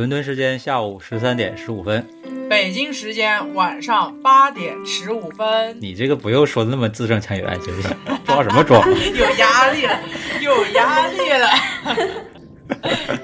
[0.00, 2.02] 伦敦时间下午十三点十五分，
[2.48, 5.76] 北京时间晚上八点十五分。
[5.78, 7.94] 你这个不用说的那么字正腔圆，行不行？
[8.24, 8.82] 装什么装？
[8.88, 10.00] 有压力了，
[10.40, 11.48] 有压力了，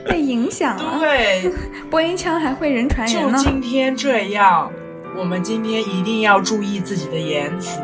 [0.07, 0.99] 被影响了。
[0.99, 1.51] 对，
[1.89, 3.39] 播音腔还会人传人就呢。
[3.43, 4.71] 今天这样，
[5.17, 7.81] 我们今天一定要注意自己的言辞。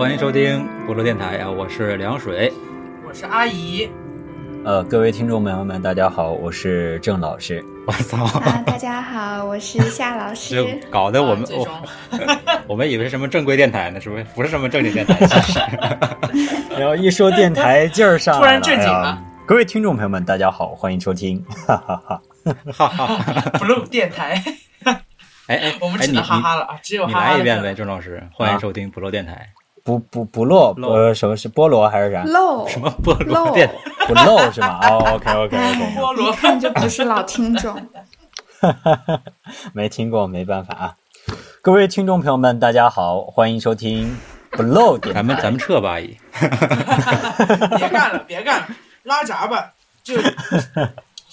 [0.00, 2.50] 欢迎收听菠萝电台啊，我是凉水。
[3.06, 3.86] 我是阿姨，
[4.64, 7.62] 呃，各位听众朋友们，大家好，我是郑老师。
[7.86, 8.24] 我操！
[8.40, 10.80] 啊，大家好，我是夏老这师。
[10.90, 11.82] 搞得我们啊
[12.66, 14.24] 我 我们以为是什么正规电台呢，是不是？
[14.34, 15.60] 不是什么正经电台， 其实
[16.78, 22.22] 然后一说电台劲儿上来了，突然正经了哎各位听众朋友们，大家好，欢迎收听，哈哈哈。
[22.72, 23.50] 哈哈。
[23.58, 24.42] blue 电台，
[24.82, 29.46] 哎哎， 我们只能哈哈了啊，只有你来一遍呗，郑老师，欢迎收听普罗电台。
[29.98, 32.22] 不不不漏，漏呃，什么是菠萝还是啥？
[32.24, 33.52] 漏什么菠萝？
[34.06, 34.78] 不漏是吗？
[34.82, 37.74] 哦，OK OK OK，菠萝一看就不是老听众。
[39.72, 40.94] 没听过没办法啊。
[41.62, 44.16] 各位听众朋友们，大家好，欢迎收听
[44.50, 45.18] 不漏电台。
[45.20, 46.16] 咱们咱们撤吧，阿姨。
[47.76, 48.66] 别干了，别干了，
[49.02, 49.72] 拉闸吧。
[50.04, 50.14] 就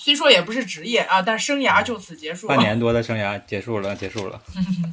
[0.08, 4.42] 虽说也不是职业啊，但生涯就此结束，半年多的生涯结束了，结束了。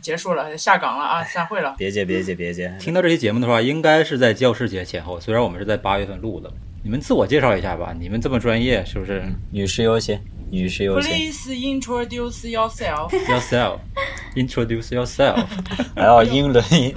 [0.02, 1.76] 结束了， 下岗了啊，散会了。
[1.78, 6.52] 别介别介别介，听到这期节目的话，应该是在教师节前后，虽然我们是在八月份录的。
[6.82, 11.12] 你们自我介绍一下吧，你们这么专业，是不是女士优先，女士优先。
[11.12, 13.10] Please introduce yourself。？
[13.30, 13.78] Yourself,
[14.34, 15.46] introduce yourself。
[15.94, 16.92] 还要英伦音，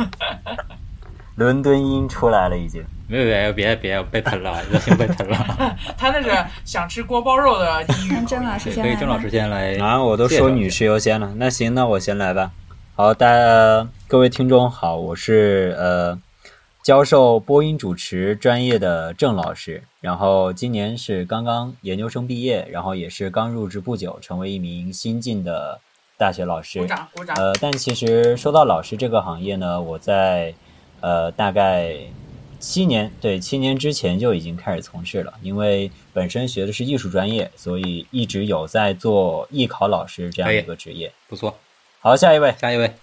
[1.37, 2.83] 伦敦音出来了已经。
[3.07, 5.37] 没有没有别别被喷了，热情被喷了。
[5.97, 6.29] 他那是
[6.65, 8.83] 想吃锅包肉的 英语让郑老师先。
[8.83, 9.77] 可以，郑老师先来。
[9.77, 12.51] 啊，我都说女士优先了，那行，那我先来吧。
[12.95, 16.19] 好，大家各位听众好，我是呃
[16.83, 25.79] 教授播音主持专业的郑老师，然后今年是刚刚研究生毕业，然后也是刚入职不久，成为一名新晋的
[26.17, 26.85] 大学老师鼓。
[26.85, 27.37] 掌鼓掌。
[27.37, 30.53] 呃，但其实说到老师这个行业呢，我在
[31.01, 31.95] 呃大概
[32.59, 41.11] 七年对七年之前就已经开始从事了，因为本身学的是艺术专业，所以一直有在做艺考老师这样一个职业。
[41.27, 41.55] 不错，
[41.99, 42.93] 好，下一位，下一位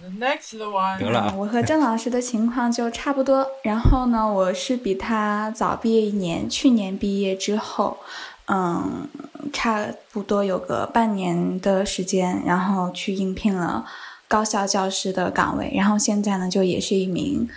[0.00, 0.98] The next one。
[0.98, 3.46] 得了啊嗯我和郑老师的情况就差不多。
[3.62, 7.98] 然后呢，我是比他早毕业一年，去年毕业之后，
[8.46, 9.08] 嗯，
[9.52, 13.84] 差不多有个半年的时间，然后去应聘了
[14.28, 15.72] 高校教师的岗位。
[15.74, 17.48] 然后现在呢，就也是一名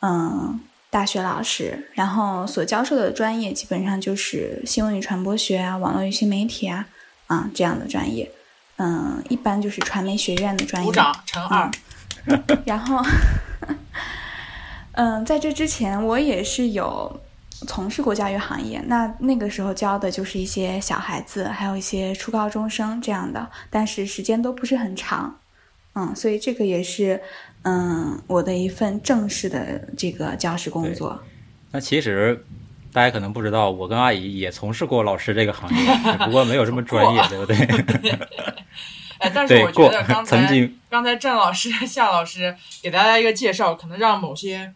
[0.00, 0.60] 嗯
[0.90, 6.86] 大学老师，然后所教授的专业基本上就是新闻与传播学啊、网络与新媒体啊
[7.28, 8.30] 啊这样的专业。
[8.78, 10.86] 嗯，一般就是传媒学院的专业。
[10.86, 11.70] 鼓掌，乘二。
[12.66, 13.00] 然后，
[14.92, 17.20] 嗯，在这之前我也是有
[17.66, 25.38] 从事过教育行业，那那个时候教的就是一些小孩子，还有一些初高中生这样的，但是时间都不是很长，
[25.96, 27.20] 嗯，所以这个也是
[27.62, 31.18] 嗯我的一份正式的这个教师工作。
[31.72, 32.44] 那其实
[32.92, 37.56] 大家可能不知道，我跟阿姨也从事过老师这个行业，只不过没有这么专业， 对不对？
[39.18, 44.70] 哎，但是我觉得刚才曾经刚才郑老师、夏老师给大家一个介绍，可能让某些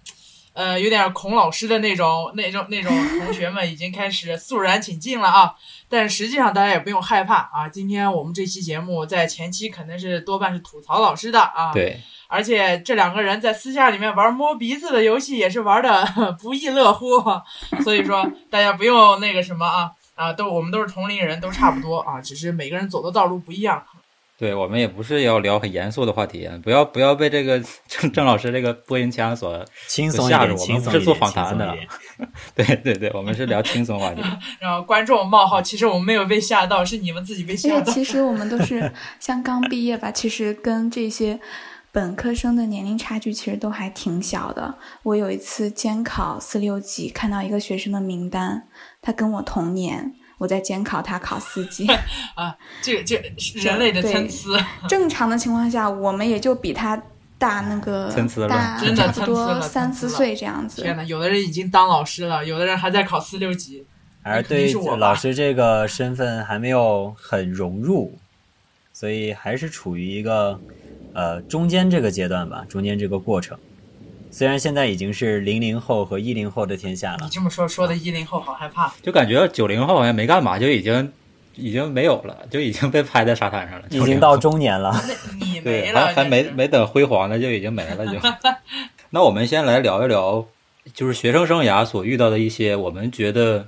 [0.54, 5.52] 呃有点孔老师的那种、那种、那种同学们已经开始肃然起敬了啊。
[5.90, 11.72] 但实际上大家也不用害怕啊，今天我们这期节目在前期肯定是多半是吐槽老师的啊。。
[11.72, 16.06] 对，而且这两个人在私下里面玩摸鼻子的游戏也是玩的
[16.40, 17.20] 不亦乐乎，
[17.82, 23.82] 所以说大家不用那个什么啊啊，都我们都是同龄人，都差不多啊，只是每个人走的道路不一样。
[24.40, 31.76] 对我们也不是要聊很严肃的话题，啊，不要不要被这个郑郑老师这个播音腔所，轻松，吓着我们不是做访谈的
[32.54, 34.22] 对对对，我们是聊轻松话题。
[34.58, 37.86] 然后观众冒号，其实我们没有被吓到，是你们自己被吓到。
[37.86, 38.90] 为其实我们都是
[39.20, 41.38] 像刚毕业吧，其实跟这些
[41.92, 44.74] 本科生的年龄差距其实都还挺小的。
[45.02, 48.66] 我有一次监考四六级，看到一个学生的名单，
[49.02, 51.86] 他跟我同年，我在监考他考四级。
[52.34, 53.22] 啊，这这
[53.56, 57.00] 人类的参差，正常的情况下，我们也就比他
[57.36, 60.80] 大那个参差了大真的差不多参差了三四岁这样子。
[60.80, 63.84] 天呐，有的人已经当老师了，有的人还在考四六级。
[64.22, 68.18] 而对老师这个身份还没有很融入，
[68.94, 70.58] 所以还是处于一个
[71.12, 73.58] 呃中间这个阶段吧，中间这个过程。
[74.30, 78.92] 虽然现在已经是零零后和一零后的天下了，你这么说，说的一零后好害怕。
[79.02, 81.12] 就感觉九零后好像没干嘛就已经
[81.56, 84.92] 已经没有了，就已经被拍在沙滩上了， 已经到中年了。
[85.06, 88.18] 那你对，没了，还还没没等辉煌呢，就已经没了，就
[89.10, 90.46] 那我们先来聊一聊，
[90.94, 93.66] 就是学生生涯所遇到的一些我们觉得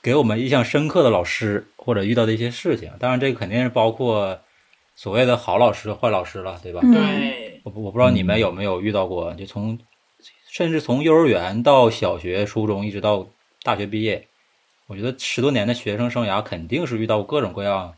[0.00, 2.90] 给我们印象深刻的老师，或者遇到的一些事情。
[3.00, 4.38] 当然，这个肯定是包括
[4.94, 6.80] 所谓的好老师、坏老师了，对吧？
[6.84, 9.78] 嗯对，我不我不知道你们有没有遇到过，就从
[10.50, 13.24] 甚至从幼儿园到小学、初中，一直到
[13.62, 14.26] 大学毕业，
[14.88, 17.94] 我觉得十多年的学生生涯肯定是遇到各种各样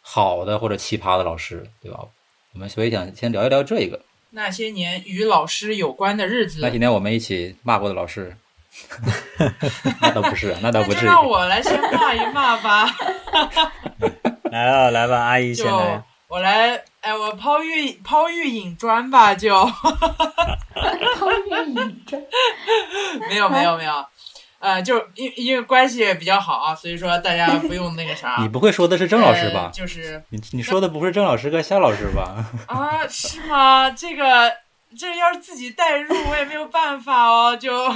[0.00, 2.00] 好的或者奇葩的老师，对吧？
[2.54, 4.00] 我们所以想先聊一聊这个。
[4.30, 8.34] 那些年与老师有关的日子那，些年我们一起骂过的老师，
[10.00, 11.06] 那倒不是，那倒那就不至于。
[11.06, 12.86] 让我来先骂一骂吧。
[14.50, 16.02] 来吧来吧，阿姨先来。
[16.28, 22.22] 我来，哎，我抛玉抛玉引砖吧，就 抛玉引砖，
[23.30, 24.04] 没有没有没有，
[24.58, 28.36] 呃，就因因为关系比较好啊，所以说大家不用那个啥。
[28.42, 29.70] 你不会说的是郑老师呃吧？
[29.72, 32.44] 就是你你说的不是郑老师跟夏老师吧？
[32.68, 33.90] 啊，是吗？
[33.90, 34.52] 这个
[34.98, 37.56] 这要是自己代入，我也没有办法哦。
[37.56, 37.88] 就，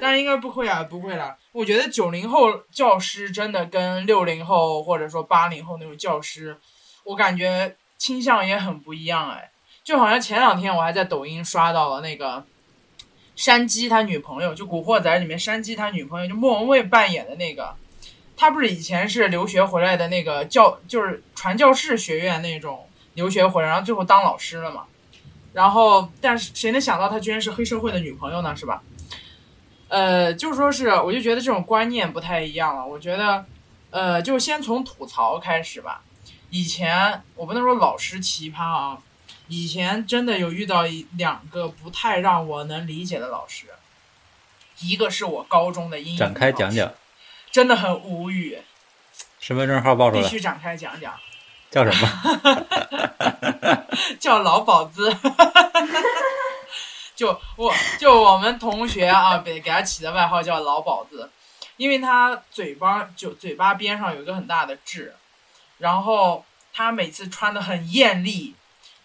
[0.00, 1.34] 当然应该不会啊，不会啦。
[1.52, 6.58] 我觉得九零后教师真的跟六零后或者说八零后那种教师，
[7.04, 9.50] 我感觉倾向也很不一样哎。
[9.82, 12.44] 就好像前两天我还在抖音刷到了那个
[13.36, 17.74] 山鸡他女朋友，就《古惑仔》里面山鸡他女朋友，就莫文蔚扮演的那个。
[18.36, 24.84] 他不是以前是留学回来的那个教，就是传教士学院那种留学回来，然后最后当老师了嘛。
[25.52, 28.56] 然后，但是谁能想到他居然是黑社会的女朋友呢？
[28.56, 28.82] 是吧？
[29.86, 32.84] 呃，就说是，我就觉得这种观念不太一样了。
[32.84, 33.44] 我觉得，
[33.90, 36.02] 呃，就先从吐槽开始吧。
[36.54, 38.98] 以前我不能说老师奇葩啊，
[39.48, 43.66] 以前真的有遇到一两个不太让我能理解的老师。
[44.78, 46.92] 一个是我高中的英语展开讲老师讲，
[47.50, 48.62] 真的很无语，
[49.40, 51.12] 身份证号报出来，必须展开讲讲。
[51.72, 53.86] 叫什么？
[54.20, 55.12] 叫老宝子。
[57.16, 61.28] 就我就我们同学啊，给给他起的外号叫老宝子，
[61.76, 65.16] 因为他嘴巴就嘴巴边上有一个很大的痣，
[65.78, 68.54] 然后他每次穿的很艳丽，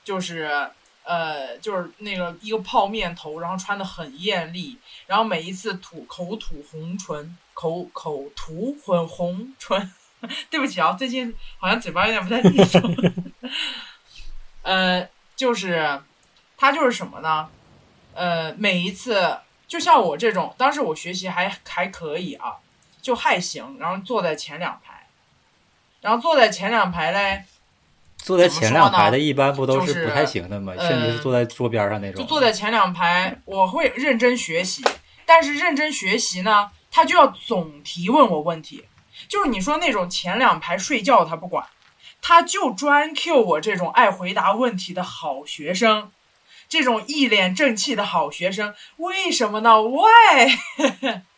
[0.04, 0.69] 就是
[1.04, 4.77] 呃就是那个一个泡面头，然后穿的很艳丽，
[5.07, 9.94] 然后每一次吐口吐红唇，口口吐混红唇。
[10.50, 12.81] 对不起啊，最近好像嘴巴有点不太利索。
[14.63, 16.01] 呃，就是
[16.57, 17.50] 他就是什么呢？
[18.13, 22.57] 呃，每一次就像我这种，当时我学习还还可以啊，
[23.01, 24.99] 就还行，然后坐在前两排，
[26.01, 27.44] 然后坐在前两排嘞，
[28.18, 30.74] 坐在前两排的，一般不都是不太行的吗？
[30.78, 32.22] 呃甚至是坐在桌边上那种。
[32.22, 34.84] 就坐在前两排，我会认真学习，
[35.25, 38.86] 但是认真学习呢，他就要总提问我问题，
[39.28, 41.66] 就是你说那种前两排睡觉他不管，
[42.22, 46.12] 他就专 Q 我这种爱回答问题的好学生，
[46.68, 51.22] 这种一脸正气的好学生，为什么呢？Why？Why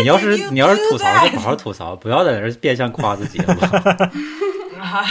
[0.00, 3.66] 你要是你要是吐槽，就好好吐槽，不要在这儿变相夸自己，好不
[4.84, 5.02] 好？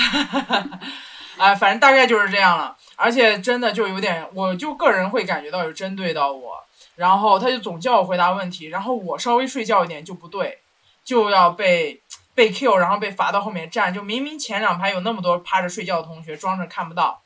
[1.38, 2.78] 啊，反正大概就是这样了。
[2.96, 6.63] 而且真的就有点，我就个人会感觉到有针对到我，
[6.96, 10.60] 然后他就总叫我回答问题，然后我稍微睡觉一点就不对，
[11.03, 12.00] 就要被
[12.36, 13.91] 被 Q，然后被罚到后面站。
[13.91, 17.24] 就明明前两排有那么多趴着睡觉的同学，装着看不到，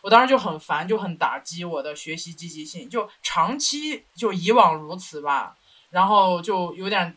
[0.00, 2.88] 我当时就很烦，就很打击我的学习积极性。
[2.88, 5.56] 就长期就以往如此吧，
[5.90, 7.16] 然后就有点，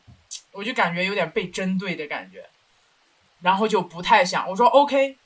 [0.52, 2.50] 我就感觉有点被针对的感觉，
[3.42, 4.48] 然后就不太想。
[4.50, 5.18] 我说 OK。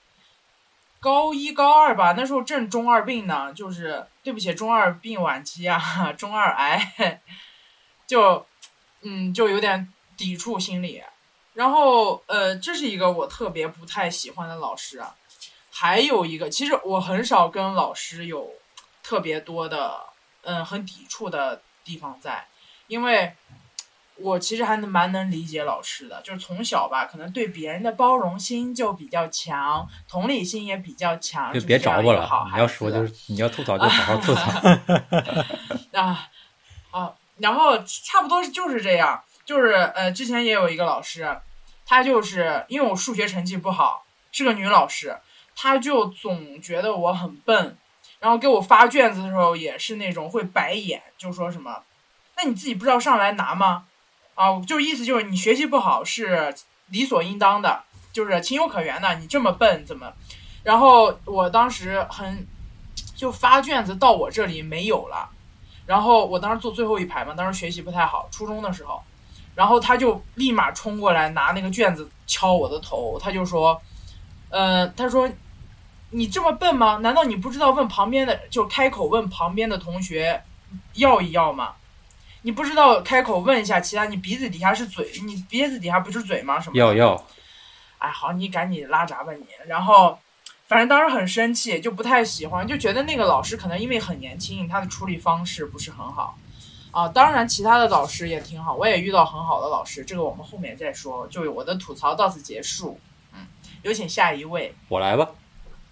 [1.01, 5.79] 高一高二吧，那时候正中二病呢，就是对不起，中二病晚期啊，
[6.17, 7.21] 中二癌，
[8.07, 8.43] 就
[9.01, 11.03] 嗯就有点抵触心理。
[11.53, 15.15] 然后呃，这是一个我特别不太喜欢的老师啊。
[15.69, 18.51] 还有一个，其实我很少跟老师有
[19.03, 20.07] 特别多的
[20.41, 22.47] 嗯很抵触的地方在，
[22.87, 23.33] 因为
[24.17, 32.47] 我其实还能蛮能理解老师的，就是从小吧，可能对别人的包容心就比较强，同理心也比较强，就别找我了好。
[32.53, 34.51] 你要说就是你要吐槽 就好好吐槽。
[35.99, 36.29] 啊
[36.91, 41.37] 啊，然后差不多就是这样，就是呃，之前也有一个老师，
[41.85, 45.17] 她就是因为我数学成绩不好，是个女老师，
[45.55, 47.77] 她就总觉得我很笨，
[48.19, 51.83] 然后给我发卷子的时候也是那种会白眼，就说什么，
[52.37, 53.85] 那你自己不知道上来拿吗？
[54.35, 56.53] 啊，就意思就是你学习不好是
[56.87, 60.11] 理所应当的，就是情有可原的，你这么笨怎么？
[60.63, 62.45] 然后我当时很
[63.15, 65.29] 就发卷子到我这里没有了。
[65.85, 69.01] 然后我当时坐最后一排嘛，当时学习不太好，初中的时候，
[69.53, 73.79] 然后他就立马冲过来拿那个卷子敲我的头，他就说，
[74.49, 75.29] 呃，他说，
[76.09, 76.97] 你这么笨吗？
[76.97, 80.43] 难道你不知道问旁边的就开口问旁边的同学
[80.95, 81.73] 要一要吗？
[82.45, 86.59] 你不知道开口问一下其他，你鼻子底下是嘴，你鼻子底下不是嘴吗？
[86.59, 86.77] 什么？
[86.77, 87.25] 要要，
[87.97, 89.43] 哎，好，你赶紧拉闸吧你。
[89.65, 90.15] 然后，
[90.67, 96.37] 反正当时很生气，就不太喜欢，就觉得那个老师可能因为很年轻，他的处理方式不是很好。
[96.91, 101.27] 啊，当然其他的老师也挺好，我也遇到很好的老师，这个我们后面再说。
[101.29, 102.99] 就我的吐槽到此结束。
[103.33, 103.39] 嗯，
[103.81, 104.71] 有请下一位。
[104.89, 105.27] 我来吧。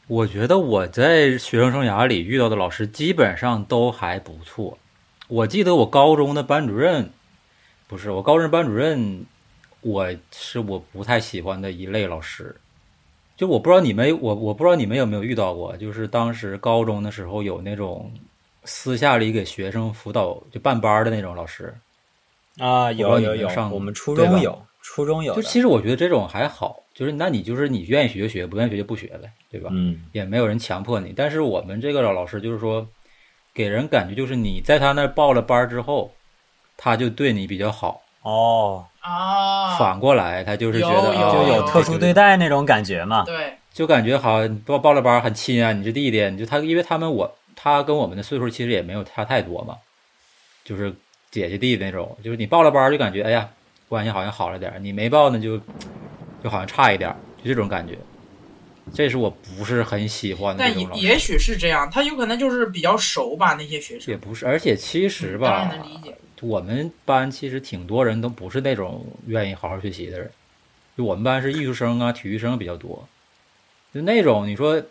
[0.05, 4.77] 我觉得我在学生生涯里遇到的老师基本上都还不错。
[5.33, 7.09] 我记得我高中的班主任，
[7.87, 9.25] 不是我高中班主任，
[9.81, 12.55] 我是我不太喜欢的一类老师。
[13.35, 18.11] 就我不知道你们，我我不知道你们有没有遇到过，就是当时高中的时候有那种
[18.63, 21.73] 私下里给学生辅导就办班的那种老师。
[22.59, 25.33] 啊，有有有，上我们初中有，初中有。
[25.33, 29.71] 就其实我觉得这种还好，就是那你就是你愿意学就学，不愿意学就不学呗，对吧？
[29.73, 31.11] 嗯也没有人强迫你。
[31.11, 32.87] 但是我们这个老师就是说，
[33.53, 36.13] 给人感觉就是你在他那儿报了班之后，
[36.75, 43.23] 他就对你比较好，哦，啊，反过来他就是觉得就有特殊对，待那种感觉嘛。
[43.23, 49.77] 对，就感觉好像报报了班很亲啊，你是弟弟，你就他，因为他们我他跟我们的岁数其实也没有差太多嘛，
[50.63, 50.91] 就是
[51.29, 53.47] 姐姐弟弟那种，就是你报了班就感觉哎呀
[53.87, 55.59] 关系好像好了点，你没报呢就
[56.43, 57.95] 就好像差一点，就这种感觉。
[58.93, 64.17] 这是我不是很喜欢的但也也许是这样，他有可能就是比较熟吧，那些学生也。
[64.17, 66.17] 不是，而且其实当吧然，能理解。
[66.41, 70.29] 我们班其实挺多人都不是那种愿意好好学习的人，
[70.97, 73.07] 就我们班是艺术生啊、体育生比较多，
[73.93, 74.83] 就那种你说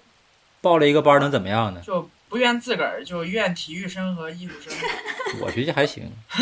[0.62, 1.82] 报了一个班能怎么样呢？
[1.86, 4.72] 就不怨自个儿，就怨体育生和艺术生。
[5.42, 6.10] 我学习还行，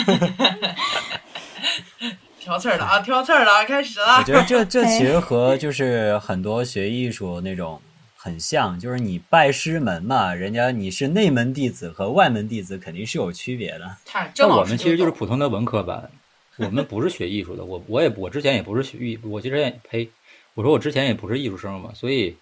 [2.41, 4.17] 挑刺儿了啊，挑刺儿了啊，开始了。
[4.19, 7.81] 我觉得这 这其实和就是很多学艺术那种
[8.17, 13.97] 很像，就是你拜师门嘛，人家你是内门弟子和外门弟子肯定是有区别的。
[14.07, 16.11] 看，那郑老师我们其实就是普通的文科班，
[16.57, 17.65] 我们不是学艺术的。
[17.65, 20.09] 我我也我之前也不是学艺，我其实也呸，
[20.55, 22.37] 我说我之前也不是艺术生嘛，所以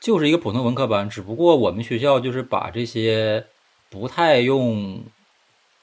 [0.00, 1.08] 就是一个普通文科班。
[1.08, 3.44] 只不过我们学校就是把这些
[3.90, 5.02] 不太用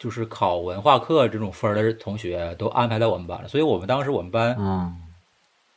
[0.04, 4.94] 就是考文化课这种分儿的同学都安排在我们班了，所以我们当时我们班嗯，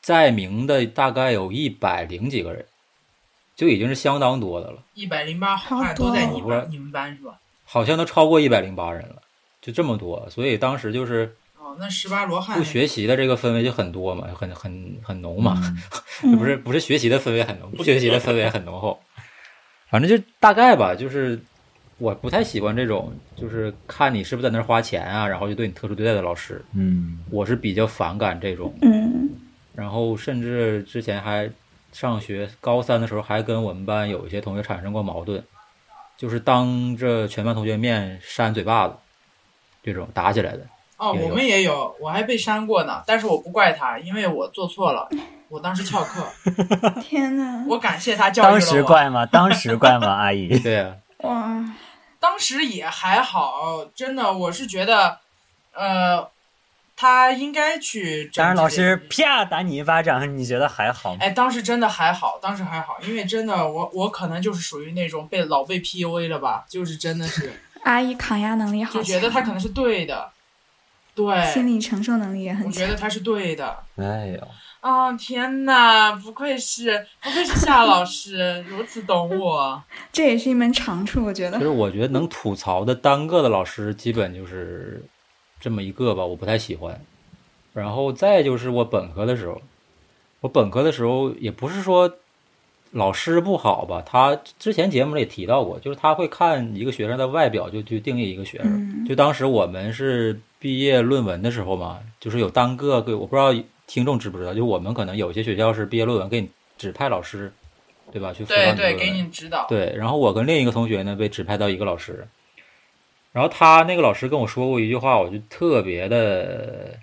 [0.00, 2.66] 在名的大概有一百零几个人，
[3.54, 7.38] 就已经是相当多的了，一百零八好像都在你们，你们班是吧？
[7.64, 9.22] 好像都超过一百零八人了，
[9.62, 10.28] 就这么多。
[10.28, 15.62] 所以当时就是哦，那十八罗汉不学习的这个氛围就很多嘛，很很很浓嘛，
[16.24, 18.98] 嗯 不是不是学习的氛围很浓，不学习的氛围很浓厚。
[19.88, 21.40] 反正就大概吧，就是
[21.98, 28.74] 我不太喜欢这种，就是看你是不是在那儿花钱啊，然后就对你特殊对待的老师，嗯我是比较反感这种。
[28.82, 29.28] 嗯
[29.74, 31.50] 然后甚至之前还
[31.92, 35.42] 上学高三的时候，还跟我们班有一些同学产生过矛盾，
[36.16, 38.94] 就是当着全班同学面扇嘴巴子，
[39.82, 40.60] 这种打起来的。
[40.98, 45.06] 哦，我们也有，我还被扇过呢，但是我不怪他，因为我做错了，
[45.50, 46.26] 我当时翘课，
[47.02, 48.60] 天呐，我感谢他教育了当我。
[48.60, 49.26] 时怪吗？
[49.26, 50.06] 当时怪吗？
[50.08, 51.62] 阿姨， 对啊、哇，
[52.26, 55.20] 当时也还好，真的，我是觉得，
[55.72, 56.28] 呃，
[56.96, 61.18] 他应该去整当然老师啪打你一巴掌，你觉得还好吗？
[61.20, 70.32] 哎，当时真的还好，当时还好，因为真的我我可能就是属于那种被老被 PUA 了吧，就是真的是阿姨抗压能力好就，觉得他可能是对的，
[71.16, 72.86] 对，心理承受能力也很强我觉。
[72.86, 73.76] 得他是对的。
[73.96, 74.48] 哎呦，
[74.80, 79.82] 啊、天哪，不愧是不愧是夏老师， 如此懂我。
[80.12, 81.56] 这也是一门长处，我觉得。
[81.56, 85.02] 其实我觉得能吐槽的单个的老师，基本就是
[85.58, 87.00] 这么一个吧，我不太喜欢。
[87.72, 89.60] 然后再就是我本科的时候，
[90.40, 92.12] 我本科的时候也不是说
[92.92, 98.66] 老师不好吧，他之前节目里也提到过，就是他会看一个学生的外表就去定义一个学生。
[98.68, 103.54] 嗯就当时我们是毕业论文的时候嘛，就是有单个给，我不知道
[103.86, 107.52] 听众知不知道，就我们可能有些学校是毕业论文给你指派老师，
[108.10, 108.32] 对吧？
[108.32, 109.64] 去辅导对对，给你指导。
[109.68, 112.26] 对，然后我跟另一个同学呢被指派到一个老师，
[113.30, 116.98] 然后他那个老师跟我说过一句话，我就特别的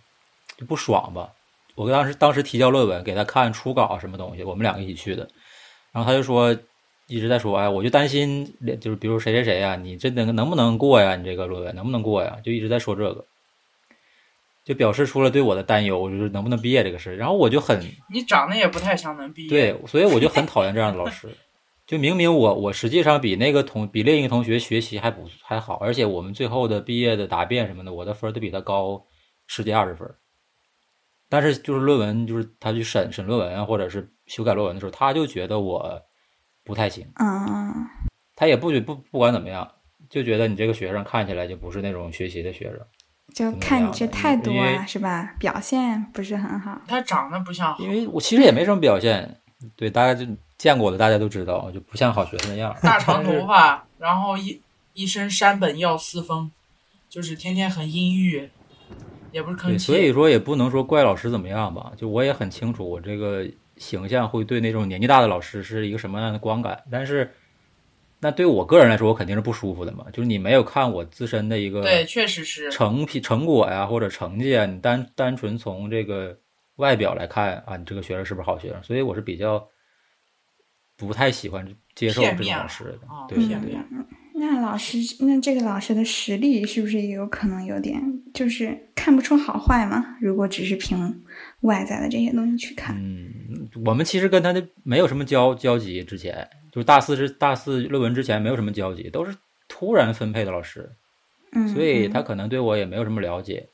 [0.58, 1.30] 就不爽吧。
[1.76, 5.26] 我当时当时提交论文给他看初稿什么东西，我们两个一起去的，
[5.94, 6.54] 然后他就说
[7.08, 11.16] 一直在说，哎，我就担心，就是比如谁谁谁呀、你这能能不能过呀？
[11.16, 12.38] 你这个论文能不能过呀？
[12.44, 13.26] 就一直在说这个，
[14.64, 17.16] 就表示出了对我的担忧，就是能不能毕业这个事。
[17.16, 17.80] 然后我就很
[18.10, 19.50] 你长得也不太像能毕业。
[19.50, 21.28] 对，所以我就很 讨厌这样的老师。
[21.86, 29.06] 就明明我我实际上比那个同比另一个同学学习还不还好，而且我们最后的毕业的答辩什么的，我的分都比他高
[29.48, 30.10] 十几二十分。
[31.28, 36.02] 但是就是论文，就是他去审审论文啊，或者是修改论文的时候，他就觉得我
[36.64, 37.06] 不太行。
[37.20, 37.74] 嗯，
[38.36, 39.70] 他也不觉不不管怎么样，
[40.10, 42.80] 就觉得你这个学生看起来就不是那种学习的学生，
[43.34, 45.36] 就看你这态度啊，是吧？
[45.40, 46.82] 表现不是很好。
[46.88, 49.40] 他长得不像好因为我其实也没什么表现，
[49.76, 50.26] 对大家就
[50.58, 52.76] 见过的大家都知道，就不像好学生那样。
[52.82, 54.62] 大长头发，然后一
[54.94, 56.52] 一身山本耀司风，
[57.10, 58.50] 就是天天很阴郁，
[59.32, 59.86] 也不是吭对，气。
[59.86, 63.44] 所以说也不能说怪老师怎么样吧，就我也很清楚我这个
[63.78, 67.34] 形象会对那种年纪大的老师是一个什么样的观感，但是
[68.24, 70.06] 那对我个人来说，我肯定是不舒服的嘛。
[70.14, 72.72] 就是你没有看我自身的一个对，确实是。
[72.72, 76.40] 成品成果呀，或者成绩啊，你单单纯从这个
[76.78, 78.82] 外表来看啊，你这个学生是不是好学生？
[78.82, 79.68] 所以我是比较
[80.96, 83.86] 不太喜欢接受这种老师对对片面。
[84.36, 88.02] 那老师，那这个老师的实力是不是也有可能有点，
[88.34, 90.18] 就是看不出好坏嘛？
[90.20, 91.24] 如果只是凭
[91.62, 99.38] 外在的这些东西去看，嗯，我们其实跟他的没有什么交交集，之前就是大四是大四论文之前没有什么交集，都是
[99.68, 100.92] 突然分配的老师，
[101.52, 103.70] 嗯，所以嗯他可能对我也没有什么了解。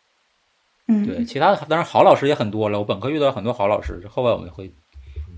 [0.89, 4.69] 嗯，对，其他的当然好老师也很多了，我本科遇到很多好老师，后来我们会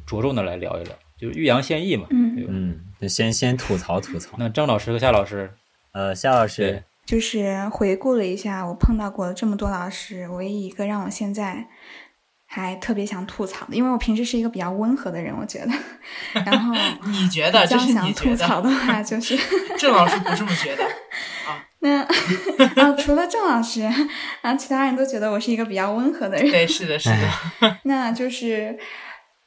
[0.08, 2.08] 着重的来聊一聊，就是欲扬先抑嘛。
[2.10, 4.36] 嗯先先吐槽吐槽。
[4.40, 5.52] 那郑老师和夏老师，
[5.92, 11.68] 呃，夏老师，就是回顾了一下我碰到过的这么多老师，唯一一个让我现在
[12.54, 15.72] 还特别想吐槽的，因为我平时是一个比较温和的人，我觉得，
[16.46, 16.76] 然后
[17.08, 17.62] 你觉得？
[17.62, 18.12] 比较这是想你？
[18.12, 19.38] 吐槽的 话，就是
[19.78, 21.64] 郑老师不这么觉得啊。
[21.80, 23.90] 那啊，除了郑老师，
[24.42, 26.52] 啊，其他人都觉得我是一个比较温和的人。
[26.52, 27.78] 对，是的，是的。
[27.84, 28.78] 那就是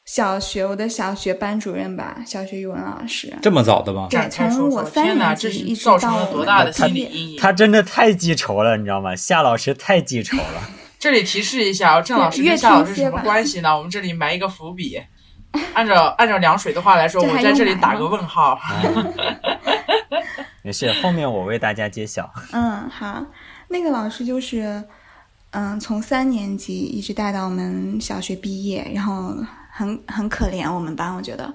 [0.07, 3.37] 小学我的小学班主任吧，小学语文老师。
[3.43, 4.09] 这么早的吗？
[4.11, 7.39] 对从我三年级一直到了多大的毕业心理阴影？
[7.39, 9.15] 他真的太记仇了，你知道吗？
[9.15, 10.71] 夏老师太记仇了。
[11.05, 13.77] 这里提示一下，郑老师越跟夏老师什么关系呢？
[13.77, 14.99] 我们这里埋一个伏笔。
[15.75, 18.59] 按照 按照凉水的话来说，我在这里打个问号。
[20.65, 22.33] 没事，后面我为大家揭晓。
[22.53, 23.23] 嗯，好，
[23.69, 24.83] 那个老师就是，
[25.51, 29.37] 嗯，从三年级一直带到我们小学毕业，然后
[29.71, 31.53] 很很可怜我们班，我觉得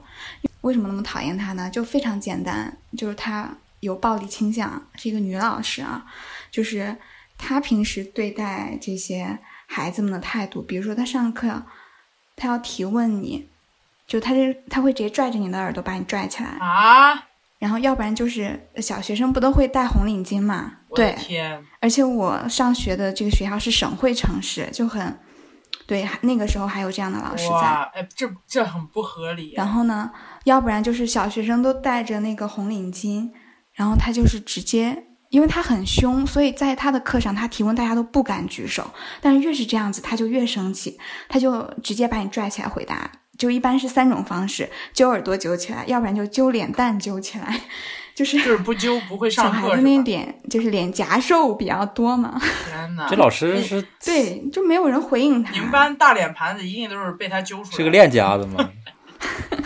[0.61, 1.67] 为什么那么讨厌他呢？
[1.71, 6.05] 就非常简单，就是他有暴力倾向，是一个女老师啊，
[6.51, 6.95] 就是
[7.35, 9.39] 她平时对待这些
[9.71, 11.63] 孩子们的态度，比如说他上课，
[12.35, 13.47] 他要提问你，
[14.07, 17.27] 就他这他会直接拽着你的耳朵把你拽起来，啊！
[17.59, 20.73] 然后要不然就是小学生不都会戴红领巾嘛？
[20.95, 25.19] 对，天，而且我上学的这个学校是省会城市，就很
[25.85, 27.67] 对，那个时候还有这样的老师在。
[27.93, 29.53] 哎，这这很不合理。
[29.55, 30.09] 然后呢，
[30.45, 33.29] 要不然就是小学生都戴着那个红领巾，
[33.73, 43.11] 然后他就是直接，因为他很凶，所以在他的课上他提问大家都不敢举手，但是越是这样子，他就越生气，他就直接把你拽起来回答。
[43.37, 47.61] 就一般是三种方式：揪耳朵揪起来，要不然就揪脸蛋揪起来，
[48.13, 50.03] 就是就是不揪不会小上课是孩子那吧？
[50.03, 52.37] 脸就是脸颊瘦比较多嘛。
[52.67, 55.53] 天呐，这老师是 对，就没有人回应他。
[55.53, 57.77] 你们班大脸盘子一定都是被他揪出来的。
[57.77, 58.69] 是个练家子吗？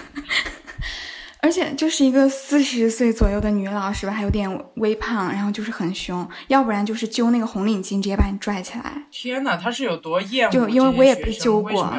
[1.43, 9.03] 而且就是一个四十岁左右的女老师吧，还有点微胖，然后就是很凶，要不然就是揪那个红领巾，直接把你拽起来。
[9.11, 11.93] 天哪，他是有多厌恶就因为我也被揪过？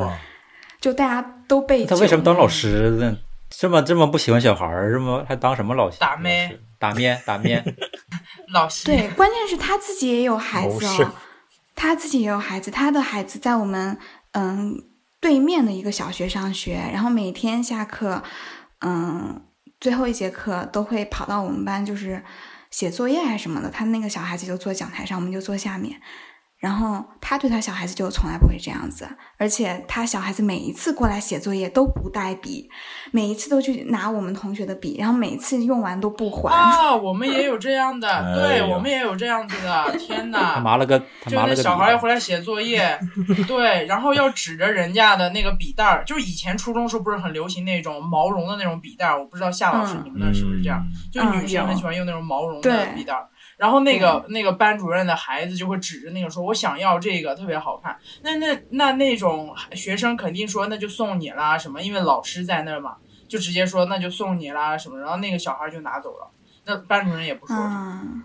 [0.80, 2.70] 就大家都被他为什么当老师？
[2.72, 3.16] 师呢？
[3.50, 5.24] 这么这么不喜欢小孩儿是吗？
[5.28, 5.98] 还当什么老师？
[6.00, 6.58] 打咩？
[6.78, 7.20] 打咩？
[7.26, 7.62] 打咩？
[8.52, 11.12] 老师对，关键是他自己也有孩子哦，
[11.74, 13.98] 他自己也有孩子，他的孩子在我们
[14.32, 14.82] 嗯
[15.20, 18.22] 对面的一个小学上学，然后每天下课，
[18.80, 19.42] 嗯
[19.80, 22.22] 最后一节课都会跑到我们班，就是
[22.70, 26.00] 写作业还是什么的，他那个小孩子就坐讲台上，我们就坐下面。
[26.66, 32.68] 然后他对他小孩子就从来不会这样子，而且他小孩子每一次过来写作业都不带笔，
[33.12, 36.52] 每一次都去拿我们同学的笔，然后每次用完都不还。
[36.52, 39.96] 啊，我们也有这样的，哎对呦我们也有这样子的。
[39.96, 40.58] 天他哪！
[40.58, 42.98] 麻了个他就那麻了个小孩要回来写作业，
[43.46, 50.84] 对，然后要指着人家的那个笔袋儿，就是以前初中时候不是很流行那种毛绒的那种笔袋儿，我不知道夏老师嗯你们那是不是这样？
[51.12, 53.28] 就嗯女生很喜欢用那种毛绒的对笔袋儿。
[53.56, 66.30] 然后那个那个班主任的孩子就会指着那个说：“我想要这个，特别好看。”那那那那种学生肯定说：“那就送你啦，什么？”因为老师在那儿嘛，就直接说：“那就送你啦，什么？”然后那个小孩就拿走了。
[66.66, 68.00] 那班主任也不说什么。
[68.04, 68.22] 嗯，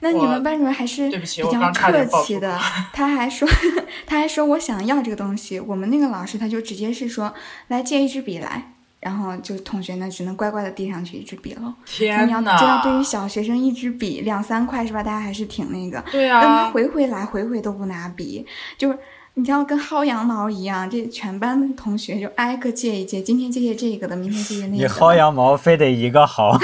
[0.00, 2.58] 那你们班主任还是对不起比较我刚差客气的，
[2.92, 3.48] 他还说
[4.06, 5.60] 他还说我想要这个东西。
[5.60, 7.32] 我们那个老师他就直接是说
[7.68, 11.74] 来借一支笔来，然后就同学呢只能乖乖的递上去一支笔了。
[11.86, 12.30] 天你！
[12.30, 15.02] 知道，对于小学生一支笔两三块是吧？
[15.02, 16.02] 大家还是挺那个。
[16.12, 18.44] 对但他啊，回回来回回都不拿笔，
[18.76, 18.98] 就是
[19.34, 24.84] 你知道跟薅羊毛一样，这全班的同学就挨个借一借，今天借借这个的，明天借借那个你。
[24.86, 26.60] 薅羊毛非得一个薅，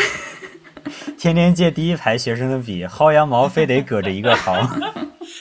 [1.17, 4.69] 天天借第一排学生的笔，薅羊毛非得搁着一个薅。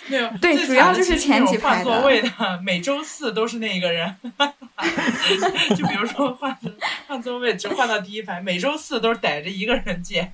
[0.08, 2.30] 没有，对主要就是前几排的换座位的，
[2.64, 4.16] 每周四都是那一个人。
[5.76, 6.56] 就比如说换
[7.08, 10.34] 换座位，只换到第一排，每周四都是逮着一个人见。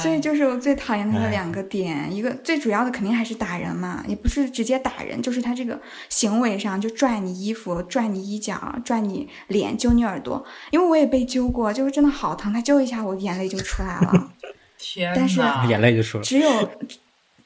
[0.00, 10.46] 所以就是我最讨厌他的哎两个点，一个最主要的肯定还是打人嘛，也不是直接打人，就是他这个行为上就拽你衣服、拽你衣角、拽你脸、揪你耳朵。
[10.70, 14.30] 因为我也被揪过，就是真的好疼，他揪一下我眼泪就出来了。
[14.78, 16.24] 天但是，眼泪就出来了。
[16.24, 16.70] 只有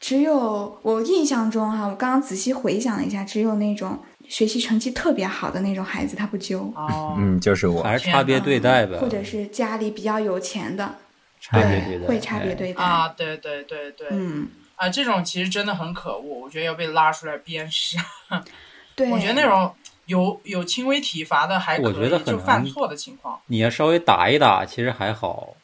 [0.04, 7.82] 只有我印象中哈、我刚刚仔细回想了一下，只有那种学习成绩特别好的那种孩子他不揪，哦，嗯，就是我。
[7.82, 10.96] 还是差别对待吧，或者是家里比较有钱的，
[11.40, 12.54] 差别对待，会差别哎。
[12.54, 12.84] 对待。
[12.84, 17.96] 啊，对对对对，嗯，啊，这种其实真的很可恶，我觉得要被拉出来鞭尸。
[18.94, 23.40] 对，我觉得那种有有轻微体罚的还可以，我觉得很就犯错的情况。
[23.46, 25.54] 你要稍微打一打，其实还好，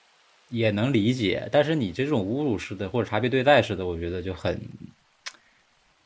[0.51, 1.49] 也能理解。
[1.51, 4.61] 但是你这种侮辱式的或者差别对待式的，我觉得就很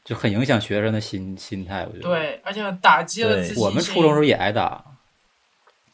[0.04, 1.86] 就很影响学生的心心态。
[1.86, 3.60] 我觉得，对，而且打击了自己。
[3.60, 4.84] 我们初中时候也挨打，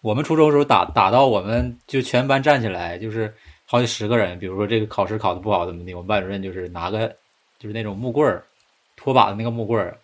[0.00, 3.32] 我们初中时候打打到我们就全班站起来，就是
[3.66, 4.38] 好几十个人。
[4.38, 7.08] 比如说这个考试考的不好怎么的，我们班主任就是拿个
[7.58, 8.44] 就是那种木棍儿，
[8.96, 9.98] 拖把的那个木棍儿，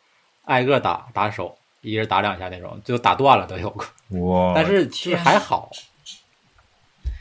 [0.45, 3.85] 挨个打打手，一人打两下那种，最后打断了都有过。
[4.21, 5.79] 哇，但是其实还好，就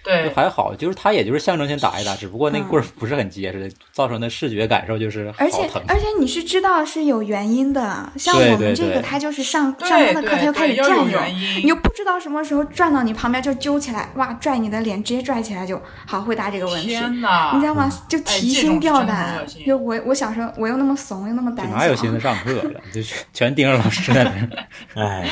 [0.06, 5.70] 对还好，就是他也就是象征性打一打，只不过那嗯棍儿不是很结实，造成的视觉感受就是而且。
[5.88, 16.90] 而且你是知道是有原因的，像我们这个，他就是上上他的课，他就开始对要有占有，你又不知道什么时候转到你旁边就揪起来，哇，拽你的脸，直接拽起来就好回答这个问题。
[16.90, 17.52] 天哪！
[17.56, 17.92] 你知道吗？
[18.08, 22.82] 就提心吊胆就我我小时候我又那么怂又那么胆小，哪有心思上课了？
[22.94, 24.32] 就全全盯着老师在那。
[25.02, 25.28] 哎，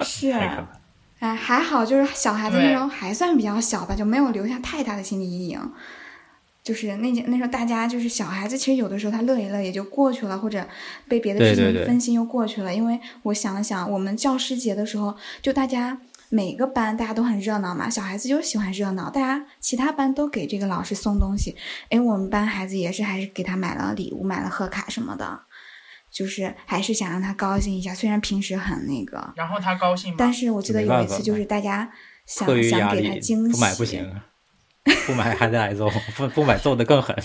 [0.00, 0.32] 是
[1.22, 5.72] 哎，还好，就是小孩子那时候还算比较小吧，就没有留下太大的心理阴影。
[6.64, 10.66] 就是那那时候大家就是小孩子，其实有的时候他乐一乐也就过去了，或者
[11.06, 12.74] 被别的事情分心又过去了。
[12.74, 15.96] 因为我想了想，我们教师节的时候，就大家
[16.28, 21.54] 每个班大家都很热闹嘛，小孩子就喜欢热闹，大家其他班都给这个老师送东西，
[21.88, 25.40] 哎，我们班孩子也是还是给他买了礼物，买了贺卡什么的，
[26.12, 29.32] 就是还是想让他高兴一下，虽然平时很那个。
[29.34, 30.16] 然后他高兴吗？
[30.18, 31.90] 但是我记得有一次就是大家
[32.26, 34.20] 想想给他，惊喜，不买不行，
[35.06, 37.16] 不买还得挨揍，不不买揍的更狠。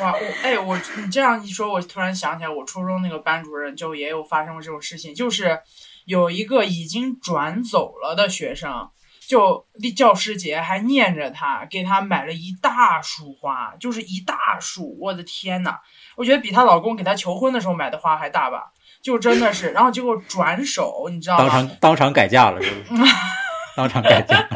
[0.00, 5.58] 哇，我哎，我你这样一说，我突然想起来，我初中那个班主任就也有发生过这种事情，就是
[6.04, 8.90] 有一个已经转走了的学生，
[9.26, 9.66] 就
[9.96, 15.78] 教师节还念着他，给他买了一大束花，就是一大束，我的天呐，
[16.16, 18.72] 我觉得比她老公给她求婚的时候买的花还大吧，
[19.02, 21.68] 就真的是，然后结果转手，你知道吗当吗？
[21.68, 23.02] 场 当场改嫁了，是不是？
[23.76, 24.48] 当场改嫁。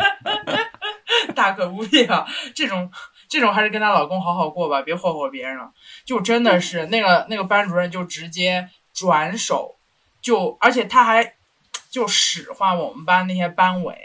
[1.35, 2.27] 大可不必啊！
[2.55, 2.91] 这种
[3.29, 5.71] 这种还是跟她老公好好过吧，别霍霍别人了。
[6.05, 9.77] 就真的是那个那个班主任就直接转手，
[10.21, 11.35] 就而且他还
[11.91, 13.97] 就使唤我们班那些班委，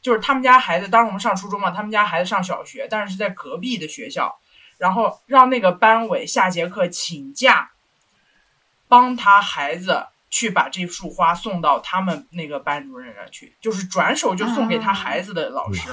[0.00, 4.38] 就是他们家孩子，当时我们上初中嘛，他们家孩子上小学，但是是在隔壁的学校，
[4.78, 7.70] 然后让那个班委下节课请假，
[8.88, 10.06] 帮他孩子。
[10.28, 15.88] 去把这束花送到他们那个班主任那儿去，就是转手就送给他孩子的老师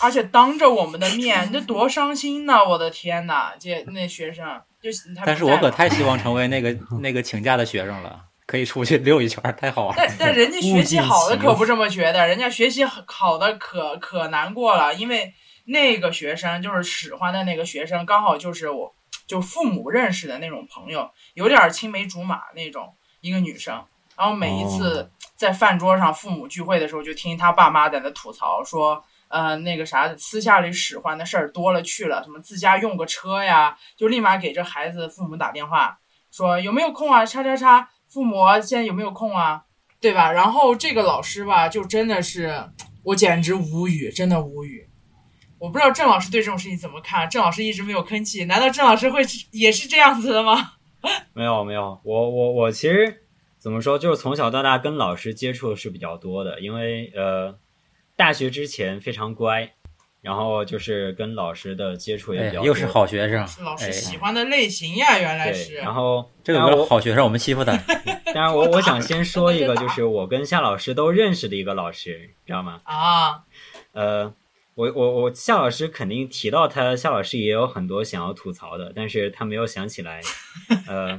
[0.00, 2.64] 而且当着我们的面，那多伤心呐！
[2.66, 4.90] 我的天呐，这那学生就
[5.24, 10.14] 但是我可太希望成为那个那个请假的学生了，可以出去溜一圈，太好玩但了。
[10.18, 15.32] 但人家学习好的可不这么觉得，人家学习好的可可难过了，因为
[15.66, 18.94] 那个学生就是使唤的那个学生，刚好就是我
[19.26, 23.84] 就父母认识的那种朋友，有点青梅竹马那种一个女生。
[24.16, 35.98] 然后每一次在饭桌上父母聚会的时候，就听他爸妈在那吐槽说，呃，那个啥，私下里使唤的事儿多了去了，什么自家用个车呀，就立马给这孩子父母打电话，
[36.30, 37.26] 说有没有空啊？
[37.26, 39.64] 叉叉叉，父母现在有没有空啊？
[40.00, 40.32] 对吧？
[40.32, 42.70] 然后这个老师吧，就真的是
[43.02, 44.85] 我简直无语，真的无语。
[45.58, 47.28] 我不知道郑老师对这种事情怎么看？
[47.30, 50.72] 郑老师一直没有吭气，难道郑老师会是也是这样子的吗？
[51.34, 53.22] 没有没有，我我我其实
[53.58, 57.56] 怎么说，就是从小到大跟老师接触的是比较多的，因为呃，
[58.16, 59.72] 大学之前非常乖，
[60.20, 62.60] 然后就是跟老师的接触也比较，多。
[62.62, 65.74] 哎又是好学生，是老师哎喜欢的类型呀，原来，是。
[65.76, 67.76] 然后这个好学生，我们欺负他。
[68.34, 72.80] 当然我我想先说一个，就是我跟夏老师都认识的一个老师，知道吗？
[72.84, 73.44] 啊，
[73.92, 74.34] 呃，
[74.76, 80.20] 我我我夏老师肯定提到他，夏老师也有很多想要吐槽的，但是他没有想起来。
[80.86, 81.18] 呃，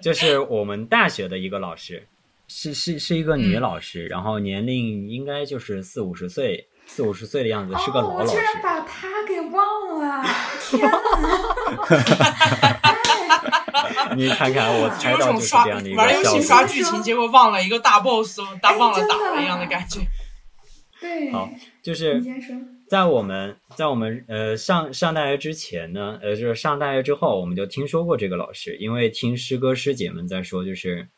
[0.00, 2.06] 就是我们大学的一个老师，
[2.46, 8.36] 是是是一个女嗯老师，然后年龄应该就是四五十岁，四五十岁的样子，是个哦，老老师。
[8.36, 10.24] 我居然把他给忘了！
[10.62, 10.94] 天哪！
[14.14, 16.40] 你看看，我就猜到就是这样的一个玩游戏。
[16.40, 19.98] 刷剧情，结果忘了一个大 boss，打忘了打了一样的感觉。
[21.00, 21.50] 对，好，
[21.82, 22.22] 就是。
[22.88, 31.08] 在我们在我们呃上上大学之前呢，呃，就是上大学之后，我们就听说过这个老师，因为听师哥师姐们在说，就是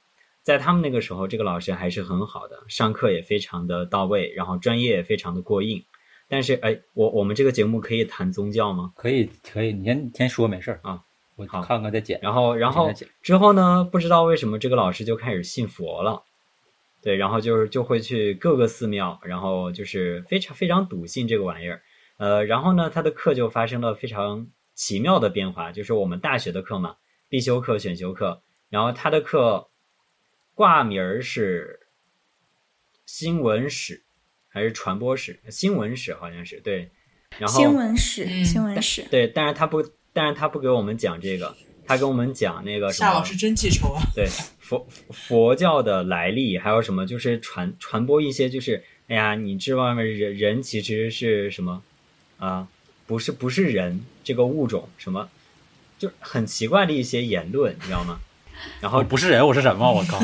[0.43, 5.85] 在他们那个时候，这个老师还是很好的，上课也非常的到位，然后专业也非常的过硬。
[6.27, 8.91] 但是，哎，我我们这个节目可以谈宗教吗？
[8.97, 11.03] 可以可以，你先你先说没事儿啊，
[11.37, 12.19] 我看看再剪。
[12.23, 16.23] 然后，然后之后呢，不知道为什么这个老师就开始信佛了，
[17.01, 21.81] 对，然后就是就会去各个寺庙，然后就是非常非常笃信这个玩意儿，
[22.17, 26.97] 呃，然后呢，他的课就发生了非常奇妙的变化，就是我们大学的课嘛，
[27.29, 29.69] 必修课、选修课，然后他的课
[30.55, 31.81] 挂名儿是
[33.07, 34.03] 新闻史
[34.49, 35.41] 还是传播史？
[35.49, 36.91] 新闻史好像是对，
[37.39, 39.03] 然后新闻史，嗯新闻史。
[39.09, 39.83] 对，但是他不，
[40.13, 41.55] 但是他不给我们讲这个，
[41.89, 44.03] 他跟我们讲那个什么夏老师真记仇啊！
[44.15, 44.29] 对
[44.61, 50.07] 佛佛教的来历，还有什么就是传传播一些就是，哎呀，你这外面？
[50.07, 51.83] 人人其实是什么
[52.39, 52.69] 啊、
[53.07, 55.29] 不是不是人这个物种什么，
[55.99, 58.21] 就很奇怪的一些言论，你知道吗？
[58.81, 59.91] 然后不是人，我是什么？
[59.91, 60.21] 我靠！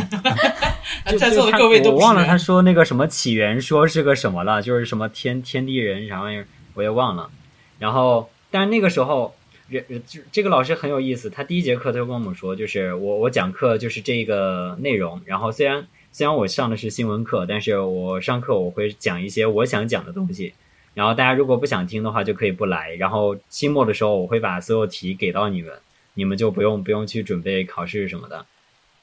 [1.10, 2.36] 就 在座的各位都我忘了他。
[2.36, 7.30] 说那个什么起源说是个什么了，就是什么天天地人啥玩意儿，我也忘了。
[7.78, 9.34] 然后，但是那个时候，人
[9.80, 15.20] 这这个老师很有意思，他第一节课他就跟我们说，就是我我讲课就是这个内容。
[15.24, 20.52] 然后虽然虽然我上的是新闻课，但是我上课我会讲一些我想讲的东西。
[20.94, 22.94] 然后大家如果不想听的话，就可以不来。
[22.94, 25.72] 然后期末的时候，我会把所有题给到你们，
[26.14, 28.46] 你们就不用不用去准备考试什么的。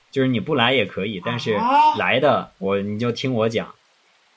[0.10, 3.74] 就是你不来也可以，但是啊来的我你就听我讲。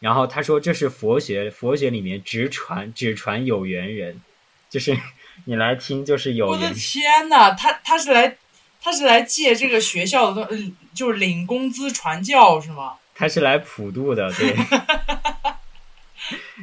[0.01, 4.21] 然后他说这是佛学，佛学里面只传只传有缘人，
[4.69, 4.97] 就是
[5.45, 6.73] 你来听就是有我的。
[6.75, 8.37] 天呐，他他是来
[8.81, 12.95] 他是来借这个学校的东，呃就是领工资传教是吗？
[13.15, 14.57] 他是来普渡的，对。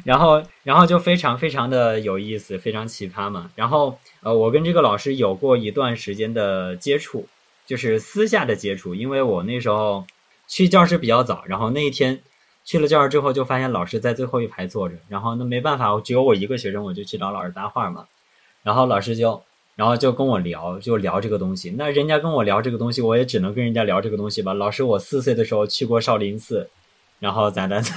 [0.04, 3.50] 然后，然后就非常非常的有意思，非常奇葩嘛。
[3.54, 7.28] 然后，呃，我跟这个老师有过一段时间的接触，
[7.64, 10.04] 就是私下的接触，因为我那时候
[10.48, 12.20] 去教室比较早，然后那一天
[12.64, 18.06] 去了教室之后，就发现老师在最后一排坐着，然后那没办法，我只有我一个学生，我就去找老师搭话嘛。
[18.62, 19.42] 然后老师就，
[19.74, 21.70] 然后就跟我聊，就聊这个东西。
[21.76, 24.54] 那人家跟我聊这个东西，我也只能跟人家聊这个东西吧。
[24.54, 26.68] 老师，我四岁的时候去过少林寺，
[27.18, 27.82] 然后咋的？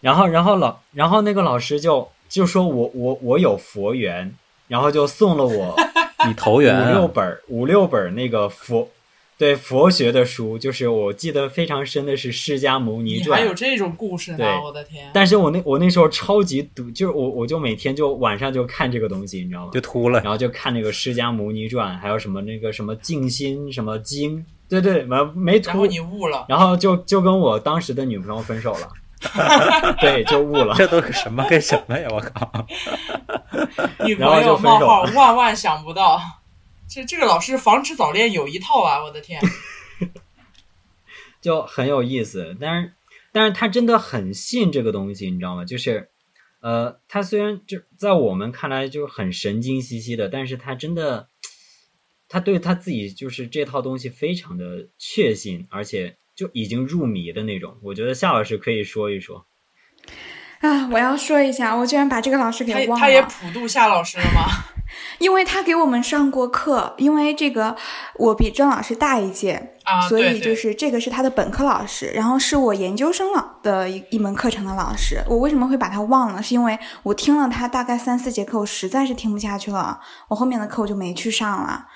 [0.00, 4.32] 然后，然后老，然后那个老师就就说我我我有佛缘，
[4.68, 5.74] 然后就送了我
[6.28, 8.88] 你投缘五六啊，本儿五六本儿那个佛
[9.38, 14.46] 对佛学的书，就是我记得非常深的是《释迦牟尼传还》，有这种故事呢？
[14.64, 15.10] 我的天！
[15.12, 19.70] 但是我那我那时候超级读，就是我我就每天就晚上就看这个东西，你知道吗？
[19.74, 20.20] 就秃了。
[20.22, 28.88] 然后就看那个《释迦牟尼传》，还有什么那个什么静心什么经，对对，没没然后，你悟了，然后就就跟我当时的女朋友分手了，
[30.00, 30.74] 对，就悟了。
[30.78, 32.08] 这都是什么跟什么呀！
[32.10, 32.66] 我靠！
[34.06, 36.18] 女然后朋友冒就分手号万万想不到，
[36.88, 39.02] 这这个老师防止早恋有一套啊！
[39.02, 39.40] 我的天，
[41.42, 42.56] 就很有意思。
[42.60, 42.92] 但是，
[43.32, 45.64] 但是他真的很信这个东西，你知道吗？
[45.64, 46.10] 就是，
[46.60, 51.28] 呃，他虽然就在我们看来就是很神经兮兮的，但是他真的，
[52.28, 57.76] 他对他自己就是这套东西非常的确信，而且就已经入迷的那种。
[57.82, 59.46] 我觉得夏老师可以说一说。
[60.60, 64.75] 啊，我要说一下，我居然把这个老师给忘了他也，普渡夏老师了吗？
[65.18, 67.76] 因为他给我们上过课，因为这个
[68.16, 75.22] 我比郑老师大一届，啊，所以就是这个是他的本科老师，然后是我研究生了的一一门课程的老师。
[75.28, 76.42] 我为什么会把他忘了？
[76.42, 81.86] 是因为我听了他大概三四节课，我实在是听不下去了，我后面的课我就没去上了。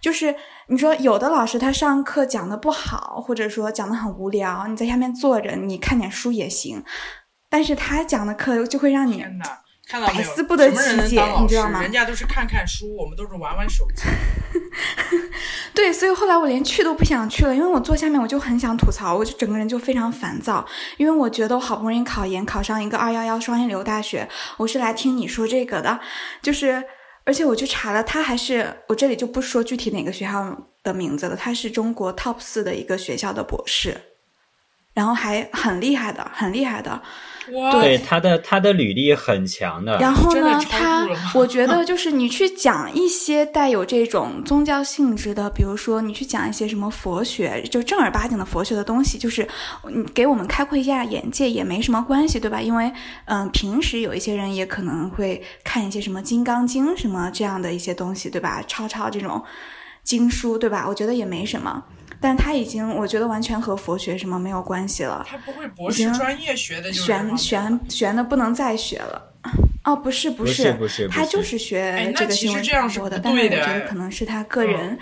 [0.00, 0.34] 就是
[0.68, 6.82] 你说有的老师他上课讲的不好，或者说讲的很无聊，你在下面坐着，你看点书也行，
[7.50, 9.22] 但是他讲的课就会让你！
[9.90, 10.28] 看到没有？
[10.28, 14.04] 百思不得其解你知道吗人家都是看看书，我们都是玩玩手机。
[15.74, 20.64] 对，所以后来我连去都不想去了，因为我坐下面我就很想吐槽，我就整个人就非常烦躁，
[20.96, 25.98] 因为我觉得我好不容易考研考上一个二幺幺双一流大学，我是来听你说这个的，
[26.40, 26.84] 就是
[27.24, 33.96] 而且我去查了，他还是我这里就不说具体哪个学校的名字了，他是中国 top 四的一个学校的博士，
[34.94, 37.02] 然后还很厉害的，很厉害的，哇，
[37.72, 49.46] 对他的他的履历很强的，然后呢，他我觉得就是你去讲一些带有这种宗教性质的，比如说你去讲一些什么佛学，就正儿八经的佛学的东西，就是
[49.88, 52.60] 你给我们开阔一下眼界也没什么关系，对吧？
[52.60, 52.92] 因为
[53.26, 58.62] 嗯、平时有一些人也可能会看一些什么《金刚经》什么这样的一些东西，对吧？
[58.66, 59.42] 抄抄这种
[60.02, 60.84] 经书，对吧？
[60.88, 61.84] 我觉得也没什么。
[62.20, 65.26] 但他已经，我觉得完全和佛学什么没有关系了。
[65.28, 69.26] 他不会博士专业学的就是这悬悬悬的不能再学了。
[69.84, 74.98] 哦，不是不不是不是不是他就是学这个新闻实这样是传播的，但是我不对的觉得可能是他个人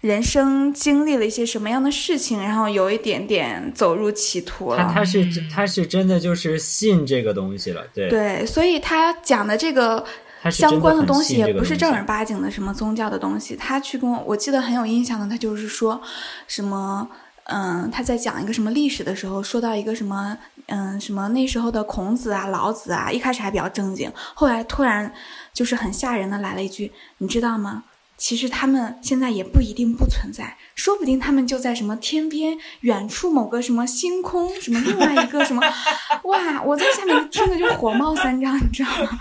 [0.00, 4.78] 人生经历了一些什么样的事情，然后有一点点走入歧途了。
[4.78, 10.04] 他他是嗯他是真的就是信这个东西了，对，对，所以他讲的这个
[10.50, 13.56] 相关的东西也不是正儿八经的什么宗教的东西。
[13.56, 16.00] 他去跟我，我记得很有印象的，他就是说
[16.46, 17.08] 什么，
[17.44, 25.12] 嗯，他在讲一个什么历史的时候，说到一个什么，嗯，什么那时候的孔子啊、老子啊，一开始还比较正经，后来突然
[25.52, 27.84] 就是很吓人的来了一句，你知道吗？
[28.16, 35.60] 其实他们现在也不一定不存在，说不定他们就在什么天边远处某个什么星空，什么另外一个什么，
[36.22, 36.62] 哇！
[36.62, 39.18] 我在下面听的就火冒三丈，你知道吗？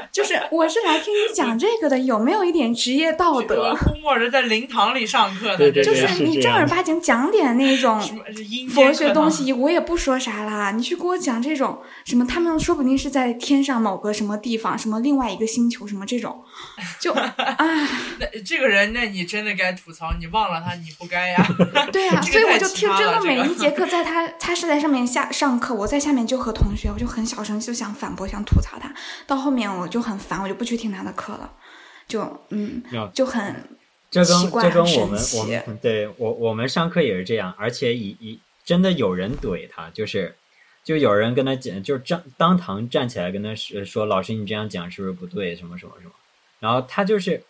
[0.12, 3.76] 就是我是来听你讲这个的，有没有一点职业道德我？
[3.76, 8.00] 估摸着在灵堂里上课的，就是你正儿八经讲点那种
[8.70, 10.70] 佛学东西，我也不说啥啦。
[10.72, 16.42] 你去给我讲这种什么，他们说不定是在天上某个什么地方，什么另外一个星球，什么这种，
[17.00, 17.28] 就 啊，
[18.18, 21.46] 那这个人，那你真的该吐槽，你忘了他，你不该呀。
[21.92, 28.92] 对啊，所以我就听真的每一节课，在他他是在上面下上课，我在下面就和同学，我就很小声就想反驳，想吐槽他。
[29.26, 31.52] 到后面我就很烦，我就不去听他的课了，
[32.06, 32.20] 就
[32.50, 33.54] 嗯，就很
[34.10, 40.34] 这跟这跟我们我们对我我们上课也是这样，而且以以真的有人怼他，就是
[40.84, 46.12] 就有人跟他讲，就是当当堂站起来跟他说说老师你这样讲是不是不对，什么什么什么，
[46.60, 47.42] 然后他就是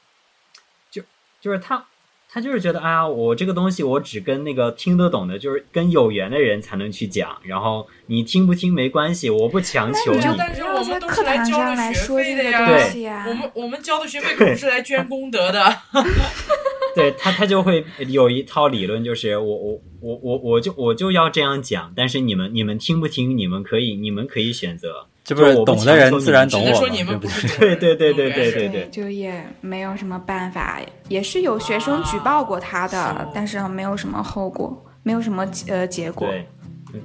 [0.91, 1.03] 就
[1.41, 1.87] 就是他
[2.31, 10.21] 他就是觉得啊，我这个东西我只跟那个听得懂的，就是跟有缘的人才能去讲，然后你听不听没关系，我不强求你。
[10.37, 13.25] 但是我们都是来交的学费的呀东西啊。
[13.27, 15.75] 我们我们交的学费可不是来捐功德的。
[16.95, 25.07] 对他，他就会有一套理论，就是我我我我我就我就要这样讲，但是你们你们听不听，你们可以你们可以选择。
[25.29, 36.27] 就是懂的人自然懂，我说你们不是，对对对对对对对，就也没有什么办法，也是有学生举报过他的，但是没有什么后果，没有什么结呃结果。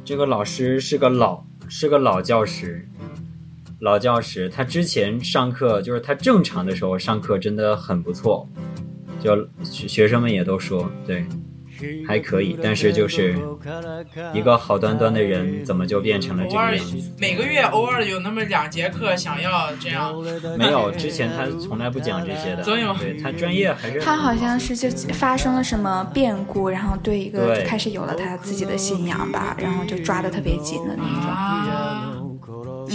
[0.06, 2.88] 这个老师是个老是个老教师，
[3.80, 8.48] 老教师，他之前上课就是他正常的时候上课真的很不错，
[9.20, 11.26] 就学生们也都说对。
[12.08, 13.36] 还可以，但是就是
[14.34, 17.12] 一个好端端的人，怎么就变成了这偶尔个样子？
[17.20, 20.14] 每个月偶尔有那么两节课想要这样，
[20.58, 22.64] 没有，之前他从来不讲这些的。
[22.64, 31.30] 总有对他专业还是他好像是就发生了什么变故，然后对一个就开始有了他自己的信仰吧，然后就抓的特别紧的那种。
[31.30, 32.13] 啊！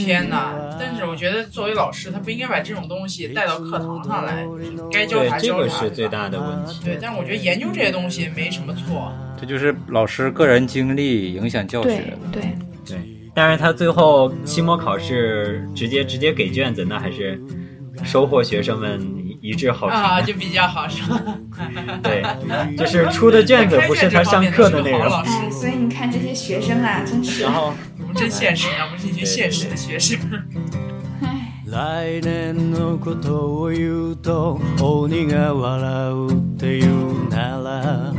[0.04, 0.52] 天哪！
[0.78, 4.46] 但是我觉得作为老师，他不应该把这种东西带到课堂上来，
[4.90, 5.46] 该教对啥教啥。
[5.48, 6.80] 这个是最大的问题。
[6.84, 9.12] 对，但是我觉得研究这些东西没什么错。
[9.40, 12.18] 这就是老师个人经历影响教对学。
[12.32, 12.42] 对，
[12.86, 12.98] 对，
[13.34, 17.40] 但是他最后期末考试直接直接给卷子，那还是
[18.04, 19.00] 收获学生们
[19.42, 19.96] 一一致好评。
[19.96, 21.22] 啊，就比较好，是吧？
[22.02, 22.22] 对，
[22.76, 25.04] 就是出的卷子不是他上课的内容。
[25.04, 30.17] 老师哎，所以你看这些学生啊，真是然，后我们真现实啊，我们是一群现实的学生。
[31.21, 38.13] 哎，来年のことを言うと鬼が笑うっていうなら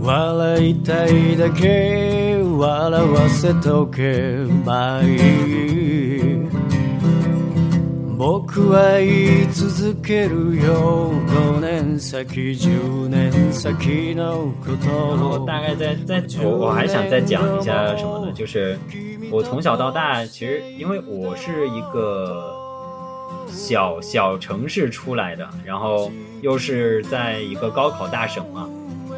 [0.00, 5.67] 笑いたいだけ笑わせとけばいい
[8.18, 18.32] 僕は言い続けるよ5年先10年先のこと然后を大概再再我我还想再讲一下什么呢？
[18.32, 18.78] 就是
[19.30, 22.54] 我从小到大，其实因为我是一个
[23.48, 26.10] 小小城市出来的，然后
[26.40, 28.68] 又是在一个高考大省嘛，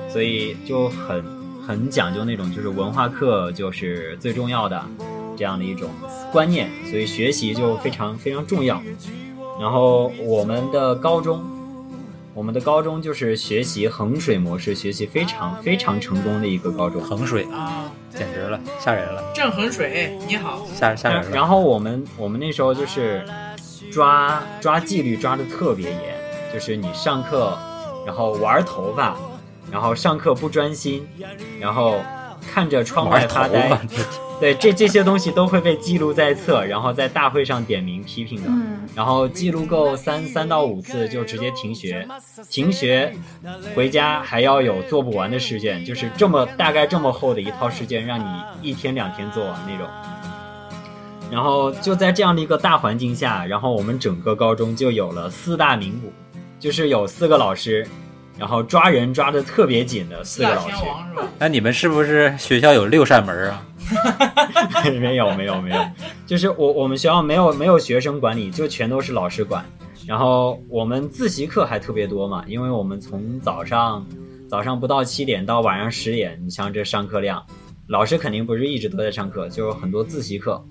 [0.09, 1.23] 所以就很
[1.67, 4.83] 很讲究那种，就是文化课就是最重要的。
[5.42, 5.90] 这样的一种
[6.32, 8.80] 观念，所以学习就非常非常重要。
[9.60, 11.44] 然后我们的高中，
[12.36, 17.02] 我们的高中就是学习衡水模式，学习非常非常成功的一个高中。
[17.02, 21.32] 衡水啊，简直了，吓人了，郑衡水，你好，吓吓人了。
[21.32, 23.26] 然后我们我们那时候就是
[23.92, 27.58] 抓抓纪律抓的特别严，就是你上课
[28.06, 29.18] 然后玩头发，
[29.72, 31.08] 然后上课不专心，
[31.60, 31.96] 然后
[32.42, 33.80] 看着窗外发呆发，，
[34.40, 38.50] 对，这这些东西都会被记录在册，然后在大会上点名批评的。
[38.50, 42.08] 嗯，然后记录够三三到五次就直接停学，
[42.50, 43.14] 停学
[43.76, 48.26] 回家还要有做不完的试卷，就是这么大概这么厚的一套试卷，让你
[48.62, 49.88] 一天两天做完那种。
[51.32, 56.12] 然后就在这样的一个大环境下，然后我们整个高中就有了四大名捕，
[56.60, 57.88] 就是有四个老师，
[58.38, 60.76] 然后抓人抓的特别紧的四个老师。
[61.38, 63.66] 那你们是不是学校有六扇门啊？
[65.00, 65.86] 没有没有没有，
[66.26, 69.66] 就是我我们学校没有没有学生管理，就全都是老师管。
[70.08, 74.06] 然后我们自习课还特别多嘛，因为我们从早上
[74.50, 77.46] 早上不到七点到晚上十点，你像这上课量，
[77.88, 80.64] 老师肯定不是一直都在上课，就有很多自习课。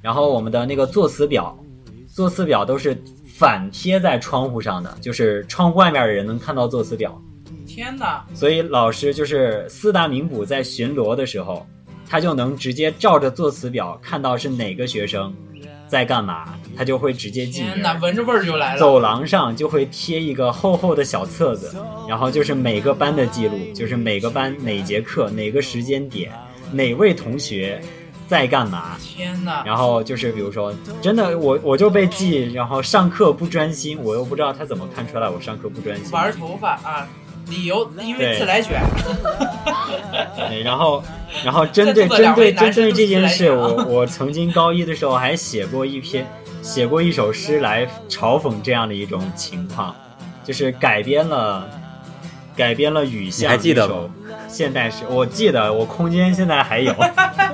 [0.00, 1.58] 然后我们的那个作词表，
[2.06, 2.94] 作词表都是
[3.36, 7.20] 反贴在窗户上的，就是窗户外面的人能看到作词表。
[7.66, 11.66] 天哪，所以老师就是四大名捕在巡逻的时候，
[12.08, 15.34] 他就能直接照着作词表看到是哪个学生
[15.88, 17.94] 在干嘛，他就会直接记名天哪，。
[17.94, 18.78] 闻着味儿就来了。
[18.78, 21.74] 走廊上就会贴一个厚厚的小册子，
[22.08, 26.30] 然后就是每个班的记录，就是每个班哪节课、哪个时间点、
[26.70, 27.80] 哪位同学
[28.26, 28.96] 在干嘛。
[29.00, 30.72] 天哪，然后就是比如说，
[31.02, 36.10] 真的我我就被记，然后上课不专心，我又不知道他怎么看出来我上课不专心。
[36.10, 37.06] 玩头发啊，
[37.48, 38.80] 理由因为自来卷。
[40.48, 41.02] 对，然后，
[41.44, 46.26] 然后针对针对针对这件事，我我曾经高一的时候还写过一篇，
[46.62, 49.94] 写过一首诗来嘲讽这样的一种情况，
[50.42, 51.68] 就是改编了
[52.56, 54.10] 改编了雨你巷还记得一首
[54.54, 56.94] 现代诗，我记得，我空间现在还有，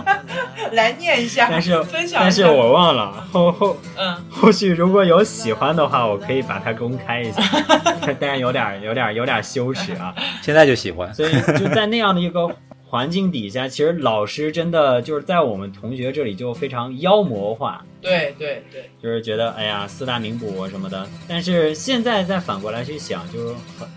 [0.72, 2.20] 来念一下，但是分享一下。
[2.20, 7.42] 但是我忘了，后后嗯，后续如果有喜欢的话，我可以把它公开一下，
[8.20, 10.14] 但是有点有点有点羞耻啊。
[10.42, 11.12] 现在就喜欢。
[11.14, 12.46] 所以就在那样的一个
[12.84, 21.06] 环境底下，其实老师真的就是在我们同学这里就非常妖魔化，对对对，就是觉得哎呀四大名捕什么的。
[21.26, 23.88] 但是现在再反过来去想，就是很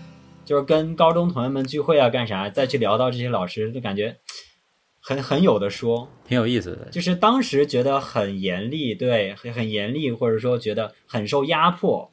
[0.44, 4.16] 就是跟高中同学们聚会啊干啥，再去聊到这些老师，就感觉
[5.00, 6.08] 很很有的说。
[6.26, 6.88] 挺有意思的。
[6.90, 12.10] 就是当时觉得很严厉，对，很很严厉，或者说觉得很受压迫，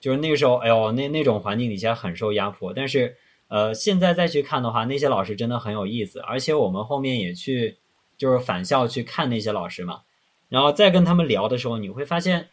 [0.00, 2.72] 就是那个时候，哎呦，那那种环境底下很受压迫。
[2.72, 3.16] 但是，
[3.48, 7.76] 呃，现在再去看的话，那些老师真的很有意思，而且我们后面也去，
[8.16, 10.00] 就是返校去看那些老师嘛，
[10.48, 12.48] 然后再跟他们聊的时候，你会发现，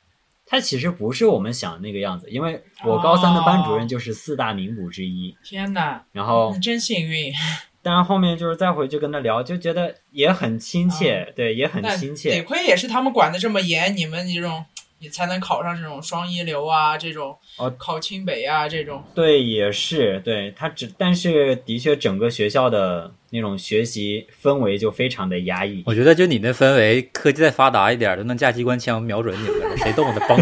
[0.46, 7.32] 他其实不是我们想的那个样子，因为我高三的班主任就是四大名捕之一，天哪，然后真幸运。
[7.84, 12.44] 但然后面就是再回去跟他聊，就觉得也很亲切，对，也很亲切得。
[12.44, 14.64] 亏也是他们管的这么严，你们这种
[15.02, 25.82] 你才能考上这种双一流啊，这种哦考清北啊，这种对，也是对他只，但是的确，整个学校的那种学习氛围就非常的压抑。
[25.88, 30.38] 我觉得就你那氛围，科技再发达一点，都能架机关枪瞄准你们了，谁动我的嘣，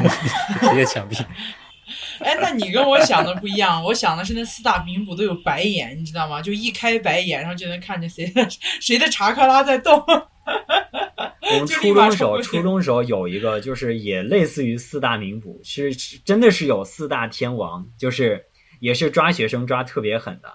[0.70, 1.18] 直接枪毙。
[2.20, 6.42] 哎，那你跟我想的不一样，我想的是那四大名捕都有白眼，你知道吗？
[6.42, 8.46] 就一开白眼，然后就能看见谁的
[8.82, 10.04] 谁的查克拉在动。
[11.54, 18.46] 我们初中时候，初中时候有一个，就是也类似于四大名捕，是是真的是有四大天王，就是
[18.80, 20.54] 也是抓学生抓特别狠的。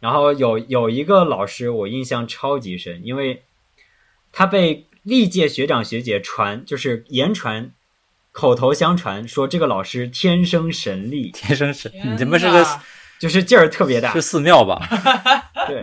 [0.00, 3.42] 然后有有一个老师，我印象超级深，因为
[4.32, 7.72] 他被历届学长学姐传，就是言传。
[8.32, 12.62] 口头相传说这个老师天生神力， 天生是，天你他妈是个
[13.18, 14.86] 就是劲儿特别大，是寺庙吧？
[15.66, 15.80] 对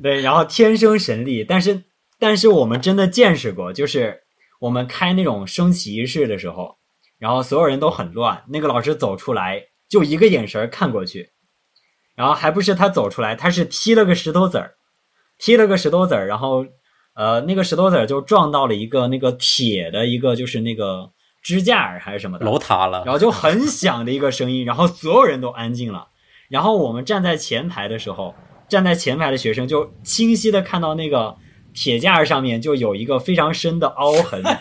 [0.00, 1.82] 对，然后天生神力，但是
[2.18, 4.22] 但是我们真的见识过，就是
[4.60, 6.76] 我们开那种升旗仪式的时候，
[7.18, 11.30] 然后所有人都很乱，那个老师走出来就一个眼神看过去，
[12.14, 14.74] 然后还不是他走出来，他是踢了个石头子儿，
[15.38, 16.64] 踢了个石头子儿，然后
[17.14, 21.10] 呃那个石头子儿就撞到了一个那个铁的一个就是那个
[21.42, 26.08] 支架还是什么的，楼塌了然，后就很响的一个声音，然后所有人都安静了。
[26.48, 28.34] 然后我们站在前排的时候，
[28.68, 31.36] 站在前排的学生就清晰的看到那个
[31.76, 34.42] 铁架上面就有一个非常深的凹痕，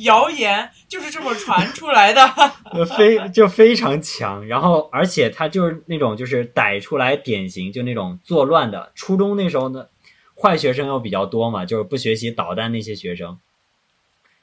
[0.00, 2.22] 谣言就是这么传出来的。
[2.70, 4.46] 呃非就非常强。
[4.46, 8.92] 然后而且他就是那种就是逮出来典型就那种作乱的。
[8.94, 9.86] 初中那时候呢，
[10.40, 13.38] 坏学生又比较多嘛，就是不学习捣蛋那些学生，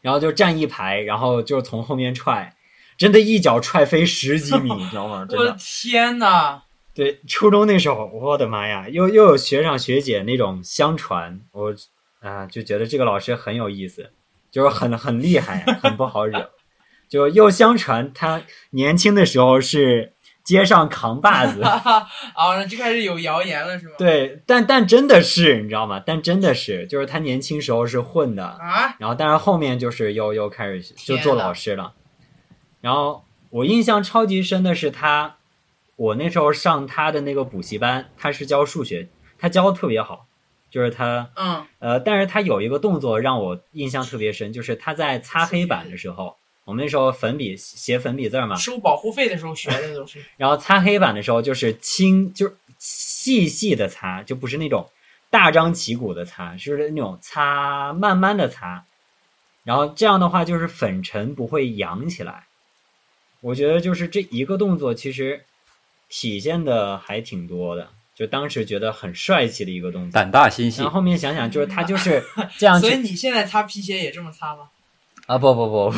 [0.02, 2.56] 然后就站一排，然后就从后面踹，
[2.98, 5.28] 真的一脚踹飞十几米，你知道吗？
[5.30, 5.58] 真我的的。
[5.60, 6.64] 天呐！
[6.94, 11.74] 对，初中那时候，我的妈呀，又又有学长学姐那种相传，我
[12.20, 14.12] 啊就觉得这个老师很有意思，
[14.52, 16.52] 就是很很厉害，很不好惹。
[17.10, 18.42] 就又相传他
[18.72, 20.14] 年轻的时候是
[20.44, 23.94] 街上扛把子， 啊，就开始有谣言了是吗？
[23.98, 26.02] 对，但但真的是你知道吗？
[26.04, 31.94] 但真的是，就是他年轻时候是混的，啊，然后但是后面就是又又开始就做老师了。
[32.82, 35.38] 然后我印象超级深的是他，
[35.96, 40.26] 我那时候上他的那个补习班，他是教数学，他教的特别好，
[40.70, 46.36] 就是他嗯，呃，但是他有一个动作让我印象特别深，就是他在擦黑板的时候，
[46.66, 50.24] 我们那时候粉笔写粉笔字儿嘛，收保护费的时候学的都是。
[50.38, 54.90] 然后擦黑板的时候就是轻，就是细细的擦，就不是那种
[55.30, 58.86] 大张旗鼓的擦，就是那种擦慢慢的擦。
[59.64, 62.48] 然后这样的话，就是粉尘不会扬起来。
[63.40, 65.46] 我觉得就是这一个动作，其实
[66.16, 67.88] 体现的还挺多的。
[68.14, 72.24] 就当时觉得很帅气的一个动作，胆大心细然后，后面想想，就是他就是
[72.60, 74.70] 这样 所以去你现在擦皮鞋也这么擦吗？
[75.26, 75.94] 啊，不不不，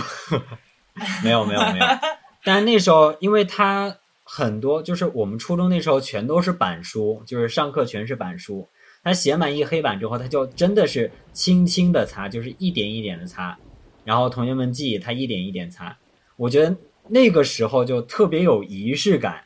[1.21, 1.85] 没有没有没有。
[2.45, 8.65] 但是那时候，因为他很多，就是我们初中那时候全都是板书，就是上课全是板书。
[9.03, 13.57] 他写满一黑板之后，他就真的是轻轻的擦，就是一点一点的擦，
[14.05, 15.95] 然后同学们记，他一点一点擦。
[16.37, 16.73] 我觉得
[17.09, 19.43] 那个时候就特别有仪式感，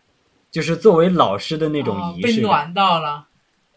[0.51, 2.35] 就是作为老师的那种哦仪式感。
[2.35, 3.27] 被暖到了，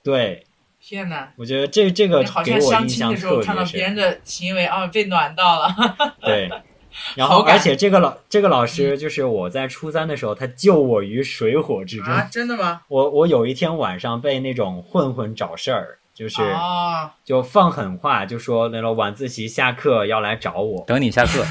[0.03, 0.45] 对，
[0.81, 1.33] 天哪！
[1.37, 3.79] 我觉得这这个好给我像相印象特亲的时候看到别深。
[3.79, 5.75] 别人的行为啊，被暖到了。
[6.21, 6.51] 对，
[7.15, 12.13] 然后而且这个老这个老师就是我在初三的时候，他救我于水火之中。
[12.13, 12.83] 啊，真的吗？
[12.89, 20.85] 我我有一天晚上被那种混混找事儿，就是、哦，就放狠话，就说那种晚自习下课要来找我。
[20.87, 21.45] 等你下课，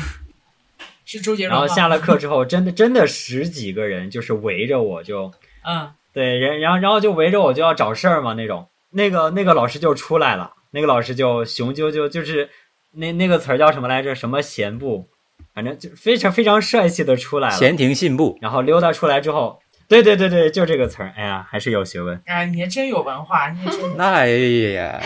[1.12, 1.60] 是周杰伦？
[1.60, 5.32] 然后下了课之后，真的真的十几个人就是围着我就
[5.68, 8.68] 嗯，对，然然后然后就围着我就要找事儿嘛那种。
[8.94, 12.50] 那个那个老师就出来了，那个老师就雄赳赳，就是
[12.94, 14.14] 那那个词儿叫什么来着？
[14.14, 15.08] 什么闲步，
[15.54, 17.56] 反正就非常非常帅气的出来了。
[17.56, 21.14] 闲庭信步，然后溜达出来之后，对对对对，就这个词儿。
[21.16, 22.22] 哎呀，还是有学问。
[22.26, 24.28] 哎，你还真有文化，你真 那哎
[24.74, 25.02] 呀，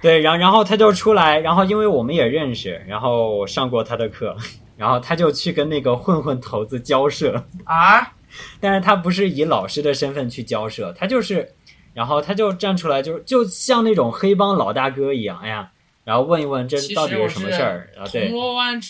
[0.00, 4.36] 对，然然后他就出来，然后因为我们也认识，然后上过他的课，
[4.80, 8.14] 然后他就去跟那个混混头子交涉，啊，
[8.60, 11.52] 但是他不是以老师的身份去交涉，他就是，
[11.92, 15.70] 然后他就站出来就，就像那种黑帮老大哥一样，哎呀，
[16.04, 18.00] 然后问一问这到底我是什么事儿啊？
[18.04, 18.32] 铜对，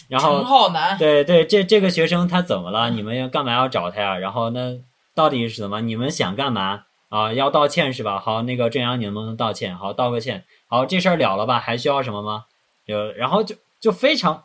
[0.09, 2.91] 然后陈浩南，对对，这这个学生他怎么了？
[2.91, 4.17] 你们要干嘛要找他呀？
[4.17, 4.79] 然后那
[5.17, 5.81] 到底是怎么？
[5.81, 7.33] 你们想干嘛啊？
[7.33, 8.21] 要道歉是吧？
[8.21, 9.77] 好，那个郑阳，你能不能道歉？
[9.77, 10.45] 好，道个歉。
[10.69, 11.59] 好，这事儿了了吧？
[11.59, 12.45] 还需要什么吗？
[12.87, 14.45] 就然后就就非常，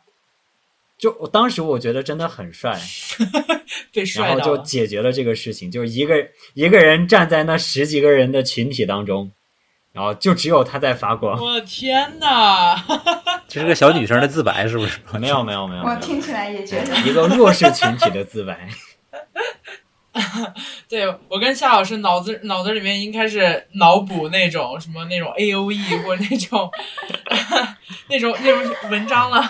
[0.98, 2.80] 就我当时我觉得真的很帅，
[3.94, 4.58] 被然后就帅到了。
[4.60, 6.16] 解决了这个事情，就是一个
[6.54, 9.30] 一个人站在那十几个人的群体当中，
[9.92, 11.40] 然后就只有他在发光。
[11.40, 12.82] 我的天哪！
[13.48, 15.00] 这是个小女生的自白，是不是？
[15.20, 18.68] 没有没有没有，没有我听起来也觉得，一个弱势群体的自白。
[20.88, 26.72] 对我跟夏老师脑子脑子里面应该是脑补那种什么那种 A O E 或者那种
[28.08, 29.44] 那种那种文章了。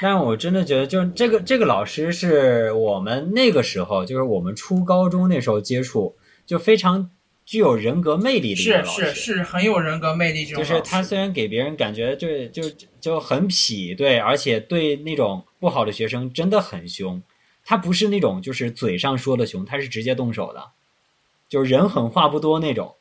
[0.00, 7.10] 但我真的觉得，就是这个这个老师是我们那个时候，就是我们初高中那时候接触，就非常
[7.44, 9.06] 具有人格魅力的一个是老师。
[9.06, 10.62] 是是很有人格魅力这种。
[10.62, 12.62] 就是他虽然给别人感觉就就
[13.00, 17.22] 就很痞，对，而且对那种不好的学生真的很凶。
[17.62, 20.70] 他不是那种就是嘴上说的凶，他是直接动手的，
[21.48, 22.96] 就是人狠话不多那种。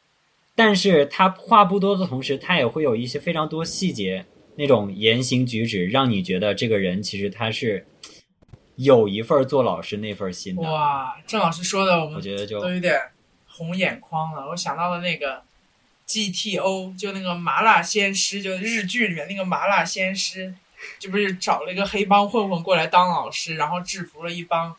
[0.54, 4.26] 但是他话不多的同时，他也会有一些非常多细节，
[4.60, 7.88] 那种言行举止，让你觉得这个人其实他是
[8.76, 10.70] 有一份做老师那份心的。
[10.70, 13.00] 哇，郑老师说的我们我觉得就都有点
[13.48, 14.50] 红眼眶了。
[14.50, 15.42] 我想到了那个
[16.06, 20.54] GTO，就那个麻辣鲜师，就日剧里面那个麻辣鲜师，
[21.00, 24.76] 就不是找了一个黑帮混混过来当老师，然后制服了一帮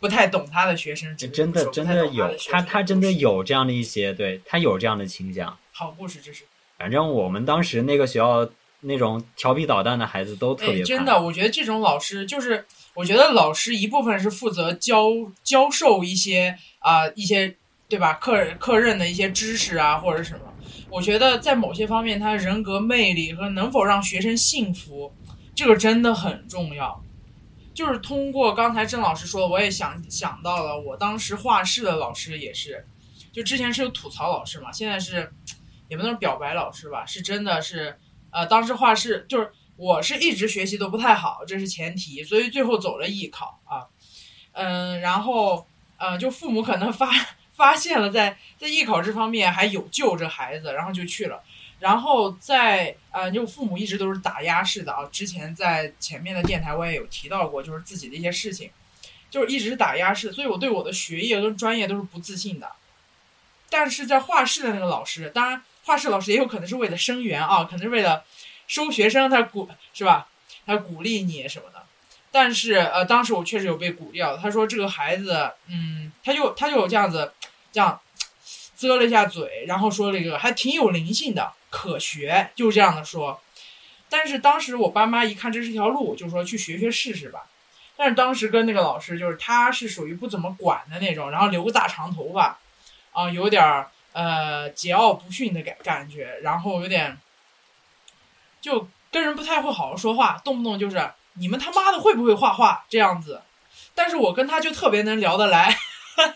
[0.00, 1.14] 不太懂他的学生。
[1.14, 5.58] 这真的真的有他，他真的有这样的一些，对他有这样的倾向。
[5.72, 6.44] 好故事，这是。
[6.78, 8.48] 反正我们当时那个学校
[8.84, 12.64] 那种调皮捣蛋的孩子都特别哎，真的，我觉得这种老师就是，
[12.94, 15.08] 我觉得老师一部分是负责教
[15.42, 17.56] 教授一些啊、一些
[17.88, 20.40] 对吧课课任的一些知识啊或者什么。
[20.90, 25.12] 我觉得在某些方面，他人格魅力和能否让学生信服，
[25.54, 27.02] 这个真的很重要。
[27.74, 32.86] 就是通过刚才郑老师说，我也想想到了，我当时画室的老师也是，
[33.32, 35.32] 就之前是有吐槽老师嘛，现在是
[35.88, 37.98] 也不能表白老师吧，是真的是，
[38.34, 43.86] 呃，当时画室就是我是一直学习都不太好，这是前提，所以最后走了艺考啊，
[44.52, 45.64] 嗯，然后
[45.98, 47.08] 呃，就父母可能发
[47.54, 51.40] 发现了在在艺考这方面还有救这孩子，然后就去了。
[51.78, 55.08] 然后在呃，就父母一直都是打压式的啊。
[55.12, 58.70] 之前在前面的电台我也有提到过，就是自己的一些事情，
[59.30, 62.72] 就是一直是打压式，所以我对我的学业跟专业都是不自信的。
[63.70, 68.24] 但是在画室的那个老师，当然画室老师也有可能是为了生源啊，可能是为了
[68.66, 70.26] 收学生，他鼓是吧？
[70.66, 71.82] 他鼓励你什么的。
[72.30, 77.32] 但是呃，当时我确实有被鼓掉，他说这个孩子，嗯，他就他就这样子，
[77.70, 78.00] 这样
[78.74, 81.52] 啧了一下嘴，然后说了一个还挺有灵性的。
[81.70, 83.40] 可学，就这样的说，
[84.08, 87.46] 但是当时我爸妈一看这是条路，就说去学学试试吧。
[87.96, 92.56] 但是当时跟那个老师，就是他是属于不怎么管的那种，然后留个大长头发，
[93.10, 97.18] 啊，有点儿呃桀骜不驯的感感觉，然后有点
[98.62, 103.42] 就跟人不太会好好说话，动不动就是你们他妈的会不会画画这样子。
[103.94, 105.76] 但是我跟他就特别能聊得来，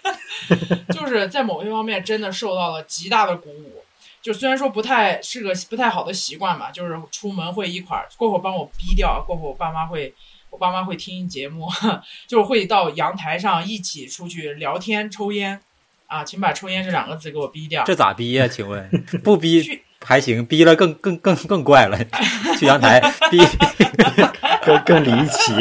[0.95, 3.83] 就是在某些方面真的受到了极大的鼓舞。
[4.21, 10.13] 就虽然说不太是个不太好的习惯吧，就是出门会一块儿，过会儿帮我逼掉，过会儿我爸妈会，
[10.51, 11.69] 我爸妈会听节目，
[12.27, 15.61] 就是会到阳台上一起出去聊天抽烟，
[16.09, 17.85] 啊，请把抽烟这两个字给我逼掉。
[17.85, 18.49] 这咋逼呀？
[18.49, 18.91] 请问
[19.23, 21.99] 不逼还行，逼了更更更更怪了。
[22.59, 22.99] 去阳台
[23.31, 23.39] 逼，
[24.65, 25.53] 更更离奇，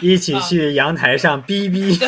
[0.00, 1.98] 一起去阳台上逼逼。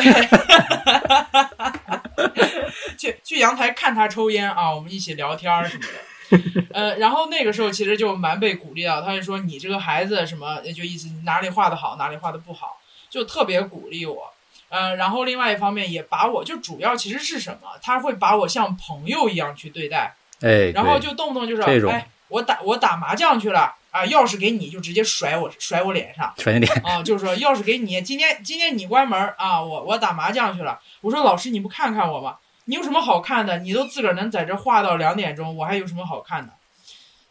[2.97, 12.77] 去去阳台看他抽烟啊，我们一起聊天什么的，呃，然后那个时候其实就蛮被鼓励到，他就说你这个孩子什么，就意思哪里画的好，哪里画的不好，
[13.09, 14.31] 就特别鼓励我，
[14.75, 32.35] 呃，然后另外一方面也把我就主要其实是什么，他会把我像朋友一样去对待，哎，然后就动不动就是哎，我打我打麻将去了啊，钥匙给你就直接甩我甩我脸上，甩你脸啊，就是说钥匙给你，今天今天你关门啊，我我打麻将去了，我说老师你不看看我吗？
[32.65, 33.59] 你有什么好看的？
[33.59, 36.53] 你都自个儿能在这画到两点钟，我还有什么好看的？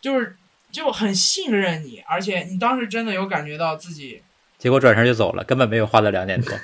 [0.01, 0.37] 就是
[0.71, 4.23] 就很信任你，而且你当时真的有感觉到自己，
[4.65, 6.59] 结果转身就走了，根本没有画到两点多，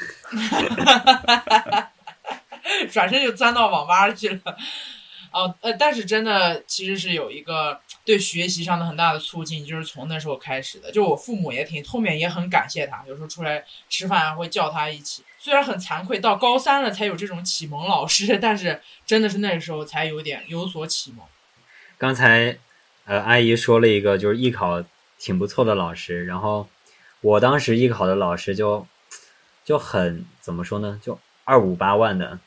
[2.91, 4.57] 转身就钻到网吧去了。
[5.31, 10.91] 哦，呃，但是真的其实是有一个对学习上的很大的促进，就是从那时候开始的。
[10.91, 15.23] 就我父母也挺后面也很感谢他，有时候出来吃饭会叫他一起。
[15.39, 21.27] 虽然很惭愧，到高三了才有这种启蒙老师，但是真的是那个时候才有点有所启蒙。
[21.99, 22.57] 刚才，
[23.05, 24.83] 呃，阿姨说了一个就是艺考
[25.19, 26.67] 挺不错的老师，然后
[27.21, 28.87] 我当时艺考的老师就
[29.65, 32.39] 就很怎么说呢，就二五八万的。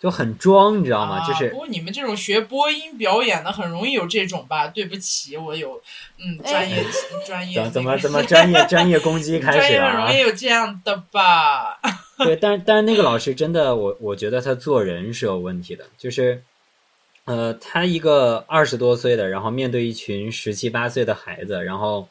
[0.00, 1.24] 就很装，你知道吗？
[1.24, 4.66] 就是不过你们这种学播音表演的，很容易有这种吧？
[4.66, 5.80] 对不起，我有
[6.18, 6.84] 嗯专业
[7.24, 9.98] 专业怎么怎么专业专业攻击 开始了？
[9.98, 11.78] 容易有这样的吧？
[12.18, 15.84] 对，但但是那个老师真的，我我觉得他做人是有问题的。
[15.96, 16.42] 就是
[17.24, 22.08] 呃，他一个二十多岁的，然后面对一群十七八岁的孩子，然后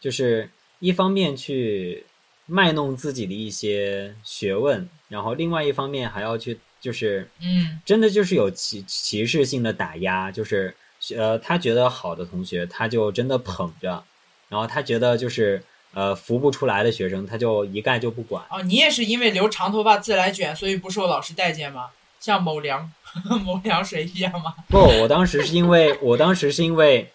[0.00, 2.04] 就是一方面去
[2.46, 6.58] 卖弄自己的一些学问，然后另外一方面还要去。
[6.80, 10.72] 就是，嗯，真的就是有歧歧视性的打压，就是
[11.16, 14.04] 呃，他觉得好的同学，他就真的捧着，
[14.48, 15.60] 然后他觉得就是
[15.92, 18.44] 呃扶不出来的学生，他就一概就不管。
[18.48, 21.86] 哦，你也是因为留长头发自来卷，所以不受老师待见吗？
[22.20, 22.88] 像某凉
[23.44, 24.54] 某凉水一样吗？
[24.68, 27.10] 不，我当时是因为我当时是因为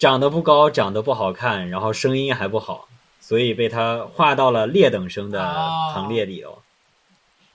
[0.00, 2.88] 长得不高，长得不好看，然后声音还不好，
[3.20, 5.40] 所以被他划到了劣等生的
[5.92, 6.62] 行列里头。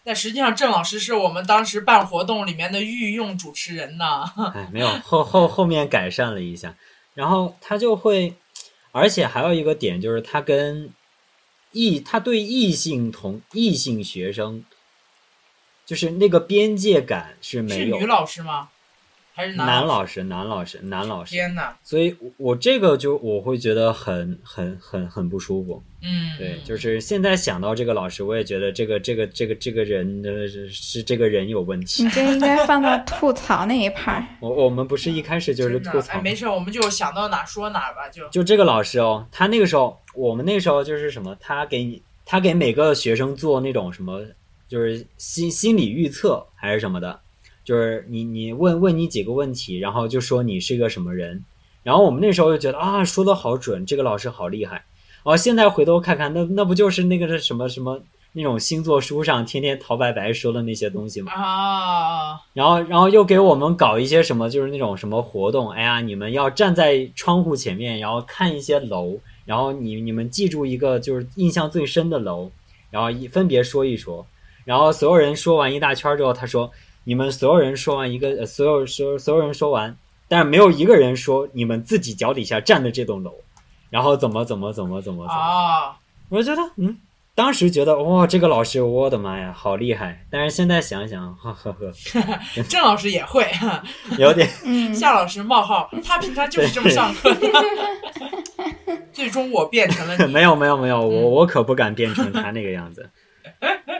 [0.03, 4.23] 但实际上，郑老师是我们当时办活动里面的御用主持人呢。
[4.53, 6.75] 哎，没有后后后面改善了一下，
[7.15, 8.35] 然后他就会，
[8.91, 10.93] 而且还有一个点就是他跟
[11.71, 14.63] 异他对异性同异性学生，
[15.83, 17.97] 就是那个边界感是没有。
[17.97, 18.69] 是女老师吗？
[19.37, 21.31] 还是男老师，男老师，男老师。
[21.31, 21.77] 天哪！
[21.83, 25.83] 所以，我这个就我会觉得很很很很不舒服。
[26.01, 32.05] 嗯，对，就是现在想到这个老师，我也觉得这个这个这个这个人的是是这个人有问题。
[32.05, 34.25] 你这应该放到吐槽那一派。
[34.39, 36.17] 我我们不是一开始就是吐槽？
[36.17, 44.25] 哎，没事，我们就想到哪说哪吧，就就这个老师哦，他那个时候，我们那时候就是什么，他给你他给每个学生做那种什么，
[44.69, 47.19] 就是心心理预测还是什么的。
[47.65, 51.43] 就是你，你问问你几个问题，然后就说你是个什么人，
[51.83, 54.85] 然后我们那时候就觉得啊，说的好准，这个老师好厉害。
[55.23, 57.99] 哦，现在回头看看，那那不就是那个是什么什么
[58.33, 61.31] 那种星座书上天天陶白白说的那些东西吗。
[61.33, 65.71] 啊，然后，然后又给我们搞一些什么，就是那种什么活动。
[65.71, 72.51] 哎呀，你们要站在窗户前面，然后看一些楼，然后你你们记住一个就是印象最深的楼，
[72.91, 74.23] 然后一分别说一说。
[74.63, 76.71] 然后所有人说完一大圈之后，他说
[77.05, 79.95] ：“你们所有人说完一个，呃、所有所所有人说完，
[80.27, 83.31] 但是没有一个人说你们自己脚底下站的这栋楼，
[83.89, 85.33] 然后怎么怎么怎么怎么怎么。
[85.33, 85.97] 啊，
[86.29, 86.97] 我觉得，嗯，
[87.33, 90.25] 当时觉得哇，这个老师，我的妈呀，好厉害！
[90.31, 91.93] 但是现在想想，呵呵呵，
[92.67, 93.47] 郑老师也会，
[94.17, 97.47] 有点嗯， 夏老师冒号，他平常就是这么上课的。
[99.13, 103.09] 最终我变成了你，没有没有没有，我我可不敢变成他那个样子。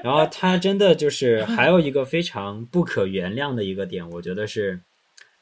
[0.04, 4.80] 然后他真的就是还有一个非常不可原谅的一个点，我觉得是，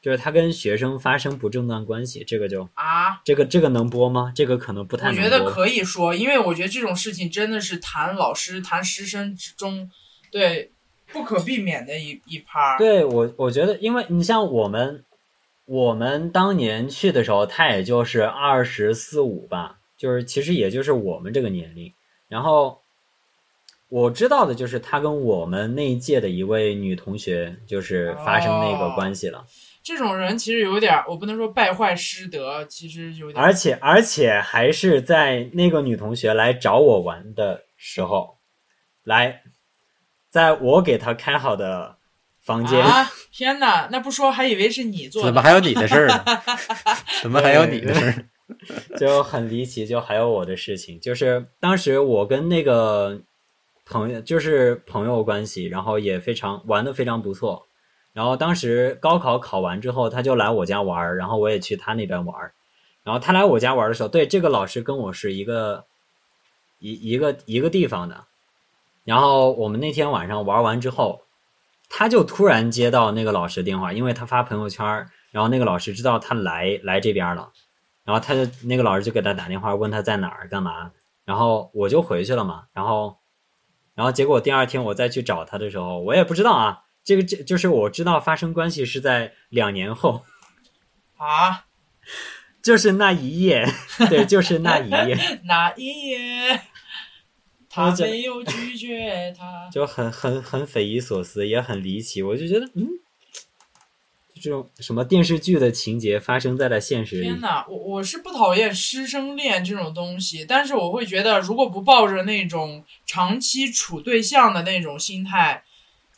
[0.00, 3.20] 就是他跟学生发生不正当关系，这个就啊。
[3.24, 4.32] 这个这个能播吗？
[4.34, 5.30] 这个可能不太我能播。
[5.30, 9.90] 觉得可以说，因为我觉得这种事情真的是谈老师、谈师生之中，
[10.30, 10.72] 对
[11.12, 12.78] 不可避免的一一趴。
[12.78, 15.04] 对我，我觉得，因为你像我们，
[15.66, 21.92] 我们当年去的时候，他也就是二十四五吧，就是其实也就是我们这个年龄。
[22.28, 22.80] 然后
[23.94, 29.46] 我知道的就是他跟我们那一届的一位女同学，就是发生那个关系了，
[29.84, 33.46] 这种人其实有点儿，我不能说败坏师德，其实有点儿。
[33.46, 38.38] 而且而且还是在那个女同学来找我玩的时候，
[39.04, 39.42] 来，
[40.28, 41.98] 在我给她开好的
[42.42, 42.82] 房间。
[42.84, 43.08] 啊！
[43.30, 45.28] 天哪，那不说还以为是你做的。
[45.28, 46.24] 怎么还有你的事儿呢？
[47.22, 48.26] 怎么还有你的事儿？
[48.98, 53.22] 就很离奇，就还有我的事情，就是当时我跟那个
[53.86, 57.66] 朋友就是朋友关系，然后也非常玩的非常不错。
[58.12, 62.54] 然后当时高考考完之后，他就来我家玩儿，然后我也去他那边玩儿。
[63.02, 65.84] 然后他来我家玩的时候，对这个老师跟我是一个
[66.78, 68.24] 一一个一个地方的。
[69.04, 71.22] 然后我们那天晚上玩完之后，
[71.90, 74.86] 他就突然接到那个老师电话，因为他发朋友圈，
[75.30, 77.50] 然后那个老师知道他来来这边了。
[78.04, 80.90] 然后他就那个老师就给他打电话问他在哪儿干嘛，
[81.24, 83.16] 然后我就回去了嘛，然后，
[83.94, 90.24] 然后结果第二天我再去找他的时候，我也不知道啊，这个这就是我知道发生关系是在两年后，
[91.16, 91.66] 啊？
[92.62, 93.66] 就是那一夜，
[94.08, 96.62] 对，就是那一夜， 那一夜，
[97.68, 99.68] 他没有拒绝他。
[99.70, 103.03] 就很很很匪夷所思，也很离奇，我就觉得嗯，就
[104.44, 115.62] 这种什么电视剧的情节发生在了现实里天，哪，我我是不讨厌师生恋这种东西，但是我会觉得，如果不抱着那种长期处对象的那种心态，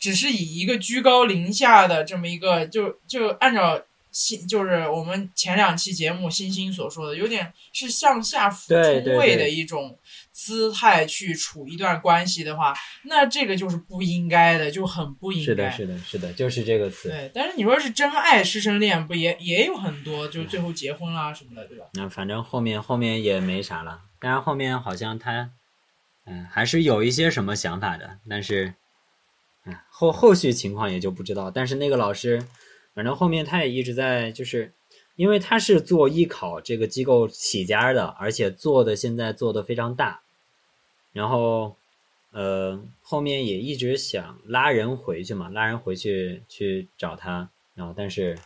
[0.00, 8.82] 只是以一个居高临下的这么一个，就就按照星，就是我们前两期节目星星所说的，有点是向下俯冲
[9.16, 9.96] 位的对一种
[10.36, 12.74] 姿态去处一段关系的话，
[13.04, 15.44] 那这个就是不应该的，就很不应该。
[15.46, 17.08] 是的，是的，是的，就是这个词。
[17.08, 21.86] 对，但是你说是真爱师生恋，不也也有很多，就最后结婚啦什么的，对吧？
[21.94, 25.50] 那反正后面后面也没啥了，当然后面好像他，
[26.26, 28.74] 嗯，还是有一些什么想法的，但是，
[29.64, 31.50] 嗯，后后续情况也就不知道。
[31.50, 32.46] 但是那个老师，
[32.94, 34.74] 反正后面他也一直在，就是
[35.16, 40.20] 因为他是做艺考这个机构起家的，而且做的现在做的非常大，
[41.16, 41.76] 然后，
[42.30, 48.38] 呃，后面也一直想拉人回去嘛，拉人回去去找他，然后但是。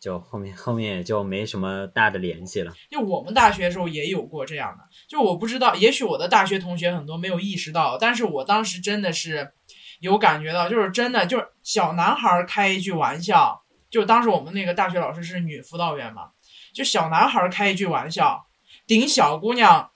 [0.00, 2.72] 就后面后面也就没什么大的联系了。
[2.90, 9.52] 就我们大学的时候也有过这样的，就我不知道，也许我的大学同学很多没有意识到，但是我当时真的是
[9.98, 16.30] 有感觉到，就是真的就是小男孩开一句玩笑，就当时我们那个大学老师是女辅导员嘛，
[16.72, 18.46] 就小男孩开一句玩笑，
[18.86, 19.90] 顶小姑娘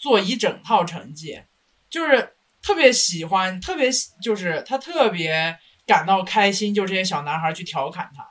[0.00, 1.42] 做一整套成绩，
[1.90, 3.90] 就是特别喜欢，特别
[4.22, 8.30] 就是他特别感到开心，就这些小男孩去调侃他。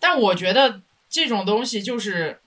[0.00, 2.42] 但我觉得这种东西就是，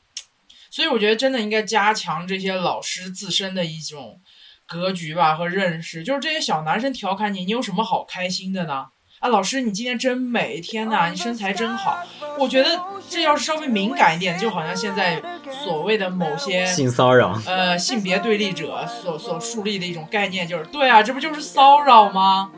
[0.70, 4.20] 所以我觉得真的应该加强这些老师自身的一种
[4.66, 6.04] 格局吧和认识。
[6.04, 8.88] 就是这些小男生调侃你，你有什么好开心的呢？
[9.20, 11.98] 啊，老师你今天真美，天哪，你身材真好。
[12.38, 15.20] 我觉得这要是稍微敏感一点，就好像现在
[15.64, 22.52] 所谓的某些性骚扰，呃性别对立者所所树立的一种概念，就是对啊，这不就是骚扰吗？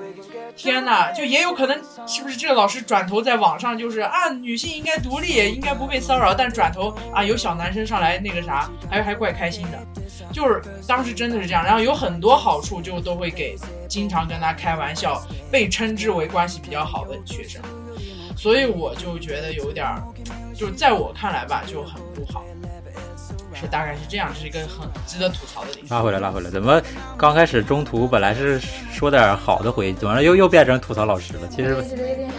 [0.58, 9.99] 天呐，就也有可能是不是这个老师转头在网上就是啊，女性应该独立，应该不被骚扰，但转头啊有小男生上来那个啥，还还怪开心的，
[10.32, 13.56] 就是当时真的是这样，然后有很多好处就都会给
[13.88, 15.22] 经常跟他开玩笑，
[15.52, 17.62] 被称之为关系比较好的学生，
[18.38, 20.02] 所以我就觉得有点儿，
[20.56, 22.44] 就是在我看来吧就很不好。
[23.59, 25.99] 是大概是这样，这是一个很值得吐槽的地方。
[25.99, 26.81] 拉回来，拉回来，怎么
[27.17, 28.61] 刚开始中途本来是
[28.93, 31.41] 说点好的回忆，怎么又又变成吐槽老师了？
[31.49, 32.31] 其实觉得有点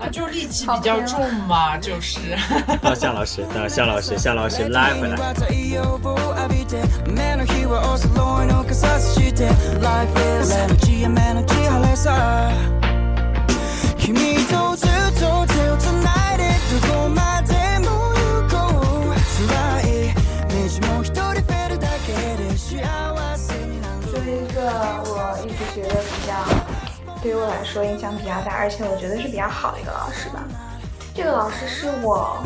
[0.00, 2.18] 啊，就是戾气比较重嘛，就是。
[2.80, 5.16] 到向老师，到向老师，向老师拉回来。
[5.34, 9.46] 太陽を浴びて雨の日はおそろいの傘さして
[9.80, 12.50] Life is 雨のち雨のち晴れさ
[13.98, 16.44] 君とずっと手をつないで
[16.80, 17.37] どこまで
[27.21, 30.39] 对于我来说影响比较大，而且我觉得是比较好的一个老师吧。
[31.13, 32.37] 这个老师是我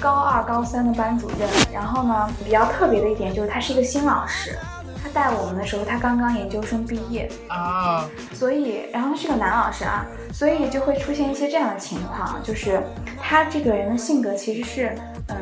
[0.00, 4.58] 高二、高三的班主任，然后呢，比较特别的一点就是他是一个新老师，
[5.02, 12.80] 他带我们的时候他刚刚研究生毕业，啊，所以，然后是个男老师啊，所以就会出现一些这样的情况，就是
[13.20, 14.94] 他这个人的性格其实是，
[15.28, 15.36] 嗯、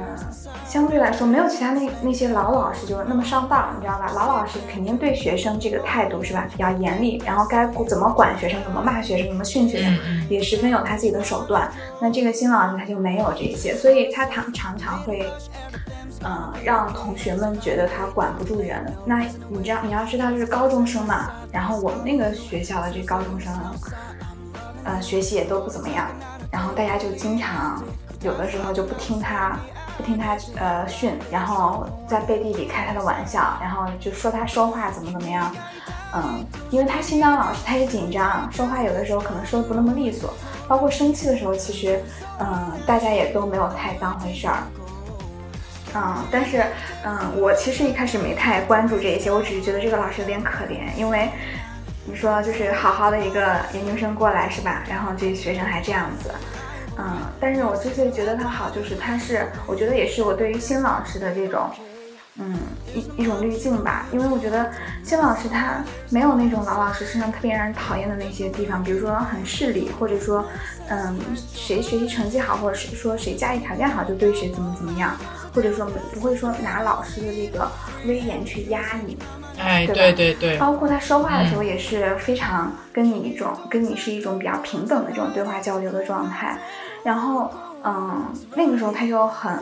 [0.67, 4.11] 相对来说没有其他那那些老老师就是那么上道，你知道吧？
[4.15, 11.71] 老老师肯定对学生这个态度是吧比较严厉，然后该怎么管学生，怎么骂学生，怎么训学生，嗯也十分有他自己的手段。
[12.01, 15.31] 那这个新老师他就没有这些，所以他常常常会。
[16.23, 18.93] 嗯，让同学们觉得他管不住人。
[19.07, 21.31] 那你知道，你要知道，就是高中生嘛。
[21.51, 23.53] 然后我们那个学校的这高中生，
[24.85, 26.07] 呃，学习也都不怎么样。
[26.51, 27.83] 然后大家就经常
[28.23, 29.57] 有的时候就不听他，
[29.97, 35.51] 不听他呃训，然后在背地里开他的玩笑，然后就说他说话怎么怎么样。
[36.13, 40.35] 嗯，因为他新当老师，他也紧张，说话有的时候可能说的不那么利索，
[40.67, 42.03] 包括生气的时候，其实
[42.41, 44.65] 嗯，大家也都没有太当回事儿。
[45.95, 46.65] 嗯，但是，
[47.05, 51.29] 嗯，我其实一开始没太关注这一些，我只是觉得这个老师有点可怜，因为
[52.05, 54.83] 你说就是好好的一个研究生过来是吧？
[54.89, 56.31] 然后这学生还这样子，
[56.97, 61.69] 嗯，但是我之所以觉得他好，就是他是，我觉得也是我对于新老师的这种，
[62.39, 62.57] 嗯，
[62.95, 64.71] 一一种滤镜吧，因为我觉得
[65.03, 70.45] 新老师他没有那种老老实实上特别让人讨厌的那些地方，比如说很势利，或者说，
[70.89, 71.19] 嗯，
[71.53, 75.17] 谁学习成绩好，或者是说谁家里条件好就对谁怎么怎么样。
[75.55, 77.71] 或者说不会说拿老师的这个
[78.07, 79.17] 威严去压你，
[79.59, 86.59] 哎，对吧对对对，包括他说话的时候也是非常跟你一种、跟你是一种比较平等的这种对话交流的状态。
[87.03, 87.51] 然后，
[87.83, 88.25] 嗯，
[88.55, 89.59] 那个时候他就很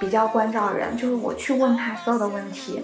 [0.00, 2.82] 比较关照人，就是我去问他所有的问题，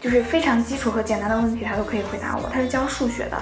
[0.00, 2.48] 就是非常基础和简单的问题，他都可以回答我。
[2.52, 3.38] 他是教数学的。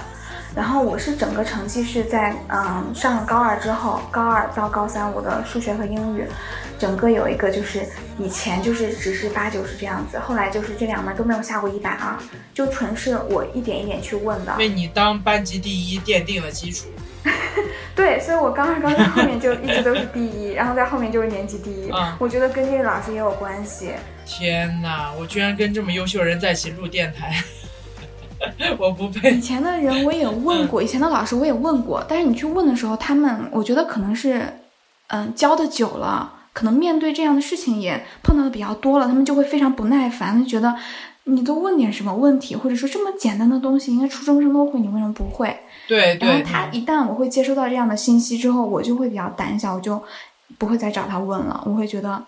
[0.53, 6.27] 然后我是整个成绩是在嗯上了高二之后，高二到高三我的数学和英语，
[6.81, 7.87] 整个有一个就是
[8.19, 12.17] 以前就是只是八九十这样子，后来就是这两门都没有下过一百二，
[12.55, 14.57] 就纯是我一点一点去问的。
[14.57, 16.87] 为你当班级第一奠定了基础。
[17.95, 21.91] 对，所以我高二、高三后面就一直都是第一，然后在后面就是年级第一。
[21.93, 23.91] 嗯我觉得跟这个老师也有关系。
[24.25, 27.45] 天哪，我居然跟这么优秀的人在一起录电台，
[28.79, 29.41] 我不配以。
[29.41, 34.51] 前的人我也问过，以前的老师我也问过，但是你去问的时候，他们我觉得可能是，
[35.09, 40.77] 嗯、教的久了，可能面对这样的事情也碰到的比较多了，他们就会非常不耐烦，就觉得
[41.25, 45.61] 你都问点什么问题，或者说这么简单的东西，应该初中生都会，你为什么不会？
[45.87, 50.03] 对然后，他一旦我会接收到这样的信息之后，我就会比较胆小，我就
[50.59, 52.23] 不会再找他问了，我会觉得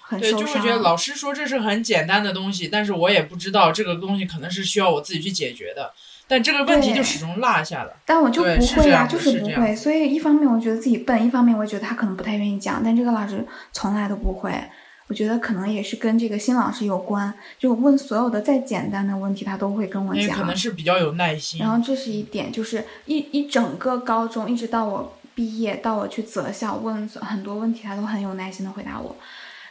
[0.00, 0.46] 很对，受伤。
[0.46, 5.92] 就会觉得老师说这是很简单的东西，但是我也不知道这个东西可能是需要我自己去解决的，
[6.28, 7.96] 但这个问题就始终落下了。
[8.04, 9.74] 但我就不会呀、就是不会。
[9.74, 14.52] 所以一方面我觉得自己笨，一方面我觉得他可能不太愿意讲，但这个老师从来都不会。
[15.08, 20.36] 我觉得可能也是跟这个新老师有关，就问所有的再简单的问题，他都会跟我讲。
[20.36, 21.60] 可能是比较有耐心。
[21.60, 29.14] 然后这是一点，就是一一整个高中，一直到我毕业，到我去择校问很多问题，他都很有耐心的回答我。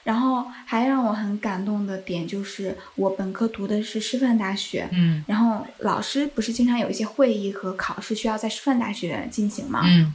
[0.06, 9.82] 然后还让我很感动的点就是，我本科读的是师范大学，嗯然后老师不是经常有一些会议和考试需要在师范大学进行吗？
[9.84, 10.14] 嗯，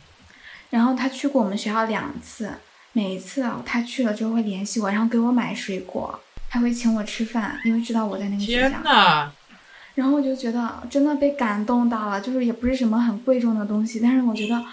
[0.71, 2.53] 然后他去过我们学校两次，
[2.93, 8.79] 每一次啊，他去了之后会联系我，然后给我买水果，还会请我吃饭，因为知道我在那个学天校。
[8.85, 9.33] 哪，
[9.97, 14.65] 然后我就觉得真的被感动到了，就是也不是什么很贵重的东西，但是我觉得，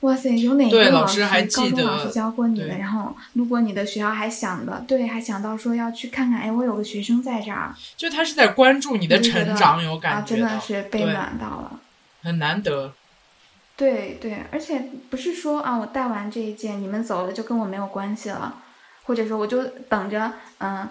[0.00, 2.68] 哇塞，有哪对个老老师还高记得中老师教过你的？
[2.68, 11.80] 对然后路过你的学校还想的，对，还想到说要去看看，哎，我有个学生在这儿，就他是在关注你的成长，有啊，感觉到，真的是被暖到了。
[12.22, 12.92] 很难得。
[13.76, 18.56] 对对，而且不是说啊，我带完这一届你们走了就跟我没有关系了，
[19.04, 20.88] 或者说我就等着，嗯，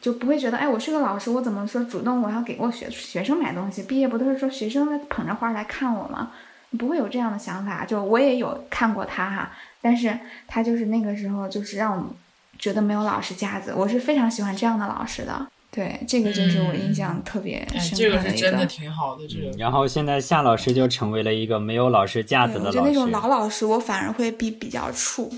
[0.00, 3.82] 就不会觉得，哎，我是个老师，我怎么说主动我要给我学学生买东西？
[3.82, 6.32] 毕业不都是说学生在捧着花来看我吗？
[6.78, 7.84] 不会有这样的想法。
[7.84, 12.14] 就我也有看过他哈，但是他就是那个时候就是让我
[12.58, 15.46] 觉得没有老师架子，我是非常喜欢这样的老师的。
[15.70, 23.10] 对，这个就是我印象特别哎，深这个刻一是真的挺好的，这个然后现在夏老师就成为了一个没有老师架子，的老我觉得那种。
[23.10, 25.32] 老老师，我反而会比比较怵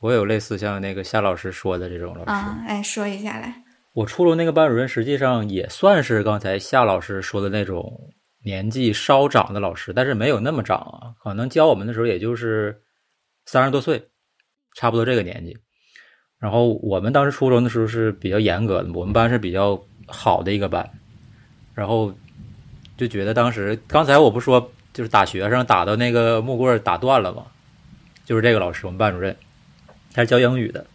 [0.00, 2.30] 我有类似像那个夏老师说的这种老师。
[2.30, 2.58] 啊。
[2.66, 3.62] 哎，说一下来，
[3.94, 7.98] 我初中那个班主任实际上也算是刚才夏老师说的那种
[8.44, 12.82] 年纪稍长的老师，但是没有那么长啊，可能教我们的时候也就是
[13.46, 14.08] 三十多岁，
[14.74, 15.56] 差不多这个年纪。
[16.38, 20.88] 然后我们当时初中的时候是比较严格的，我们班是比较好的一个班，
[21.74, 22.14] 然后
[22.96, 27.46] 就觉得当时刚才我不说就是打学生打到那个木棍打断了吗？
[28.24, 29.36] 就是这个老师，我们班主任，
[30.12, 30.86] 他是教英语的。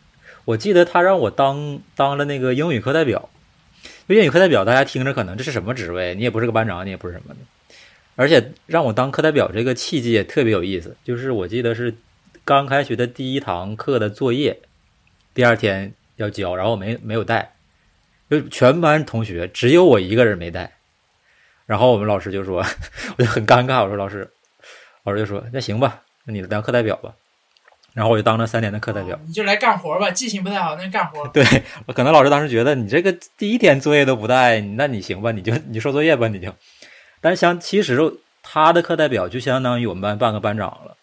[0.45, 3.29] 我记得他让我当当了那个英语课代表，
[4.08, 6.14] 英语课代表大家听着可能这是什么职位？
[6.16, 7.39] 你也不是个班长，你也不是什么的。
[8.16, 11.95] 而且让我当课代表这个契机也特别有意思，就是我记得是
[12.43, 14.60] 刚开学的第一堂课的作业，
[15.34, 17.56] 第二天要交，然后我没没有带，
[18.30, 20.74] 就全班同学只有我一个人没带。
[21.66, 22.64] 然后我们老师就说，
[23.18, 24.30] 我就很尴尬，我说老师，
[25.06, 27.16] 老师就说那行吧，那你当课代表吧。
[27.93, 29.19] 然后我就当了三年的课代表。
[29.25, 31.27] 你就来干活吧，记性不太好，那干活。
[31.33, 31.43] 对，
[31.93, 36.53] 可能老师当时觉得你这个第一天作业都不带，那你行吧，你就你收作业吧，你就。
[37.21, 37.99] 但是相其实
[38.41, 40.97] 他的课代表就相当于我们班半个班长了，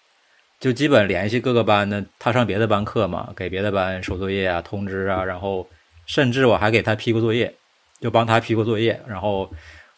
[0.59, 5.67] 就基本联系各个班的，他上别的班课嘛，给别的班收作业啊、通知啊，然后
[6.07, 7.55] 甚至我还给他批过作业，
[8.01, 9.51] 就帮他批过作业，然后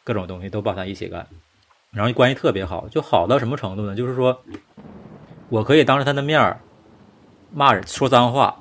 [0.05, 1.27] 各种东西都帮他一起干，
[1.91, 3.97] 然后关系特别好，就好到什么程度呢？
[3.97, 4.45] 就是说
[5.49, 6.61] 我可以当着他的面儿
[7.55, 8.57] 骂人、说脏话。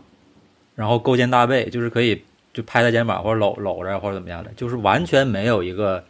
[0.73, 2.23] 然后勾肩搭背，就是可以
[2.53, 6.03] 就拍他肩膀或者搂搂着或者怎么样的，就是完全没有一个，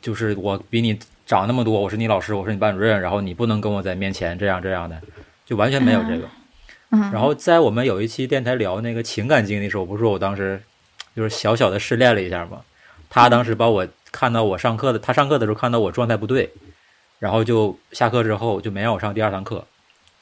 [0.00, 5.00] 就是我比你长那么多，我是你老师，我是你班主任，然后你不能跟我在面前这样这样的，
[5.44, 6.26] 就完全没有这个。
[6.90, 10.60] 嗯，然后在我们有一期电台聊那个情感经历的时候，我不是说我当时
[11.14, 12.62] 就是小小的失恋了一下嘛，
[13.08, 16.50] 他当时把我看到我上课的，他上课的时候看到我状态不对，
[17.20, 19.64] 然后就下课之后就没让我上第二堂课，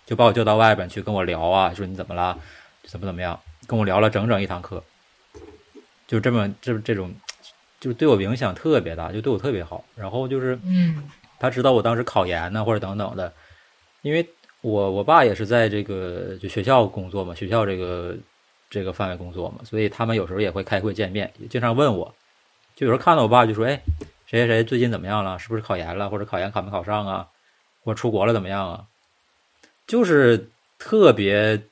[0.04, 2.38] 就把我叫到外边去跟我聊啊，说你怎么了，
[2.84, 3.38] 怎么怎么样。
[3.66, 4.82] 跟我聊了整整一堂课，
[6.06, 7.14] 就这么这这种，
[7.78, 9.84] 就是对我影响特别大，就对我特别好。
[9.94, 13.32] 然后就是，嗯他知道我当时考研呢，或者等等的，
[14.02, 14.28] 因为
[14.62, 18.16] 我我爸也是在这个就学校工作嘛，学校这个
[18.68, 22.12] 这个范围工作嘛，所以他们有时候也会开会见面，也经常问我，
[22.74, 23.80] 就有时候看到我爸就说，哎，
[24.26, 25.38] 谁谁谁最近怎么样了？
[25.38, 26.10] 是不是考研了？
[26.10, 27.28] 或者考研考没考上啊？
[27.84, 28.84] 或者出国了怎么样啊？
[29.86, 31.62] 就是特别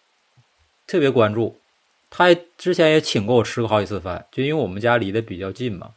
[0.87, 1.57] 特别关注。
[2.13, 5.93] 他之前也请过我吃过好几次饭，就因为我们家离得比较近嘛，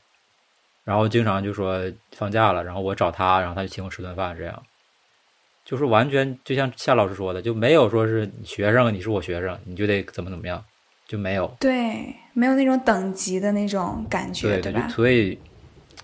[0.83, 4.61] 然后经常就说放假了，然后我找他，然后他就请我吃顿饭，这样，
[5.65, 10.63] 就是完全就像夏老师说的，就没有说是你学生，你是我学生，你就得怎么怎么样，
[11.07, 14.87] 就没有，对，没有那种等级的那种感觉，对吧？
[14.89, 15.39] 所以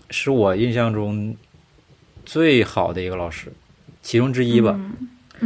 [0.09, 1.37] 是我印象中
[2.25, 3.53] 最好的一个老师，
[4.01, 4.75] 其中之一吧。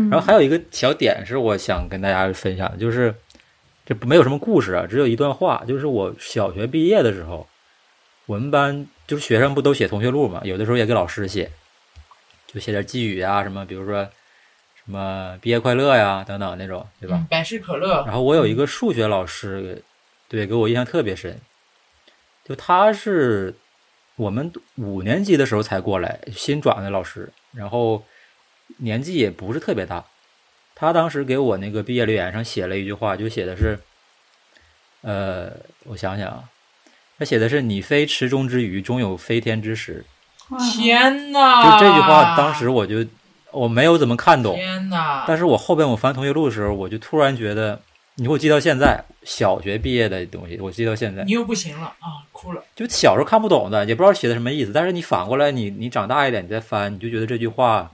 [0.09, 3.13] 然后还有一个小点是我想跟大家分享的，就是
[3.85, 7.47] 这没有什么故事啊，只有一段话，就是我小学毕业的时候，
[8.25, 11.51] 我们班就是学生不都写同学录嘛，有的时候也给老师写，
[12.47, 14.03] 就写点寄语啊什么，比如说
[14.85, 17.17] 什么毕业快乐呀等等那种，对吧？
[17.17, 19.83] 嗯百事可乐，然后我有一个数学老师，
[20.27, 21.39] 对，给我印象特别深，
[22.43, 23.53] 就他是
[24.15, 28.03] 我们五年级的时候才过来新转的老师，然后
[28.78, 30.03] 年纪也不是特别大。
[30.76, 33.80] 他当时给我那个毕业留言上写了一句话，就写的是，
[35.01, 35.51] 呃，
[35.86, 36.43] 我想想啊，
[37.17, 40.03] 他写的是“你非池中之鱼，终有飞天之时”。
[40.74, 41.63] 天呐！
[41.63, 43.05] 就这句话，当时我就
[43.51, 45.24] 我没有怎么看懂，天呐！
[45.26, 47.80] 但是我后边我翻同学录的时候，我就突然觉得，
[48.15, 52.61] 你给我记到现在，小学毕业的东西，我记到现在你，又不行了啊，哭了。
[52.76, 54.74] 就小时候看不懂的，也不知道写的什么意思。
[54.74, 57.89] 但是你反过来，你你长大一点，你再翻，你就觉得这句话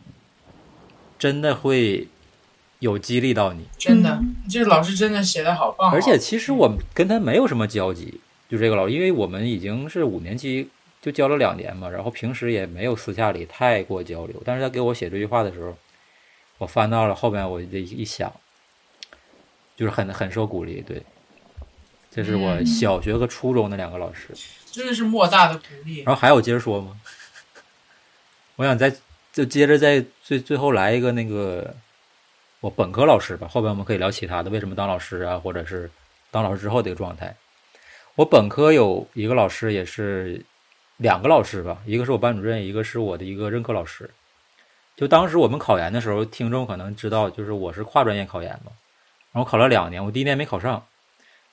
[1.20, 2.08] 真的会
[2.80, 3.68] 有激励到你。
[3.78, 10.70] 真的，嗯这个老师真的写的好棒哦、而且其实我跟他没有什么交集，就这个老师，因为我们已经是五年级
[11.02, 14.42] 就教了两年嘛，然后平时也没有私下里太过交流。
[14.46, 15.78] 但是他给我写这句话的时候，
[16.58, 18.34] 我翻到了后面，我这一想，
[19.76, 20.82] 就是很 很受鼓励。
[20.88, 21.04] 对，
[22.10, 24.30] 这是我嗯小学和初中的两个老师。
[24.72, 26.04] 真的是莫大的鼓励。
[26.04, 27.00] 然后还有接着说吗？
[28.56, 28.94] 我想再
[29.32, 31.74] 就接着再最最后来一个那个
[32.60, 35.90] 我本科老师吧，后边我们可以聊其他的，为什么当老师啊，或者是
[36.32, 37.36] 当老师之后的一个状态。
[38.16, 40.44] 我本科有一个老师，也是
[40.98, 44.10] 两个老师吧，一个是我班主任，一个是我的一个任课老师。
[44.98, 48.74] 就当时我们考研的时候，听众可能知道，就是我是跨专业考研嘛，
[49.32, 50.86] 然后考了两年，我第一年没考上，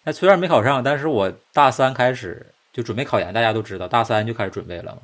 [0.03, 5.03] 那虽然没考上，但是我大三开始就准备考研，大家都知道，大三就开始准备了嘛。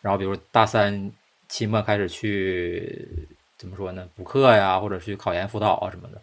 [0.00, 1.12] 然后比如大三
[1.54, 3.08] 期末开始去
[3.56, 6.20] 怎么说呢，补课呀，或者去考研辅导啊什么的。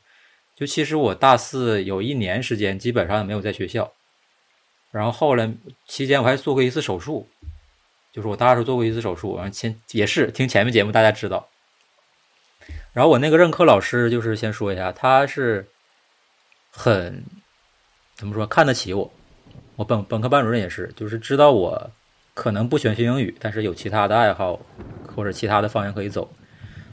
[0.58, 3.94] 就其实我大四有一年时间基本上也没有在学校，
[4.92, 5.50] 然后后来
[5.88, 7.30] 期间我还做过一次手术，
[8.12, 11.48] 就是我大二时候做过一次手术，然后前也是听前面节目大家知道。
[12.92, 15.66] 然后我那个任课老师就是先说一下，他是
[16.70, 17.24] 很
[18.16, 19.10] 怎么说看得起我，
[19.78, 21.90] 我本本科班主任也是，就是知道我
[22.34, 24.60] 可能不喜欢学英语，但是有其他的爱好
[25.16, 26.32] 或者其他的方向可以走。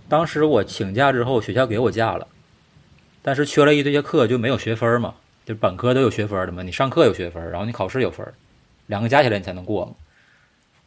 [0.08, 2.26] 当时我请假之后，学校给我假了，
[3.22, 5.14] 但是缺了一堆些课就没有学分嘛，
[5.44, 8.26] 就本科都有学分的嘛，你上课有学分，然后你考试有分，
[8.86, 9.92] 两个加起来你才能过嘛。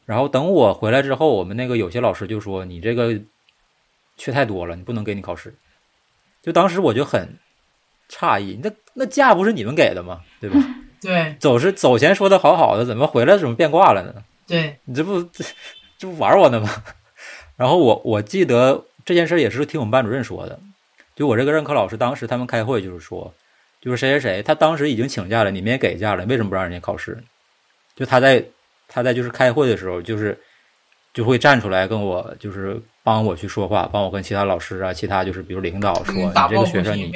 [0.06, 3.20] 然后等我回来之后，我们那个有些老师就说你这个。
[4.18, 5.56] 缺太多了，你不能给你考试。
[6.44, 7.40] 就当时我就很
[8.08, 10.22] 诧异，那那假不是你们给的吗？
[10.40, 10.60] 对吧？
[11.02, 14.24] 对走是走前说的好好的，怎么回来怎么变卦了呢？
[14.46, 15.44] 对，你这不这
[15.98, 16.70] 这不玩我呢吗？
[17.62, 20.60] 然后我我记得这件事也是听我们班主任说的，
[21.16, 23.32] 就我这个任课老师当时他们开会就是说，
[23.80, 27.24] 就是谁谁谁，他当时已经请假了，你们也给假了，为什么不让人家考试？
[27.94, 28.44] 就他在
[28.88, 30.36] 他在就是开会的时候，就是
[31.14, 32.82] 就会站出来跟我就是。
[33.04, 37.12] 帮我去说话，帮我跟其他老师啊，其他就是比如领导说，你这个学生你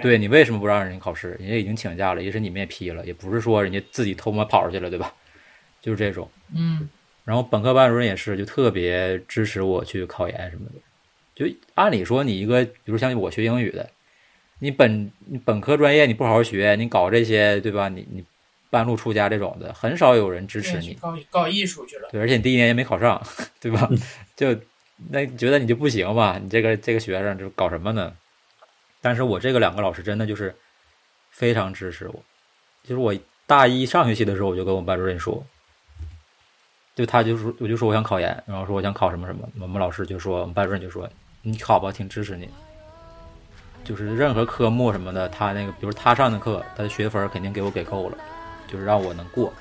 [0.00, 1.32] 对你为什么不让人家考试？
[1.38, 5.12] 人家已经请假了，也是你们也批了，也不是说人家自己偷摸跑出去了，对吧？
[5.82, 6.26] 就是这种。
[6.56, 6.88] 嗯。
[7.28, 10.76] 然后本科班主任也是，就特别支持我去考研什么的。
[11.34, 13.90] 就按理说，你一个比如像我学英语的，
[14.60, 17.90] 你本你本科专业你不好好学，你搞这些，对吧？
[17.90, 18.24] 你你
[18.70, 20.94] 半路出家这种的，很少有人支持你。
[20.94, 22.08] 搞搞艺术去了。
[22.10, 23.22] 对，而且你第一年也没考上，
[23.60, 23.86] 对吧？
[24.34, 24.56] 就。
[25.10, 26.40] 那觉得你就不行吧？
[26.42, 28.12] 你这个这个学生就搞什么呢？
[29.00, 30.52] 但是我这个两个老师真的就是
[31.30, 32.24] 非常支持我。
[32.82, 33.14] 就是我
[33.46, 35.46] 大一上学期的时候，我就跟我班主任说，
[36.98, 39.48] 就他就说，我就说我想考研，然后说我想考什么什么。
[39.60, 41.08] 我们老师就说，我们班主任就说，
[41.42, 42.48] 你考吧，挺支持你。
[43.84, 48.18] 就是任何科目什么的，他那个，比如他上的课，他的学分肯定给我给够了，
[48.66, 49.52] 就是让我能过。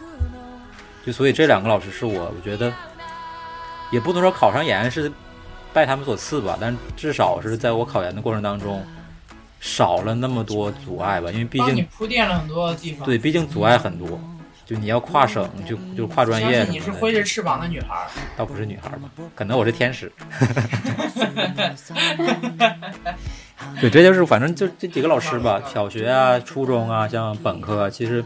[1.06, 2.74] 就所以这两个老师是我，我觉得
[3.92, 5.12] 也不能说考上研是。
[5.74, 8.84] 拜他们所赐吧，但至少是在我考研的过程当中，
[9.60, 11.30] 少了那么多阻碍吧。
[11.32, 13.06] 因为毕竟你铺垫了很多地方。
[13.06, 14.20] 对，毕竟阻碍很多，
[14.68, 16.66] 就你要跨省，就就跨专业。
[16.66, 18.06] 你是挥着翅膀的女孩。
[18.36, 19.10] 倒不是女孩吧？
[19.34, 20.12] 可能我是天使。
[23.80, 28.22] 对，这就是反正就这几个老师吧，小学啊、初中啊，像本科，啊其实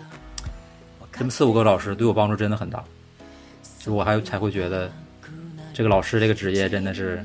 [1.11, 2.83] 这么四五个老师对我帮助真的很大，
[3.77, 4.91] 就我还才会觉得
[5.75, 7.23] 这个老师这个职业真的是。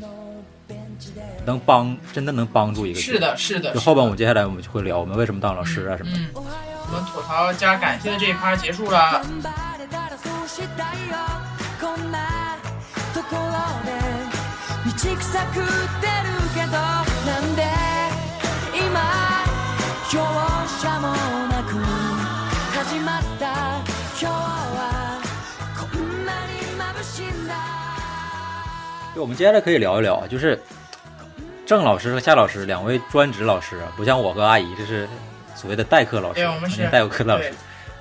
[1.46, 2.98] 能帮，真的能帮助一个。
[2.98, 3.72] 是的，是的。
[3.72, 6.10] 就后边我们接下来我们就会聊我们为什么当老师啊什么。
[6.16, 6.26] 嗯，
[6.88, 9.20] 我们吐槽加感谢的这一趴结束了。
[29.14, 30.62] 就我们接下来可以聊一聊，就是。
[31.66, 35.08] 郑老师和夏老师两位专职老师，不像我和阿姨，这是
[35.56, 36.40] 所谓的代课老师。
[36.40, 37.52] 对，我们是代课老师。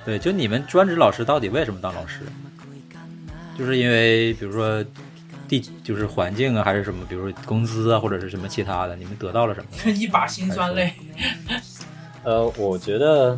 [0.04, 2.20] 对，就你们专职老师到底为什么当老师？
[3.58, 4.84] 就是因为比如说
[5.48, 7.04] 地，就是环境啊，还是什么？
[7.08, 8.94] 比如说工资啊，或者是什么其他的？
[8.94, 9.90] 你们得到了什么？
[9.90, 10.92] 一把辛酸泪。
[12.22, 13.36] 呃，我觉得。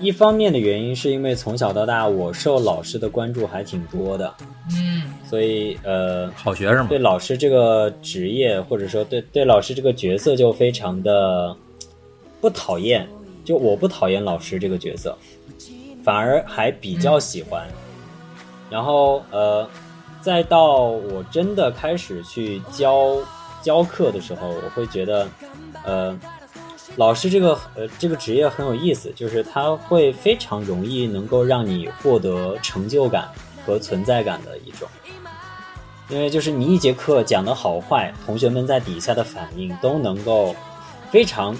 [0.00, 4.32] 一方面的原因是因为从小到大我受老师的关注还挺多的，
[4.70, 11.52] 嗯，所以呃，好学生嘛，对老师这个职业或者说对对老师这个角色就非常的
[12.40, 13.08] 不讨厌，
[13.48, 15.16] 就我不讨厌老师这个角色，
[16.04, 17.66] 反而还比较喜欢。
[18.68, 19.66] 然后呃，
[20.20, 23.16] 再到我真的开始去教
[23.62, 25.26] 教课的时候，我会觉得
[25.82, 26.14] 呃。
[26.96, 33.28] 老师这个呃这个职业很有意思，就是他会非常容易能够让你获得成就感
[33.64, 34.88] 和存在感的一种，
[36.08, 40.56] 因为就是你一节课讲的好坏，同学们在底下的反应都能够
[41.12, 41.56] 非常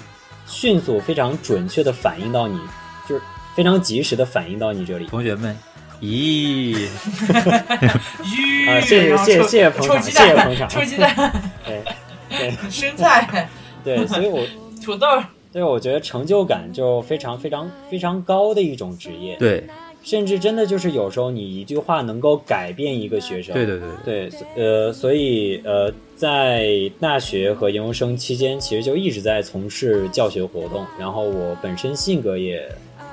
[0.49, 2.59] 迅速、非常准确的反映到你，
[3.07, 3.21] 就是
[3.55, 5.05] 非常及时的反映到你这里。
[5.05, 5.55] 同学们，
[6.01, 6.87] 咦，
[8.67, 11.15] 啊，谢谢谢谢谢谢捧场，谢谢捧场，臭鸡蛋，
[11.65, 11.81] 对
[12.29, 13.47] 对，生菜，
[13.85, 14.43] 对，所以我。
[14.81, 15.05] 土豆，
[15.51, 19.35] 对，我觉得成就感就非常非常非常高的一种职业。
[19.35, 19.67] 对，
[20.01, 23.53] 甚至真的就是有时候你一句话能够改变一个学生。
[23.53, 26.69] 对对对对，呃，所以呃，在
[26.99, 30.85] 大学和研究生期间，其实就一直在从事教学活动。
[30.97, 32.67] 然后我本身性格也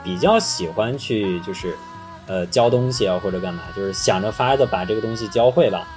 [0.04, 1.74] 比较喜欢去就是
[2.26, 5.88] 呃教东西啊或者干嘛，就是想着法子把这个东西教会吧。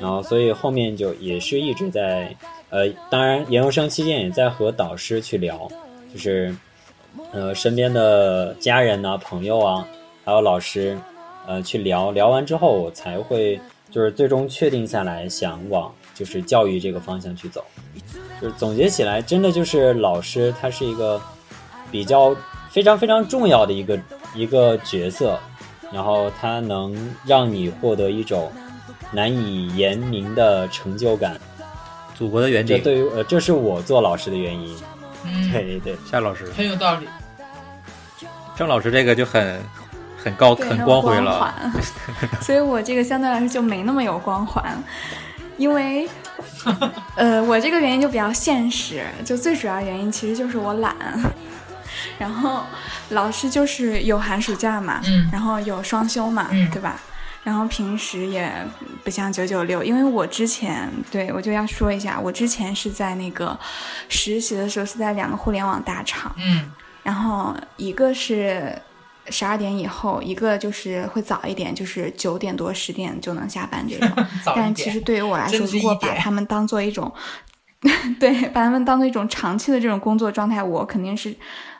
[0.00, 2.34] 然后所以后面就也是一直在
[2.70, 5.68] 呃，当然研究生期间也在和导师去聊，
[6.12, 6.54] 就是
[7.32, 9.88] 呃身边的家人呐、朋友啊，
[10.28, 10.94] 还有老师，
[11.46, 13.58] 呃去聊聊完之后，我才会
[13.90, 17.64] 就是最终确定下来想往就是教育这个方向去走。
[18.38, 21.18] 就是总结起来，真的就是老师他是一个
[21.90, 22.36] 比较
[22.68, 23.98] 非常非常重要的一个
[24.34, 25.40] 一个角色，
[25.90, 26.94] 然后他能
[27.24, 28.52] 让你获得一种
[29.10, 31.40] 难以言明的成就感。
[32.14, 34.76] 祖国的远景，这对于呃，这是我做老师的原因。
[35.24, 37.08] 嗯，对对，夏老师、很有道理。
[38.54, 39.58] 郑老师这个就很
[40.22, 41.40] 很高、对，很光辉了。
[41.40, 41.72] 环，
[42.42, 44.76] 所以我这个相对来说就没那么有光环，
[45.56, 46.08] 因为，
[47.16, 50.94] 呃，我这个原因就比较现实，就最主要原因其实就是我懒，
[52.18, 52.64] 然后
[53.10, 55.28] 老师就是有寒暑假嘛，嗯。
[55.32, 56.68] 然后有双休嘛，嗯。
[56.70, 57.00] 对吧？
[57.44, 58.52] 然后平时也
[59.02, 63.58] 不像九九六，因为我之前对我就要说一下，我之前是在那个
[64.08, 66.70] 实习的时候是在两个互联网大厂，嗯。
[67.02, 68.76] 然后一个是
[69.30, 74.26] 十二点以后，一个就是会早一点，就是九点多十点就能下班这种。
[74.56, 77.12] 但其实对于我来说，如果把他们当做一种，
[78.18, 81.34] 对，把他们当做一种长期的这种工作状态，我肯定是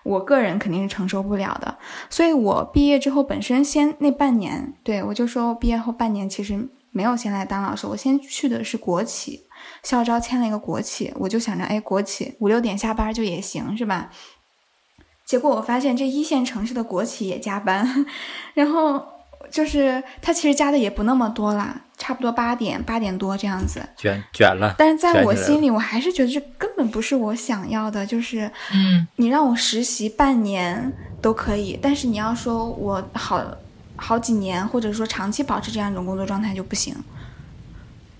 [0.04, 1.76] 我个人肯定是承受不了的。
[2.08, 9.46] 所以我毕业之后，本身先那半年，对我就说，我毕业后半年其实没有先来当老师，我先去的是国企，
[9.82, 14.10] 校招签了一个国企，我就想着，哎，国企五六点下班就也行，是吧？
[15.28, 18.06] 结果我发现这一线城市的国企也加班，
[18.54, 19.04] 然后
[19.50, 23.82] 就是他其实加的也不那么多啦，差不多八点八点多这样子。
[23.94, 28.06] 卷卷了，但是在我心里，我还是觉得这根本不是我想要的。
[28.06, 30.90] 就是嗯你让我实习半年
[31.20, 33.44] 都可以，但是你要说我好
[33.96, 36.96] 好几年，或者说长期保持这样一种工作状态就不行。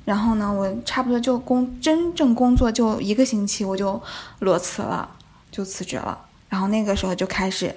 [0.05, 3.99] 然后呢，我差不多就工真正工作就一个星期，我就
[4.41, 5.09] 裸辞了，
[5.51, 6.27] 就辞职了。
[6.49, 7.75] 然后那个时候就开始，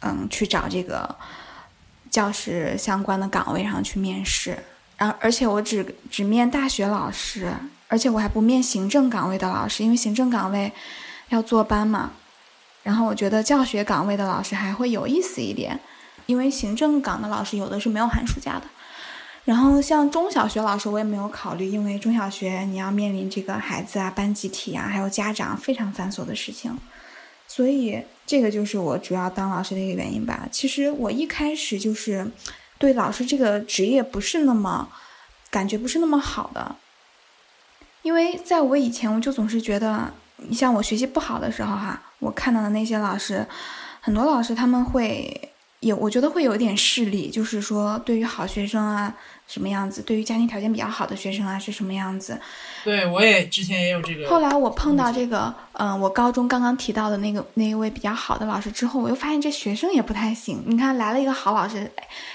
[0.00, 1.14] 嗯，去找这个
[2.10, 4.58] 教师相关的岗位上去面试。
[4.96, 7.52] 然后，而且我只只面大学老师，
[7.88, 10.72] 而且我还不面行政岗位的老师，因为行政岗位
[11.28, 12.12] 要坐班嘛。
[12.82, 15.78] 然后我觉得教学岗位的老师还会有意思一点，
[16.26, 18.62] 因为行政岗的老师有的是没有寒暑假的。
[19.44, 26.76] 然后像中小学老师我也没有考虑，因为中小学你要面临这个孩子啊、班集体啊，还有家长非常繁琐的事情，
[27.54, 30.48] 所以这个就是我主要当老师的一个原因吧。
[30.50, 32.26] 其实我一开始就是
[32.78, 34.88] 对老师这个职业不是那么
[35.50, 36.76] 感觉不是那么好的，
[38.00, 43.46] 因为在我以前我就总是觉得，你像我学习不好的时候哈，我看到的那些老师，
[44.00, 49.14] 很多老师他们会有，我觉得会有一点势利，就是说对于好学生啊
[49.46, 52.40] 什么样子，对于家庭条件比较好的学生啊是什么样子。
[52.84, 54.28] 对我也之前也有这个。
[54.28, 60.62] 后来我碰到这个，嗯、我高中刚刚提到的那个那一位比较好的老师之后，我又发现这学生也不太行。
[60.66, 61.90] 你看来了一个好老师，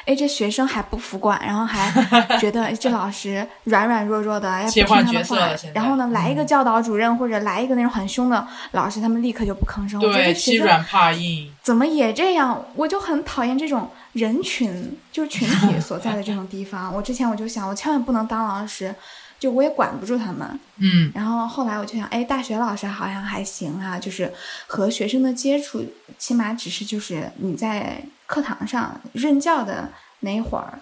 [0.06, 1.91] 哎，这学生还不服管，然后还
[2.40, 10.02] 觉得哎这老师软软弱弱的，要不听切换角他的话然后呢，来一个嗯教导主任或者来一个那种很凶的老师，他们立刻就不吭声。
[10.02, 12.64] 我觉得对欺软怕硬，怎么也这样？
[12.76, 16.94] 我就很讨厌这种人群，就是群体所在的这种地方。
[16.94, 18.94] 我之前我就想，我千万不能当老师，
[19.40, 20.60] 就我也管不住他们。
[20.78, 24.34] 嗯然后后来我就想，哎，大学老师好像还行啊，就是
[24.68, 25.86] 和学生的接触，
[26.18, 30.80] 起码只是就是你在课堂上任教的那一会儿，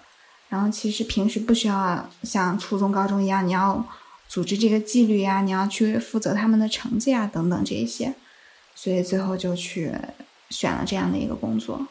[0.48, 3.84] 然后其实平时不需要像初中、高中一样，你要
[4.28, 8.14] 组织这个纪律呀、你要去负责他们的成绩啊等等这一些，
[8.74, 9.92] 所以最后就去
[10.50, 11.86] 选了这样的一个工作。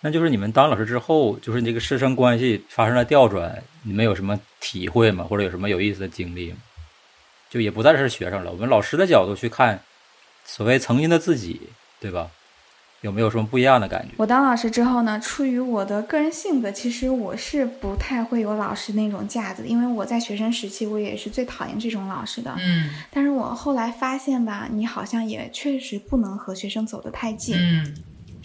[0.00, 5.24] 那就是你们当老师之后，就是你这个师生关系发生了调转，你们有什么体会吗？
[5.24, 6.58] 或者有什么有意思的经历吗？
[7.50, 9.80] 就也不再是学生了，我们老师的角度去看，
[10.44, 11.62] 所谓曾经的自己，
[11.98, 12.30] 对吧？
[13.00, 14.14] 有没有什么不一样的感觉？
[14.16, 22.52] 我当老师之后呢，出于我的个人性格，其实我是不太会有老师那种架子的，因为我在学生时期我也是最讨厌这种老师的。
[22.58, 27.56] 嗯但是我后来发现吧，你好像也确实不能和学生走得太近。
[27.56, 27.94] 嗯，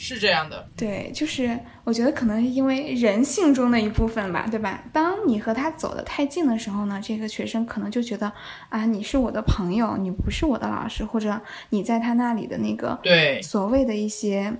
[0.03, 0.67] 是这样的。
[0.75, 4.83] 对，就是我觉得可能是因为人性中的一部分吧，对吧？
[4.91, 8.29] 当你和他走得太近的时候呢，这个学生可能就觉得
[8.67, 11.39] 啊，你是我的朋友，你不是我的老师，或者
[11.69, 14.53] 你在他那里的那个对所谓的一些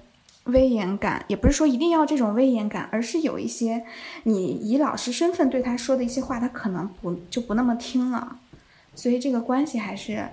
[0.45, 3.84] 威严感，也不是说一定要这种威严感，而是有一些
[4.24, 8.38] 你以老师身份对他说的一些话，他可能不就不那么听了，
[8.95, 10.26] 所以这个关系还是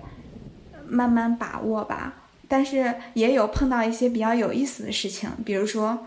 [0.87, 2.13] 慢慢把握吧。
[2.51, 6.05] 但是也有碰到一些比较有意思的事情，比如说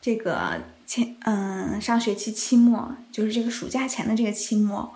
[0.00, 4.92] 这个前嗯上学期期末，就是这个暑假前的这个期末，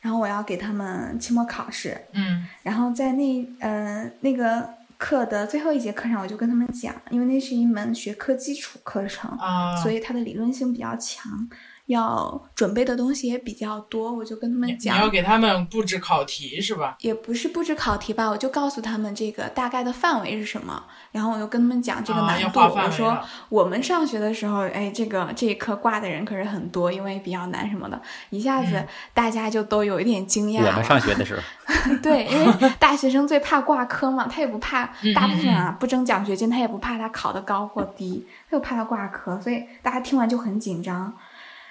[0.00, 2.44] 然后我要给他们期末考试，嗯。
[2.64, 4.68] 然后在那呃那个
[4.98, 11.48] 课的最后一节课上，我就跟他们讲，因为那是一门学科基础课程，啊，所以它的理论性比较强，
[11.90, 14.96] 要准备的东西也比较多，我就跟他们讲。
[14.96, 16.96] 你要给他们布置考题是吧？
[17.00, 22.60] 也不是布置考题吧，我就告诉他们这个大概的范围是什么，然后我就跟他们讲这个啊难度。
[22.60, 23.18] 我说
[23.48, 28.00] 我们上学的时候，哎，这个这一科挂的人可是很多，因为比较难什么的，
[28.30, 30.70] 一下子嗯大家就都有一点惊讶了。
[30.70, 31.42] 我们上学的时候，
[32.02, 41.12] 对，因为大学生最怕挂科嘛，他也不怕嗯，大部分啊不争奖学金，他也不怕他考得高或低，他就怕他挂科，所以大家听完就很紧张。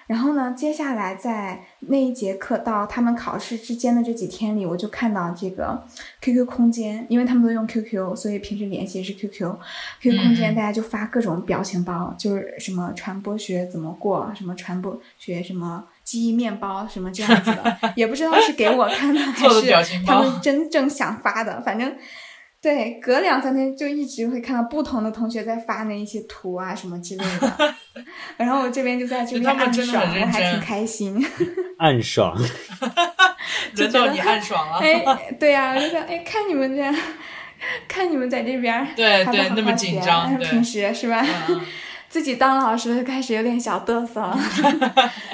[0.10, 5.86] 然后呢，接下来在那一节课到他们考试之间的这几天里，我就看到这个
[6.20, 9.56] QQ 空间，因为他们都用 QQ，所以平时联系也是 QQ。
[10.02, 19.72] QQ 空间嗯大家就发各种表情包，就是什么传播学怎么过，什么传播学什么记忆面包什么这样子的， 也不知道是给我看的还是
[20.08, 21.96] 他们真正想发的，反正。
[22.62, 27.76] 对，隔两三天就一直会看到不同的同学在发那一些图啊什么之类的，
[28.38, 31.26] 然后我这边就在这边暗爽，我还挺开心。
[31.80, 32.38] 暗爽。
[33.76, 34.78] 轮到你暗爽了。
[34.80, 35.04] 哎，
[35.40, 36.94] 对呀、我就想，哎，看你们这样，
[37.88, 41.26] 看你们在这边儿对对那么紧张平时是吧？
[41.48, 41.62] 嗯
[42.10, 44.36] 自己当老师就开始有点小嘚瑟了。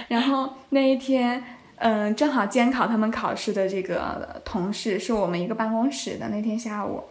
[0.10, 1.42] 然后那一天，
[1.78, 6.30] 嗯、正好监考他们考试的这个同事是我们一个办公室的。
[6.30, 7.04] 那天下午，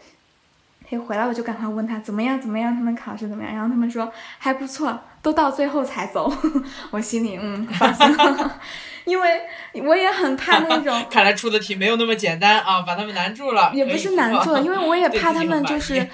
[0.89, 3.53] 他一回来我就赶快问他怎么样怎么样，他们考试怎么样？
[3.53, 6.33] 然后他们说还不错，都到最后才走。
[6.91, 8.61] 我心里嗯放心了，
[9.05, 9.43] 因为
[9.85, 13.71] 我也很怕那种 看来出的题没有那么简单啊，把他们难住了。
[13.75, 16.07] 也不是难住了，因为我也怕他们就是，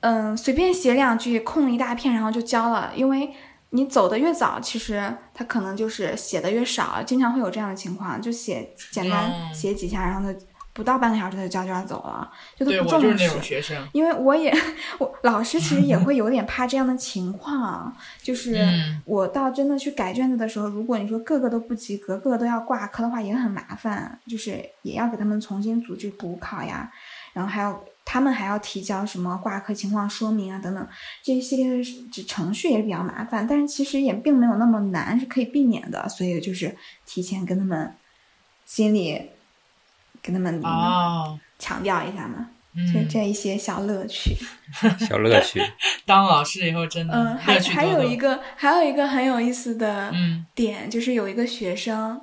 [0.00, 2.92] 嗯，随便写两句空一大片，然后就交了。
[2.94, 3.30] 因为
[3.74, 10.38] 你走的越早，其实他可能就是写的越少，经常会有这样的情况，就写简单嗯写几下，然后他
[10.74, 13.32] 不到半个小时他就交卷走了，就对他不重视我就是那。
[13.32, 13.88] 种学生。
[13.92, 14.54] 因为我也，
[14.98, 26.90] 我老师其实也会有点怕这样的情况，就是嗯我到真的去改卷子的时候，如果你说个个都不及格，个个都要挂科的话，也很麻烦，就是也要给他们重新组织补考呀，
[27.32, 30.88] 然后还要他们还要提交什么挂科情况说明啊等等
[31.22, 36.76] 这一系列的程序也是比较麻烦，但是其实也并没有那么难，是可以避免的，所以就是
[37.06, 37.94] 提前跟他们
[38.66, 39.30] 心里
[40.22, 42.48] 跟他们哦，强调一下嘛。
[42.74, 44.34] 就嗯，这一些小乐趣，
[45.06, 45.60] 小乐趣。
[46.06, 52.18] 当老师以后真的嗯，还乐趣多多还有一个还有一个很有意思的嗯点，就是有一个学生，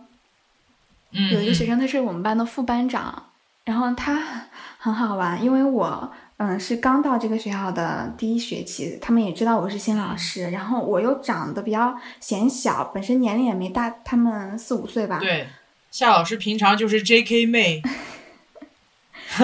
[1.11, 3.27] 嗯，有一个学生他是我们班的副班长，
[3.64, 4.47] 然后他
[4.81, 15.47] 很好玩，因为我嗯是刚到这个学校的第一学期，他们也知道我是新老师，然后我又长得比较显小，本身年龄也没大他们四五岁吧，对，
[15.91, 17.45] 夏老师平常就是 J.K.
[17.45, 17.81] 妹，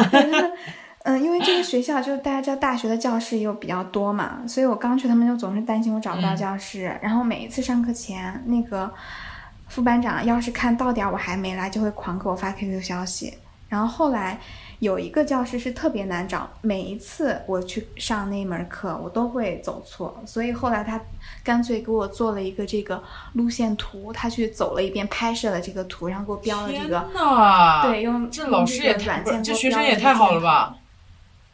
[1.04, 6.98] 嗯，因为这个学校就大家知道大学的教室又比较多嘛，所以我刚去，他们就总是担心我找不到嗯教室。
[7.02, 8.90] 然后每一次上课前，那个
[9.68, 13.38] 副班长要是看到点儿我还没来，就会狂给我发 QQ 消息。
[13.68, 14.40] 然后后来
[14.80, 21.00] 有一个教室是特别难找，每一次我去上那门课，我都会走错，所以后来他
[21.44, 23.02] 干脆给我做了一个这个
[23.34, 27.00] 路线图，他去走了一遍，拍摄了这个图，然后给我标了这天个。
[27.14, 30.76] 呐，对，用这老师也太这学生也太好了吧？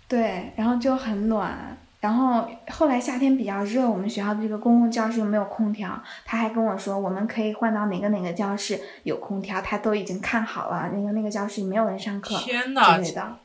[0.08, 1.78] 对，然后就很暖。
[2.02, 5.90] 然后后来夏天比较热，我们学校的这个公共教室又没有空调，
[6.26, 13.38] 他还跟我说我们可以换到哪个哪个教室有空调，他都已经看好了，那个那个教室没有人上课天呐之类的。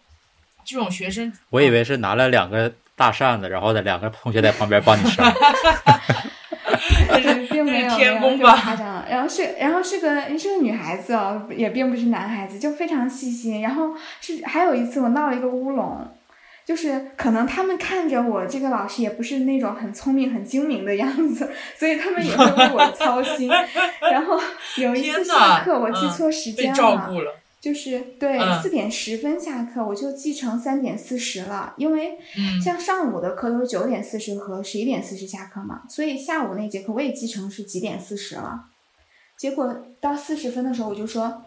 [0.65, 5.33] 这种学生，我以为是拿了两个大扇子，然后在两个同学在旁边帮你扇。
[7.09, 13.61] 就是并没有天没有那宫吧么夸张，然后是然后是个是个女孩子哦，也并不是男孩子，就非常细心。
[13.61, 16.07] 然后是还有一次我闹了一个乌龙，
[16.67, 21.49] 就是可能他们看着我这个老师也不是那种很聪明很精明的样子，
[21.79, 23.49] 所以他们也会为我操心。
[24.01, 24.37] 然后
[24.77, 38.65] 有一次下课我记嗯错时间了，照顾了，就是对嗯四点十分下课，我就记成三点四十了，因为嗯，像上午的课都是九点四十和十一点四十下课嘛，所以下午那节课我也记成是几点四十了。
[39.39, 41.45] 结果到四十分的时候，我就说，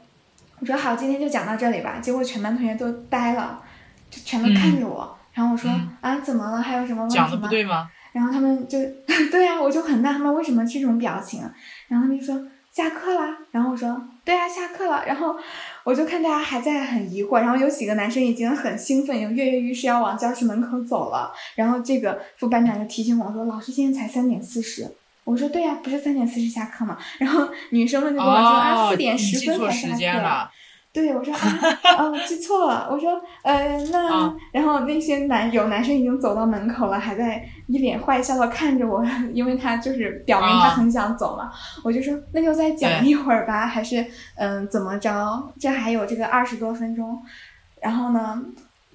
[0.60, 2.00] 我说好，今天就讲到这里吧。
[2.00, 3.62] 结果全班同学都呆了，
[4.10, 5.18] 就全都看着我。
[5.34, 6.62] 然后我说、嗯啊，怎么了？
[6.62, 7.50] 还有什么问题讲的不吗？
[7.50, 7.90] 对吗？
[8.12, 8.78] 然后他们就
[9.32, 11.42] 对啊，我就很纳闷为什么这种表情。
[11.88, 12.42] 然后他们就说
[12.72, 13.38] 下课啦。
[13.52, 15.06] 然后我说对啊，下课了。
[15.06, 15.36] 然后
[15.84, 21.32] 我就看大家还在很疑惑，然后有几个男生已经很兴奋，已经跃跃欲试要往教室门口走了。
[21.56, 24.88] 然后这个副班长就提醒我说：“老师，现在才三点四十。”
[25.24, 30.50] 我说：“对呀、不是三点四十下课嘛。”然后女生们就跟我说：“啊，哦，四点十分才时下课。”
[30.92, 31.40] 对，我说啊，
[32.00, 32.88] 哦，记错了。
[32.90, 33.12] 我说，
[33.44, 41.52] 呃，那、啊然后那些男有男生已经走到门口了，还在一脸坏笑的看着我，因为他就是表明他啊很想走嘛。
[41.84, 44.04] 我就说，那就再讲一会儿吧，还是
[44.36, 45.54] 嗯、怎么着？
[45.60, 47.22] 这还有这个二十多分钟。
[47.80, 48.42] 然后呢，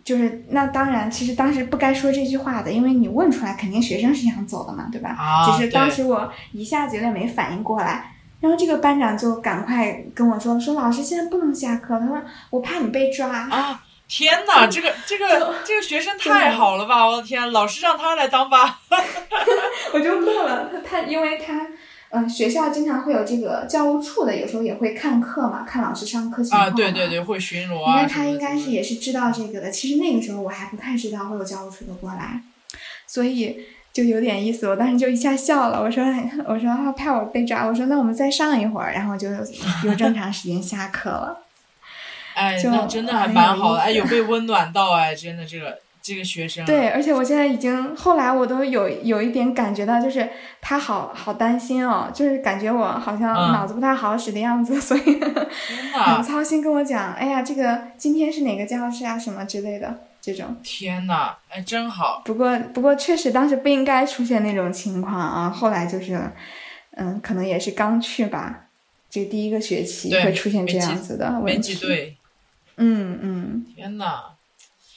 [0.02, 5.10] 就是那当然，其实当时不该说这句话的，因为你问出来，肯定学生是想走的嘛，对吧？
[5.10, 8.10] 啊只是当时我一下子有点没反应过来。
[8.44, 13.26] 然后这个班长就赶快跟我说说老师现在不能下课，他说我怕你被抓。
[13.26, 13.82] 啊！
[14.06, 17.06] 天哪，这个这个这个学生太好了吧！
[17.06, 18.80] 我的天，老师让他来当吧。
[19.94, 21.66] 我就乐了，他他因为他
[22.10, 28.02] 嗯、学校经常会有这个教务处的，有时候也会看课嘛，看老师上课情况啊，对对对，会巡逻应啊。
[28.02, 29.70] 该他应该是也是知道这个的。
[29.70, 32.42] 其实那个时候我还不太知道会有教务处的过来，
[33.06, 33.56] 所以
[33.94, 34.68] 就有点意思。
[34.68, 36.04] 我当时就一下笑了，我说
[36.46, 39.28] 我说他怕我被抓，我说那我们再上一会儿，然后就
[39.84, 41.38] 有正常时间下课了。
[42.34, 46.66] 哎，就那真的还蛮好的，哎，有被温暖到哎，真的这个这个学生啊。
[46.66, 50.28] 对，而且我现在已经后来我都有有一点感觉到，就是
[50.60, 55.00] 他好好担心哦，就是感觉我好像嗯脑子不太好使的样子， 所以
[55.92, 60.56] 很，操心跟我讲，哎呀，这个今天是哪个教室啊，什么之类的这种。
[60.62, 62.22] 天哪，哎，真好。
[62.24, 66.32] 不过不过确实当时不应该出现那种情况啊，后来就是，
[66.92, 68.68] 嗯，可能也是刚去吧，
[69.10, 71.74] 就第一个学期会出现这样子的问题。
[71.74, 72.16] 记对，
[72.76, 74.22] 嗯嗯，天呐，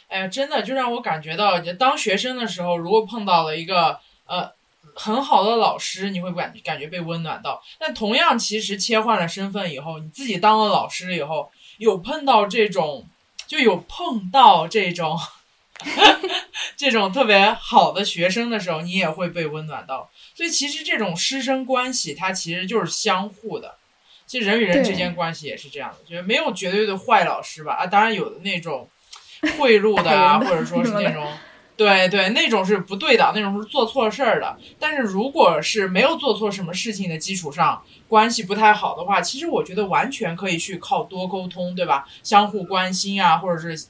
[0.08, 4.49] 哎呀，真的就让我感觉到，你当学生的时候，如果碰到了一个呃
[4.95, 7.62] 很好的老师，你会感感觉被温暖到。
[7.78, 13.06] 但同样，其实切换了身份以后，你自己当了老师以后，有碰到这种，
[13.48, 15.18] 就有碰到这种
[16.76, 20.10] 这种特别好的学生的时候，你也会被温暖到。
[20.36, 23.76] 所以，其实这种师生关系，它其实就是相互的。
[24.26, 27.74] 其实人与人之间关系也是这样的，就是没有绝对的坏老师吧？
[27.76, 28.90] 啊，当然有的那种
[29.57, 31.32] 贿赂的啊， 或者说是那种，
[31.78, 34.58] 对对，那种是不对的，那种是做错事儿的。
[34.80, 42.08] 但是如果是没有做错什么事情的基础上，关系不太好的话，其实我觉得完全可以去靠多沟通，对吧？
[42.24, 43.86] 相互关心啊，或者是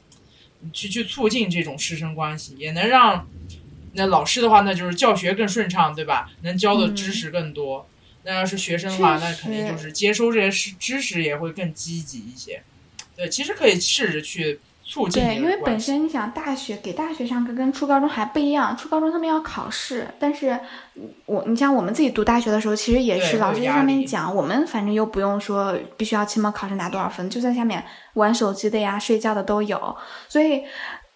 [0.74, 3.26] 去去促进这种师生关系，也能让
[3.94, 6.30] 那老师的话，那就是教学更顺畅，对吧？
[6.42, 7.88] 能教的知识更多。
[8.24, 12.62] 那要是学生的话，那肯定就是接收这些知知识也会更积极一些。
[13.16, 15.78] 对，其实可以试着去促进对，因为本。
[15.80, 20.58] 身你想大学给大学上课跟初高中还不一样，初高中他们要考试，但是
[21.26, 27.84] 我你像我们自己读大学的时候，其实也是老师在上面讲，我们反正又不用说必须要期末考试拿多少分，就在下面
[28.14, 29.96] 玩手机的呀、睡觉的都有，
[30.30, 30.64] 所以。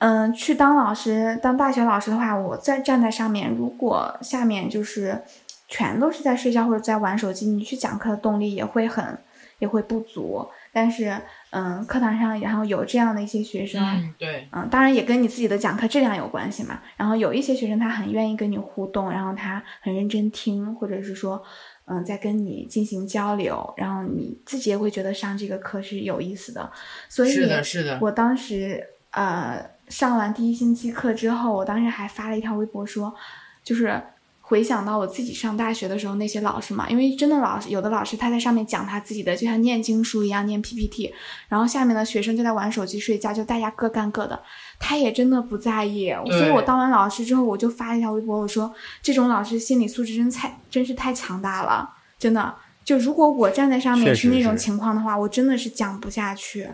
[0.03, 5.22] 嗯，去当老师，当大学老师的话，我在站在上面，如果下面就是
[5.68, 9.15] 全都是在睡觉或者在玩手机，你去讲课的动力也会很
[9.60, 10.43] 也会不足。
[10.73, 11.15] 但是，
[11.49, 16.80] 嗯，课堂上然后有这样的一些学生，嗯，对，嗯，当然也跟你自己的讲课质量有关系嘛。
[16.95, 21.41] 然后有一些学生他很愿意跟你互动，然后他很认真听，或者是说，
[21.85, 26.72] 嗯，在跟你进行交流，然后你自己也会觉得上这个课是有意思的。
[27.10, 28.81] 所以，是的，是的，我当时
[29.11, 33.14] 呃上完第一星期课之后，我当时还发了一条微博说，
[33.61, 34.02] 就是
[34.51, 41.13] 回想到我自己上大学的时候那些老师嘛，因为真的老师有的老师他在上面讲他自己的，就像念经书一样念 PPT，
[41.47, 44.37] 然后下面的学生就在玩手机睡觉，就大家各干各的，
[44.77, 46.13] 他也真的不在意。
[46.25, 52.53] 所以我当完老师之后，我就发了一条微博，我说这种老师心理素质真太真是太强大了，真的。
[52.83, 56.67] 就如果我站在上面是那种情况的话，我真的是讲不下去。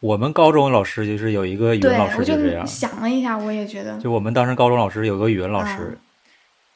[0.00, 5.98] 我们高中老师就是有一个语对文老，师我就就这样，想了一下，我也觉得，就我们当时高中老师有个语文老师，嗯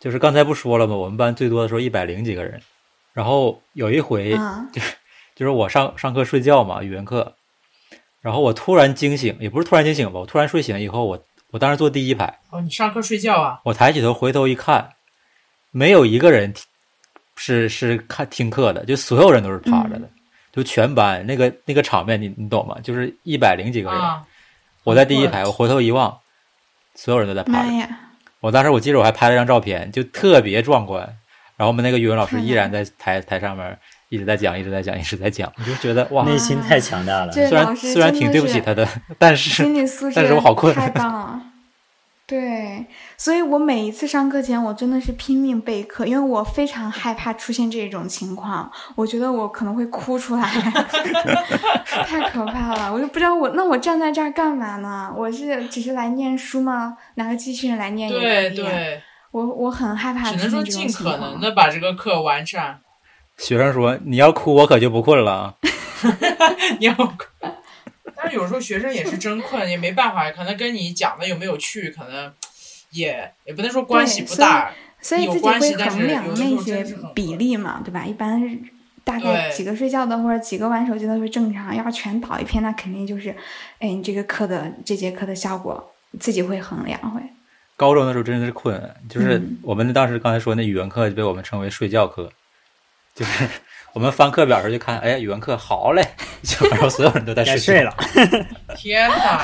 [0.00, 0.96] 就是刚才不说了吗？
[0.96, 2.60] 我们班最多的时候一百零几个人，
[3.12, 4.68] 然后有一回、嗯
[5.36, 7.34] 就是我上上课睡觉嘛，语文课，
[8.20, 13.60] 然后我突然惊醒，也不是突然惊醒吧，我突然睡醒以后，我我当时坐第一排，哦，你上课睡觉啊？
[13.64, 14.90] 我抬起头回头一看，
[15.70, 16.52] 没有一个人
[17.36, 20.10] 是是看听课的，就所有人都是趴着的，嗯
[20.52, 22.76] 就全班那个那个场面你你懂吗？
[22.82, 24.24] 就是一百零几个人，啊，
[24.82, 26.18] 我在第一排，我我回头一望，
[26.96, 27.88] 所有人都在趴着。
[28.40, 31.16] 我当时我记得我还拍了张照片，就特别壮观。
[31.56, 37.32] 然后我们那个语文老师依然在台台上面一直在讲，一直在讲，一直在讲，我就觉得哇，内心太强大了。
[37.32, 38.88] 虽然虽然挺对不起他的，
[39.18, 41.42] 但是心理素质但是我好困太 棒了。
[42.30, 42.86] 对，
[43.16, 50.48] 所以我每一次上课前，我真的是拼命备课，因为我非常害怕出现这种情况，我觉得我可能会哭出来
[52.06, 55.12] 太可怕了，我就不知道我那我站在这儿干嘛呢？
[55.18, 56.96] 我是只是来念书吗？
[57.16, 58.22] 拿个机器人来念也可以。
[58.22, 59.02] 对对，
[59.32, 61.32] 我我很害怕只能说出现这种尽可情况。
[61.32, 62.80] 能的把这个课完善。
[63.38, 65.54] 学生说：“你要哭，我可就不困了啊。
[66.78, 66.94] 你要，
[68.22, 72.30] 但是有时候学生也是真困，也没办法，可能跟你讲的有没有趣，可能
[72.90, 74.68] 也也不能说关系不大。
[74.68, 76.84] 有所以自己会关系但是衡量那些
[77.14, 78.04] 比例嘛，对吧？
[78.04, 78.58] 一般是
[79.02, 83.30] 大概几个睡觉的或者几个玩手机的会正常，要是全倒一片，那肯定就是，
[83.78, 87.22] 哎，你这个课的这节课的效果自己会衡量会。”
[87.76, 88.78] 高中的时候真的是困，
[89.08, 92.30] 就是嗯我们当时刚才说那语文课就被我们称为睡觉课，
[93.14, 93.48] 就是
[93.92, 96.02] 我们翻课表的时候就看，哎，语文课好嘞，
[96.42, 97.92] 就然后所有人都在 睡了。
[98.76, 99.42] 天哪！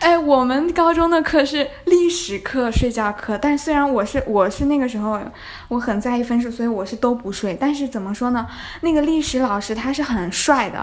[0.00, 5.20] 哎，我们高中的课是历史课、睡觉课，但虽然我是我是那个时候
[5.68, 7.56] 我很在意分数，所以我是都不睡。
[7.60, 8.44] 但是怎么说呢？
[8.80, 10.82] 那个历史老师他是很帅的，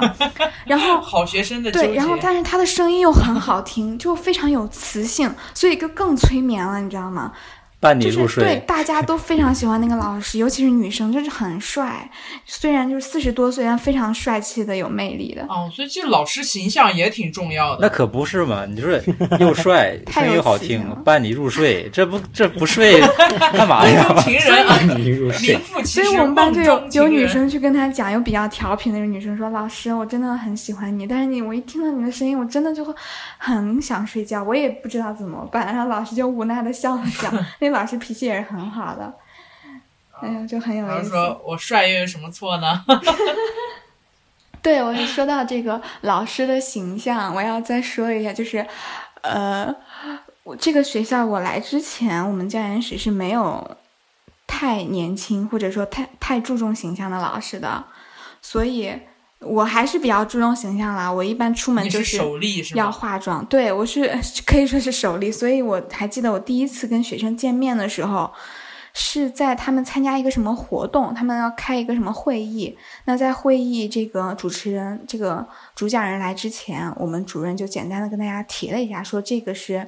[0.64, 7.34] 然后好学生的对，然后但是他的声音又很好听，就非常有磁性，所以就更催眠了，你知道吗？
[7.80, 8.57] 伴你入就是对。
[8.68, 12.10] 大家都非常喜欢那个老师，尤其是女生，就是很帅。
[12.45, 15.43] 虽然就是四十多岁，但非常帅气的、有魅力的。
[15.43, 17.80] 哦，所以这老师形象也挺重要的。
[17.81, 18.65] 那可不是嘛！
[18.65, 18.91] 你说
[19.39, 23.01] 又帅， 太有声音又好听了，伴你入睡，这不这不睡
[23.53, 24.14] 干嘛呀？
[24.23, 25.57] 情人啊，你入睡。
[25.85, 32.93] 所以我们班就有有女生去跟他讲，有比较调皮的那个女生说：“老师，我真的很喜欢你，但是你我一听到你的声音，我真的就会
[33.38, 37.31] 很想睡觉，我也不知道怎么办。”然后老师就无奈的笑了笑。
[37.60, 39.13] 那老师脾气也是很好的，
[40.21, 41.15] 哎呀，就很有意思。
[41.43, 42.85] 我帅又有什么错呢？
[44.61, 48.65] 对，我说到这个老师的形象，我要再说一下，就是，
[49.21, 49.73] 呃，
[50.43, 53.77] 我这个学校我来之前，我们教研室是没有
[54.45, 57.85] 太年轻或者说太太注重形象的老师的，
[58.41, 58.99] 所以
[59.41, 61.11] 我还是比较注重形象啦。
[61.11, 62.18] 我一般出门就是
[62.76, 62.91] 要？
[62.91, 64.10] 化妆，对我是
[64.45, 68.30] 可以说是首例，所以我还记得我第一次跟学生见面的时候，
[68.94, 72.78] 是在他们参加一个什么活动，他们要开一个什么会议。
[73.06, 79.88] 那在会议这个主持人这个主讲人来之前，我们主任就简单的跟大家提了一下，说这个是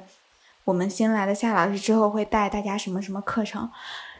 [0.64, 3.68] 我们新来的夏老师之后会带大家什么什么课程。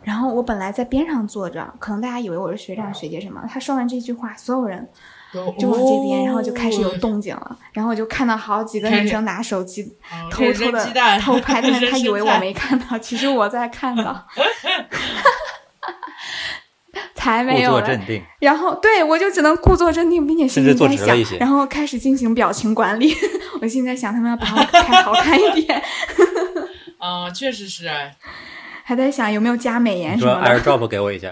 [0.02, 3.40] 然后我本来在边上坐着，可能大家以为我是学长学姐什么。
[3.48, 4.88] 他说完这句话，所有人
[5.58, 9.82] 就往这边，然后就开始有哦动静了，然后我就看到好几个女生拿手机
[10.30, 10.86] 偷偷的
[11.20, 14.24] 偷拍，但是他以为我没看到，其实我在看到，
[17.14, 17.80] 才没有了。
[17.80, 23.14] 作镇定，然后对我就只能故作镇定，并且心里甚至坐在直了一些想，然后开始进行表情管理。
[23.62, 25.82] 我现在想他们要把我拍好看一点，
[26.98, 28.14] 啊，确实是哎，
[28.84, 30.60] 还在想有没有加美颜说什么的。
[30.60, 31.28] AirDrop 给我一下，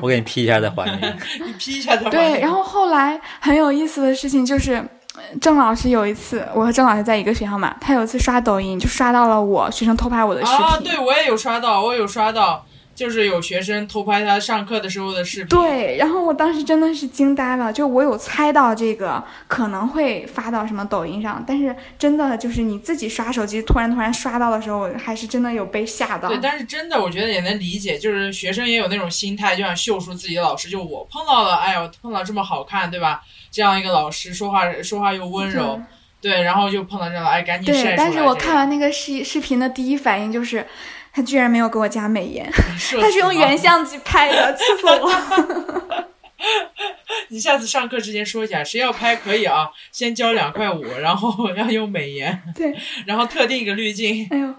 [0.00, 1.06] 我给你 P 一下再还你。
[1.46, 4.74] 你 P 一下再还对，然后后来很有意思的事情就是，
[5.14, 10.64] 呃郑老师有一次，我和郑老师在一个学校嘛，他有一次刷抖音就刷到了我学生偷拍我的视频。
[10.64, 15.48] 啊，对我也有刷到，我有刷到，就是有学生偷拍他上课的时候的视频。
[15.48, 26.28] 对，然后我当时真的是惊呆了，就我有猜到这个可能会发到什么抖音上，但是真的就是你自己刷手机突然突然刷到的时候，还是真的有被吓到。
[26.28, 30.68] 对，但是真的，我觉得也能理解，就是学生也有那种心态，就想秀出自己的老师。
[30.68, 33.22] 就我碰到了，哎呦，碰到这么好看，对吧？
[33.50, 35.80] 这样一个老师，说话说话又温柔，
[36.20, 40.66] 对，然后就碰到这样了，哎，赶紧晒出对，但是我看，完那个视视频的第一反应就是，
[41.12, 43.56] 他居然没有给我加美颜， 他他是用原。
[43.56, 46.08] 相机拍的，气死我了。
[47.28, 52.74] 你下次上课之前说一下，谁要拍可以啊，先交两块五，然后要用美颜，对，
[53.06, 54.26] 然后特定一个滤镜。
[54.30, 54.52] 哎呦，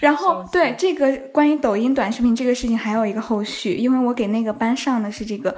[0.00, 5.54] 然后对这个关于抖音短视频这个事情还有一个后续，因为我给那个班上的是这个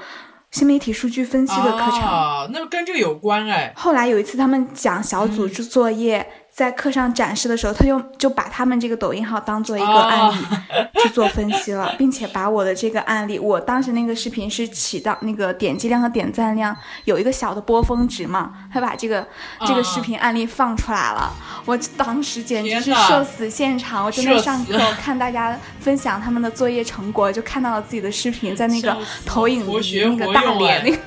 [0.51, 2.01] 新媒体数据分析的课程。
[2.03, 3.73] 啊，那跟这个有关哎。
[3.75, 6.27] 后来有一次他们讲小组作业，
[6.61, 10.45] 在课上展示的时候，他就就把他们这个抖音号当做一个案例
[11.03, 16.77] 去做分析了，并且把我的这个案例，我当时那个视频是起到那个点击量和点赞量
[17.07, 19.27] 有一个小的波峰值嘛，他把这个
[19.67, 21.33] 这个视频案例放出来了，
[21.65, 30.99] 我当时简直是社死现场，我正在上课我看大家分享他们的作业成果，就看到了自己的视频在那个投影仪那个大脸那个。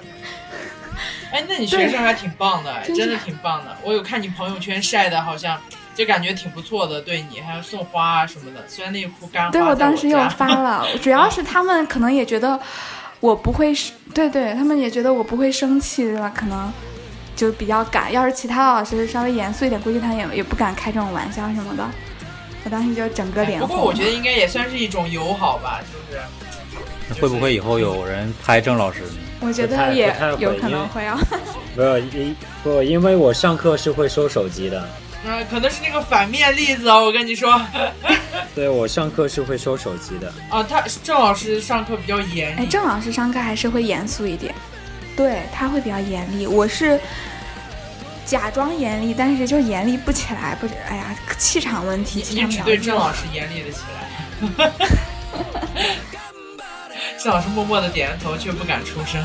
[1.34, 3.76] 哎，那你学生还挺棒的，哎，真的挺棒的。
[3.84, 5.60] 我有看你朋友圈晒的，好像
[5.95, 8.64] 就感觉挺不错的，对你还有送花啊什么的。
[8.68, 12.60] 虽然那棵干花对，我当时又发了， 主要是他们可能也觉得
[13.19, 16.31] 我不会是，对对，他们也觉得我不会生气，对吧？
[16.35, 16.72] 可能
[17.35, 18.14] 就比较敢。
[18.14, 21.84] 要是其他老师稍微严肃一点，估计他也也不敢开这种玩笑什么的。
[22.64, 23.68] 我当时就整个脸红。
[23.68, 26.22] 不过我觉得应该也算是一种友好吧，就是
[27.09, 29.13] 那会不会以后有人拍郑老师呢？
[29.41, 31.19] 我觉得也有可能会啊。
[31.75, 34.88] 没有因不，因为我上课是会收手机的，
[35.25, 37.03] 嗯、可能是那个反面例子哦。
[37.03, 37.59] 我跟你说，
[38.53, 40.31] 对我上课是会收手机的。
[40.49, 44.53] 啊，他郑老师上课比较严哎，郑老师上课还是会严肃一点，
[45.17, 46.45] 对他会比较严厉。
[46.45, 46.99] 我是
[48.23, 50.75] 假装严厉，但是就严厉不起来，不是？
[50.88, 54.71] 哎呀，气场问题，气你场对郑老师严厉了起来。
[57.17, 59.23] 郑老师默默的点着头，却不敢出声。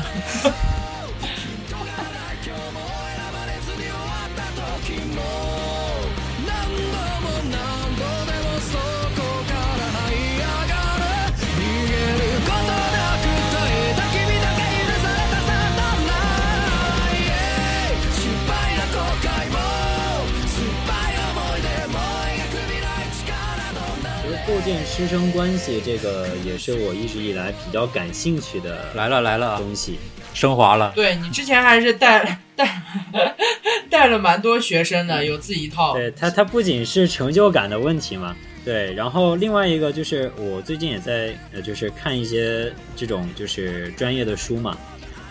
[24.59, 29.97] 构建师生关系这个也是我一直以来比较感兴趣的来了来了啊，东西。
[30.33, 30.91] 升华了。
[30.93, 32.83] 对你之前还是带 带
[33.89, 35.93] 带了蛮多学生的，有自己一套。
[35.93, 44.77] 对他，他不仅是成就感的问题嘛，对，然后另外一个就是我最近也在呃，就是看一些这种就是专业的书嘛，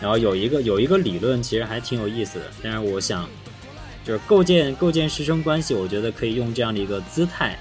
[0.00, 3.28] 然后有一个有一个理论其实还挺有意思的，但是我想
[4.06, 7.58] 就是构建构建师生关系，我觉得可以用这样的一个姿态，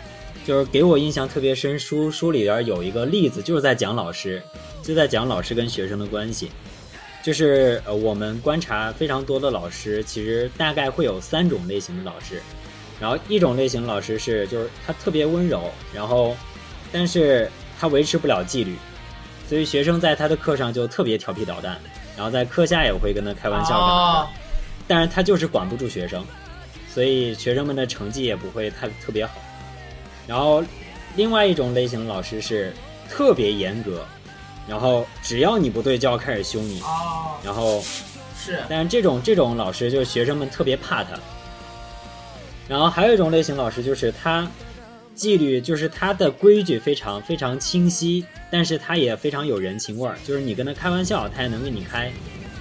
[0.47, 1.77] 就是给我印象特别深。
[1.77, 4.41] 书书里边有一个例子，就是在讲老师，
[4.81, 6.49] 就在讲老师跟学生的关系。
[7.21, 12.41] 就是呃，我们观察非常多的老师，其实大概会有三种类型的老师。
[12.97, 16.33] 然后一种类型的老师是，就是他特别温柔，然后
[16.93, 18.73] 但是他维持不了纪律，
[19.49, 21.77] 所以学生在他的课上就特别调皮捣蛋，
[22.15, 24.29] 然后在课下也会跟他开玩笑什么的。
[24.87, 26.23] 但是他就是管不住学生，
[26.87, 29.33] 所以学生们的成绩也不会太特别好。
[30.27, 30.63] 然后，
[31.15, 32.73] 另外一种类型的老师是
[33.09, 34.05] 特别严格，
[34.67, 37.81] 然后只要你不对就要开始凶你，哦，然后
[38.37, 41.11] 是但是这种这种老师就是学生们特别怕他。
[42.67, 44.45] 然后还有一种类型老师就是他
[45.15, 52.11] 纪律，就是他的规矩非常非常清晰，但是他也非常有人情味儿，就是你跟他开玩笑，他也能跟你开。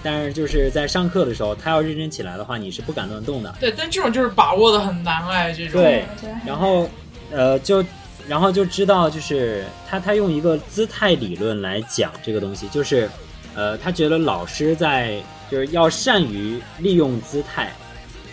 [0.05, 3.53] 但是就是在上课的时候，他要认真起来的话，你是不敢乱动的。
[3.59, 5.83] 对，但这种就是把握的很难哎，这种。
[5.83, 6.05] 对
[6.47, 6.89] 然后，
[7.31, 7.85] 呃，就
[8.29, 13.09] 然后就知道，就是他他用一个姿态理论来讲这个东西，就是，
[13.55, 17.73] 呃，他觉得老师在就是要善于利用姿态。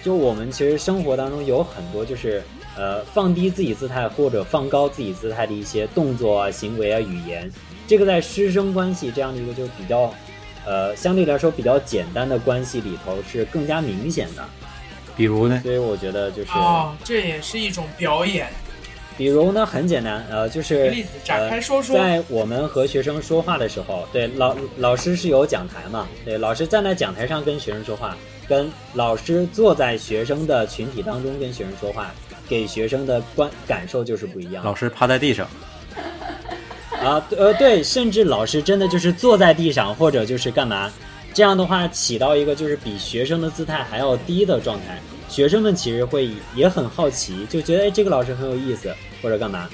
[0.03, 2.43] 就我们其实生活当中有很多就是
[2.75, 7.49] 呃放低自己姿态或者放高自己姿态的一些动作啊、行为啊、语言，
[7.87, 10.13] 这个在师生关系这样的一个就比较
[10.65, 14.43] 呃相对来说比较简单的关系里头是更加明显的。
[15.15, 15.61] 比如呢？
[15.63, 16.51] 所以我觉得就是。
[16.51, 18.49] 哦，这也是一种表演。
[19.17, 22.01] 比如呢，很简单，呃，就是例子展开说说呃。
[22.01, 26.07] 在我们和学生说话的时候，对老老师是有讲台嘛？
[26.25, 28.17] 对，老师站在讲台上跟学生说话，
[28.47, 32.11] 跟老师坐在学生的群体当中跟学生说话，
[32.47, 34.63] 给学生的观感受就是不一样。
[34.63, 35.47] 老师趴在地上，
[37.03, 40.91] 啊，呃，对，甚至老师真的就是坐在地上，或者就是干嘛，
[41.33, 44.99] 这样的话起到一个就是比学生的姿态还要低的状态，
[45.33, 49.67] 学生们其实会也很好奇，就觉得哎这个老师很有意思或者干嘛，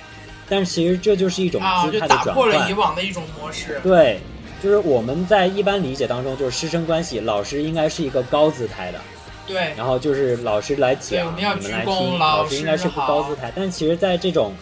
[0.47, 2.27] 但其实这就是一种啊，姿态的转换。
[2.27, 3.77] 打破了以往的一种模式。
[3.83, 4.21] 对，
[4.63, 9.01] 就是我们在一般理解当中，就是师生关系，老师应该是一个高姿态的，
[9.45, 13.51] 对，然后就是老师来讲，我们来鞠躬听，老老师应该是高姿态。
[13.53, 14.53] 但其实，在这种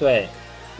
[0.00, 0.26] 对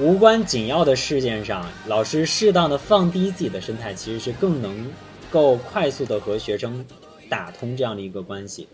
[0.01, 4.91] 无关紧要的事件上，老师适当的放低自己的身态，其实是更能
[5.31, 6.85] 够快速的和学生
[7.29, 8.67] 打通这样的一个关系，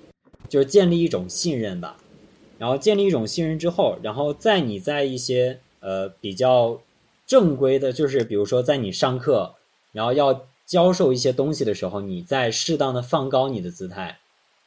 [0.50, 1.96] 就是建立一种信任吧。
[2.58, 6.78] 然后建立一种信任之后，然后在你在一些呃比较
[7.26, 9.54] 正规的，就是比如说在你上课，
[9.92, 14.18] 然后要教授一些东西的时候，你再适当的放高你的姿态，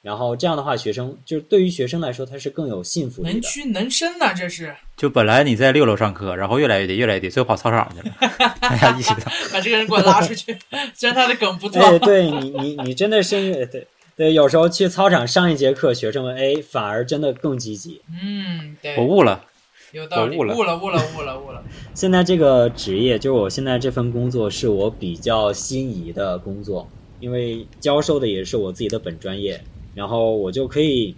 [0.02, 3.34] 然后这样的话，学生就是对于学生来说，他是更有信服力的。
[3.34, 8.16] 能屈能伸呐，这是就本来你在六楼上课，然后越来越低，越来越低，最后跑操场去了。
[8.60, 10.58] 大家一起的，把这个人给我拉出去。
[10.96, 18.02] 虽然他的梗不错，哎，对你你你真的是对对，有时候去操场上一节课，学生们哎反而真的更积极。
[18.10, 19.46] 嗯，对我，悟了。
[19.92, 21.64] 有道理，我悟了悟了，悟了，悟了，悟了。
[21.94, 29.64] 现在这个职业，就是我现在这份工作，是我比较心仪的工作，因为教授的也是我自己的本专业，
[29.94, 31.16] 然后我就可以，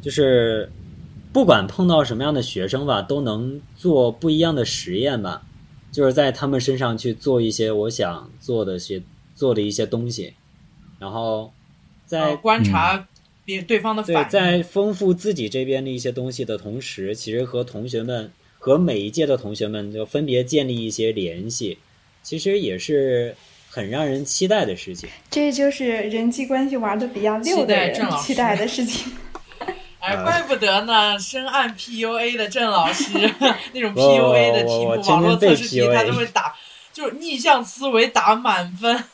[0.00, 0.70] 就是
[1.32, 5.42] 不管碰到什么样的学生吧，都能做不一样的实验吧，
[5.90, 9.02] 就是在他们身上去做一些我想做的些
[9.34, 10.34] 做的一些东西，
[11.00, 11.52] 然后
[12.08, 13.06] 在呃观察
[13.44, 14.30] 别对方的对，反应。
[14.30, 18.28] 在丰富自己这边的一些东西的同时，其实和同学们
[18.58, 21.78] 和每一届的同学们就分别建立一些联系，
[22.22, 23.36] 其实也是
[23.68, 25.08] 很让人期待的事情。
[25.30, 29.12] 这就是人际关系玩的比较溜的人郑老师期待的事情。
[30.00, 33.12] 哎，啊怪不得呢，深谙 PUA 的郑老师
[33.74, 36.54] 那种 PUA 的题目，网络测试题他都会打，
[36.98, 39.04] 就是逆向思维打满分。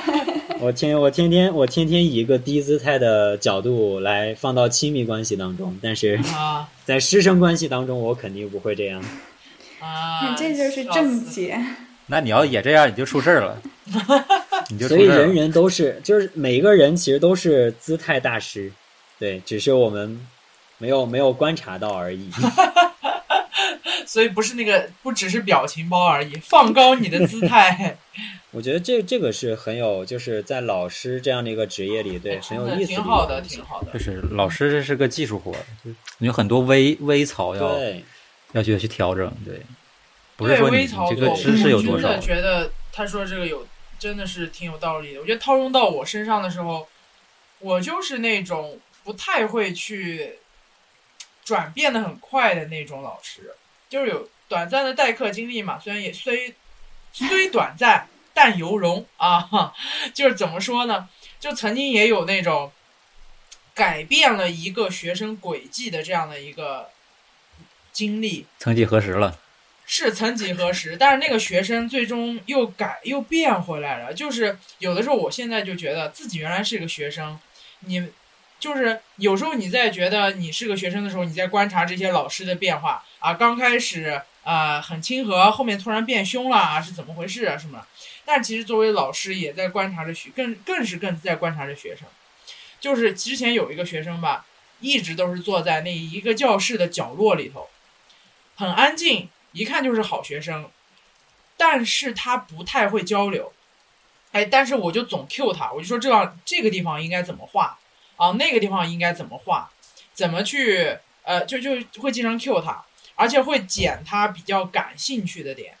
[0.58, 9.04] 我天，我天天我天天以一个低姿态的角度来放到亲密关系当中，但是啊 在师生关系当中，我肯定不会这样。
[9.80, 11.62] 啊，这就是正解。
[12.06, 13.60] 那你要也这样，你就出事儿了，
[14.72, 15.02] 你就所以。
[15.02, 18.72] 人人都是，就是每一个人其实都是姿态大师，
[19.18, 20.18] 对，只是我们
[20.78, 22.30] 没有没有观察到而已。
[24.06, 27.96] 所以不是那个，不只是表情包而已，放高你的姿态，
[28.52, 33.92] 我觉得这这个是很有，就是在老师这样的一个职业里，对，很有意思哎挺好的，挺好的。
[33.92, 33.98] 就。
[33.98, 35.54] 是老师这是个技术活
[36.18, 37.78] 有很多微微槽要，
[38.52, 39.60] 要去去调整，对，
[40.36, 42.08] 不是对说这个知识有多少。
[42.08, 43.66] 真的，觉得他说这个有
[43.98, 45.20] 真的是挺有道理的。
[45.20, 46.86] 我觉得套用到我身上的时候，
[47.58, 50.34] 我就是那种不太会去
[51.46, 53.54] 转变的很快的那种老师，
[53.88, 56.52] 就是有短暂的代课经历嘛，虽然也虽
[57.12, 59.72] 虽短暂，但犹荣啊，哈
[60.12, 61.08] 就是怎么说呢？
[61.38, 62.72] 就曾经也有那种
[63.74, 66.90] 改变了一个学生轨迹的这样的一个
[67.92, 69.38] 经历，曾几何时了，
[69.86, 74.12] 是曾几何时， 但是那个学生最终又改又变回来了。
[74.12, 77.38] 就是有的时候，我现在就觉得自己原来是一个学生，
[77.80, 78.10] 你
[78.58, 87.86] 就是有时候你在觉得你是个学生的时候，你在观察这些老师的变化啊，刚开始啊、很亲和，后面突然变凶了啊，是怎么回事啊什么？
[88.24, 92.06] 但其实作为老师也在观察着学，更更是更在观察着学生。
[92.80, 94.46] 就是之前有一个学生吧，
[94.80, 97.68] 一直都是坐在那一个教室的角落里头，
[98.54, 100.70] 很安静，一看就是好学生，
[101.56, 103.52] 但是他不太会交流。
[104.32, 107.78] 哎，但是我就总 Q 他，我就说这样这个地方应该怎么画
[108.16, 109.70] 啊，那个地方应该怎么画，
[110.12, 112.84] 怎么去呃，就就会经常 Q 他，
[113.14, 115.74] 而且会剪他比较感兴趣的点，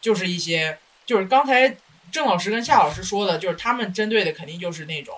[0.00, 1.76] 就是一些就是刚才
[2.10, 5.16] 郑老师跟夏老师说的，就是他们针对的肯定就是那种，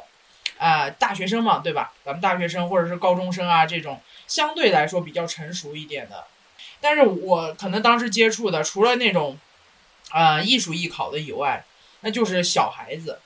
[0.59, 1.92] 呃，大学生嘛，对吧？
[2.05, 6.24] 咱们大学生或者是高中生啊这种相对来说比较成熟一点的，
[6.80, 9.38] 但是我可能当时接触的除了那种，
[10.12, 11.64] 呃，艺术艺考的以外，
[12.01, 13.20] 那就是小孩子。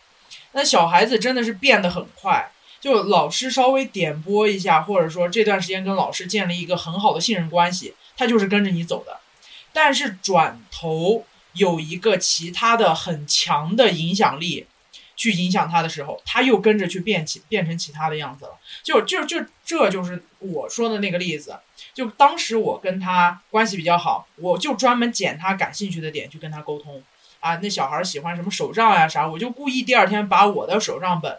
[0.52, 2.50] 那小孩子真的是变得很快，
[2.80, 9.18] 就老师稍微点拨一下，或者说这段时间跟老师建立一个很好的信任关系，他就是跟着你走的。
[9.72, 14.66] 但是转头有一个其他的很强的影响力
[15.16, 18.52] 去影响他的时候，他又跟着去变起变成其他的样子了。
[18.82, 21.58] 就就就这就是我说的那个例子。
[21.94, 27.02] 就当时我跟他关系比较好，我就专门捡他感兴趣的点去跟他沟通。
[27.40, 31.38] 啊，那小孩喜欢什么手账呀、啥，我就故意第二天把我的手账本，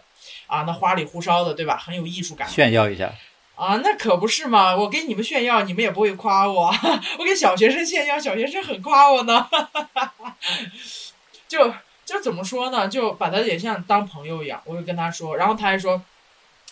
[0.49, 1.77] 啊，那花里胡哨的，对吧？
[1.77, 2.49] 很有艺术感。
[2.49, 3.13] 炫耀一下，
[3.55, 4.75] 啊，那可不是嘛！
[4.75, 6.71] 我给你们炫耀，你们也不会夸我；
[7.19, 9.47] 我给小学生炫耀，小学生很夸我呢。
[11.47, 11.71] 就
[12.03, 12.87] 就怎么说呢？
[12.87, 16.01] 就把他也像当朋友一样，我就跟他说，然后他还说，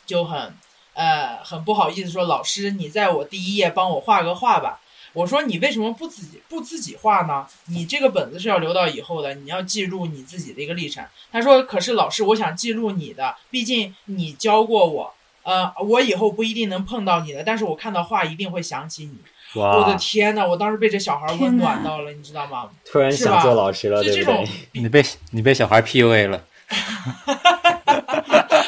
[0.08, 0.56] 就很
[0.96, 4.80] 呃很不好意思说，老师，你在我第一页帮我画个画吧。
[5.14, 7.46] 我说你为什么不自己不自己画呢？
[7.68, 11.04] 你这个本子是要留到以后的，你要记录你自己的一个历程。
[11.32, 15.14] 他说，可是老师，我想记录你的，毕竟你教过我。
[15.44, 19.16] 呃，我以后不一定能碰到你的，但是我看到画一定会想起你。
[19.56, 22.70] 我的，天呐，我当时被这小孩温暖到了，你知道吗？
[22.84, 26.44] 突然想做老师了，就这种对不对？，你被你被小孩 PUA 了，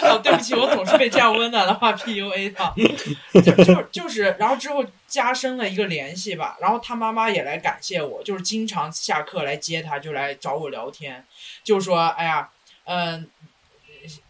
[0.01, 2.73] 哦，对不起，我总是被这样温暖的话 PUA 到，
[3.41, 11.23] 就就就是，然后之后加深了一个联系吧，然后他妈妈也来感谢我，就是经常下课来接他，就来找我聊天，
[11.63, 12.49] 就说，哎呀，
[12.85, 13.29] 嗯、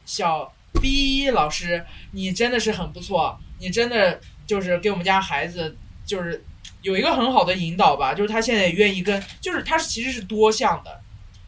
[0.06, 0.52] 小
[0.82, 6.44] B 老师，你真的是很不错，你真的就是给我们家孩子就是
[6.82, 11.00] 有一个很好的引导吧，就是他现在也愿意跟，就是他其实是多项的，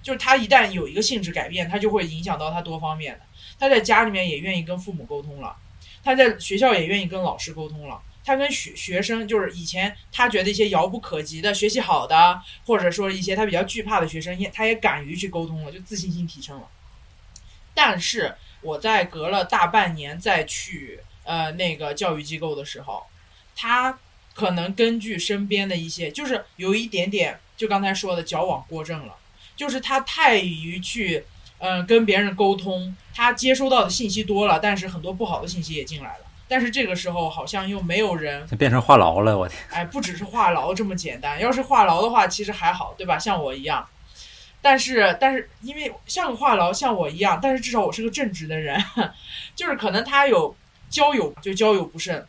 [0.01, 3.21] 就是他一旦有一个性质改变，他就会影响到他多方面的。
[3.59, 5.55] 他在家里面也愿意跟父母沟通了，
[6.03, 8.01] 他在学校也愿意跟老师沟通了。
[8.23, 16.67] 他跟学学生，就是以前他觉得一些遥不可及的、学习好的，或者说一些他比较惧怕的学生，也他也敢于去沟通了，就自信心提升了。
[17.73, 23.03] 但是我在隔了大半年再去呃那个教育机构的时候，
[23.55, 23.97] 他
[24.35, 29.15] 可能根据身边的一些，就是有一点点，就刚才说的矫枉过正了，
[29.61, 31.23] 就是他太于去
[31.59, 36.25] 嗯、呃跟别人沟通，他接收到的信息多了，但是很多不好的信息也进来了。
[36.47, 39.61] 但是这个时候好像又没有人，变成话痨了，我天！
[39.69, 41.39] 哎，不只是话痨这么简单。
[41.39, 43.19] 要是话痨的话，其实还好，对吧？
[43.19, 43.87] 像我一样。
[44.63, 48.83] 但是，但是，因为像个话痨，像我一样，但是至少我是个正直的人，
[49.55, 50.55] 就是可能他有
[50.89, 52.25] 交友就交友不慎，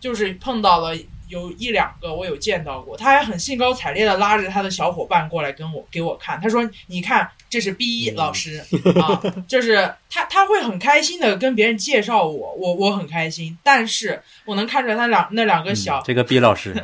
[0.00, 0.96] 就是碰到了
[1.32, 8.62] 有一两个我有见到过，他还很兴高采烈的拉着他的小伙伴过来跟我给我看，他说：“你看，这是 B 一老师、
[9.00, 9.18] 啊，
[9.48, 16.74] 就是他他会很开心的跟别人介绍我，我我很开心，但是我能看出来他两那两个小、嗯这个 B 老师，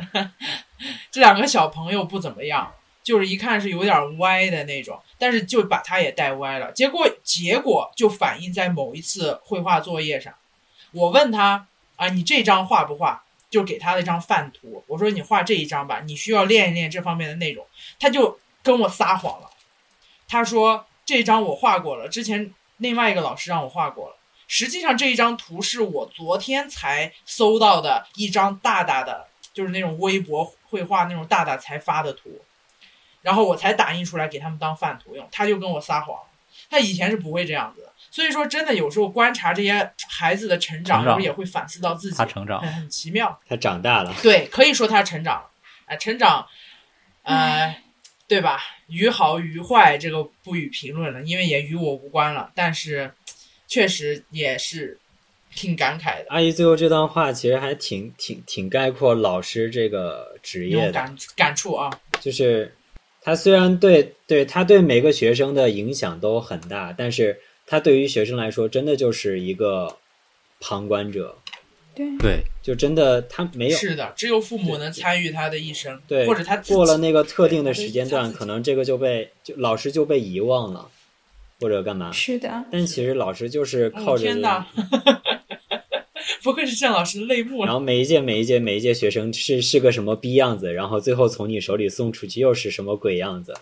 [1.11, 2.71] 这两个小朋友不怎么样，
[3.03, 6.71] 就是一看是有点歪的那种，但是就把他也带歪了。
[6.71, 10.33] 结果结果就反映在某一次绘画作业上，
[10.91, 11.67] 我问他
[11.97, 13.23] 啊，你这张画不画？
[13.49, 17.65] 就给他了一张范图，我说你画这一张吧，你需要练一练这方面的内容。
[17.99, 19.49] 他就跟我撒谎了，
[20.27, 24.15] 他说这张我画过了，之前另外一个老师让我画过了。
[24.47, 32.41] 实际上这一张图是我昨天才搜到的一张大大的，就是那种微博绘画那种大大才发的图，
[33.21, 35.27] 然后我才打印出来给他们当范图用。
[35.31, 36.17] 他就跟我撒谎，
[36.69, 37.88] 他以前是不会这样子。
[38.11, 43.39] 所以说，真的有时候观察这些孩子的成长，成长有时候也会反思到自己，他成长很很奇妙。
[43.47, 45.49] 他长大了，对，可以说他成长了，
[45.85, 46.45] 哎、成长，
[47.23, 47.75] 呃，
[48.27, 48.59] 对吧？
[48.87, 52.51] 于好于坏，这个不予评论了，因为也与我无关了。
[52.55, 53.13] 但是，
[53.67, 54.97] 确实也是
[55.53, 61.91] 挺感慨的，阿姨最后这段话其实还挺挺挺概括老师这个职业的，有感感触啊。
[62.19, 62.75] 就是
[63.21, 69.97] 他虽然对对他对每个学生的影响都很大，但是他对于学生来说，真的就是一个
[70.59, 71.37] 旁观者，
[71.93, 80.89] 对，对，就真的他没有是的，只有父母能参与他的一生，对，或者他过了那个特定的时间段，他自己可能这个就被就老师就被遗忘了，
[81.59, 82.11] 或者干嘛。
[82.11, 84.67] 是的，但其实老师就是靠哦着，天 哪
[86.41, 87.65] 不愧是郑老师泪目。
[87.65, 93.53] 然后每一届每一届每一届学生是是个什么逼样子，然后最后从你手里送出去又是什么鬼样子，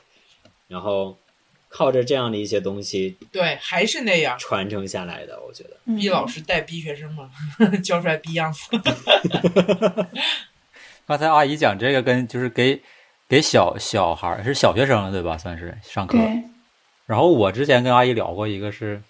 [0.69, 1.17] 然后
[1.69, 4.37] 靠着这样的一些东西对，还是那样。
[4.39, 5.71] 传承下来的，我觉得。
[5.85, 7.29] 嗯逼老师带逼学生嘛，
[7.83, 8.61] 教出来逼样子。
[11.07, 12.81] 刚才阿姨讲这个跟就是给
[13.29, 15.37] 给小小孩儿是小学生对吧？
[15.37, 16.17] 算是上课。
[17.05, 19.01] 然后我之前跟阿姨聊过一个是，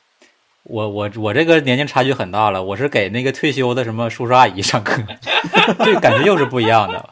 [0.64, 5.02] 我我我这个年龄差距很大了，我是给那个退休的什么叔叔阿姨上课，
[5.84, 7.10] 这感觉又是不一样的。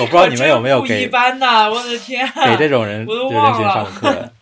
[0.00, 1.68] 我不知道你们有没有给一给般呐！
[1.68, 4.32] 我的天，给这种人我都就人群忘了上课。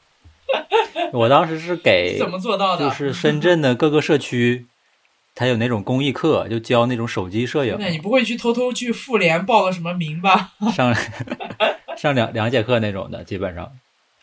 [1.12, 2.84] 我当时是给 怎么做到的？
[2.88, 4.66] 就是深圳的各个社区，
[5.34, 10.52] 他有那种公益课，就教那种手机摄影，那你不会去偷偷去妇联报个什么名吧？
[10.74, 10.94] 上
[11.96, 13.64] 上两两节课那种的，基本上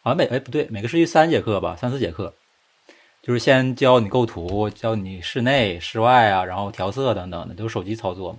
[0.01, 2.33] 好像每哎不对，每个社区三节课吧，三四节课，
[3.21, 8.37] 就是先教你构图，教你室内、室外啊，然后调色等等的，都是手机操作。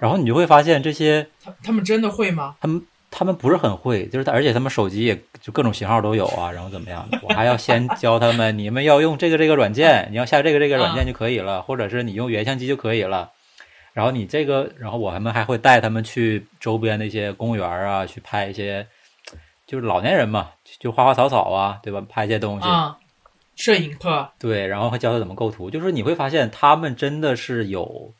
[0.00, 2.56] 然后你就会发现这些他他们真的会吗？
[2.60, 13.30] 他们他们不是很会，就是他而且他们手机也就各种型号都有啊，然后怎么样的，我还要先教他们，你们要用这个这个软件，你要下这个这个软件就可以了，或者是你用原相机就可以了。
[13.92, 18.84] 然后你这个，然后我他们还会带他们去周边的一些公园啊，去拍一些，
[19.68, 20.50] 就是老年人嘛，
[20.80, 22.04] 就花花草草啊，对吧？
[22.08, 22.98] 拍一些东西，啊、
[23.54, 25.70] 摄影课对，然后还教他怎么构图。
[25.70, 28.12] 就是你会发现，他们真的是有，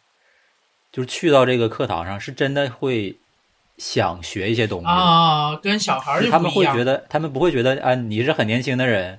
[0.94, 3.16] 就是去到这个课堂上，是真的会
[3.78, 4.86] 想学一些东西。
[4.86, 6.48] 啊，跟小孩儿他们。
[6.48, 9.18] 会觉得，他们不会觉得啊，你是很年轻的人，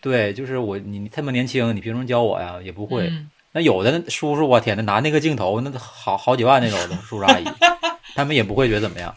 [0.00, 2.60] 对，就是我你这么年轻，你凭什么教我呀？
[2.62, 3.08] 也不会。
[3.08, 7.44] 嗯那有的叔叔，我天呐，拿那个镜头，那好好几万那种的叔叔阿姨，
[8.14, 9.12] 他们也不会觉得怎么样。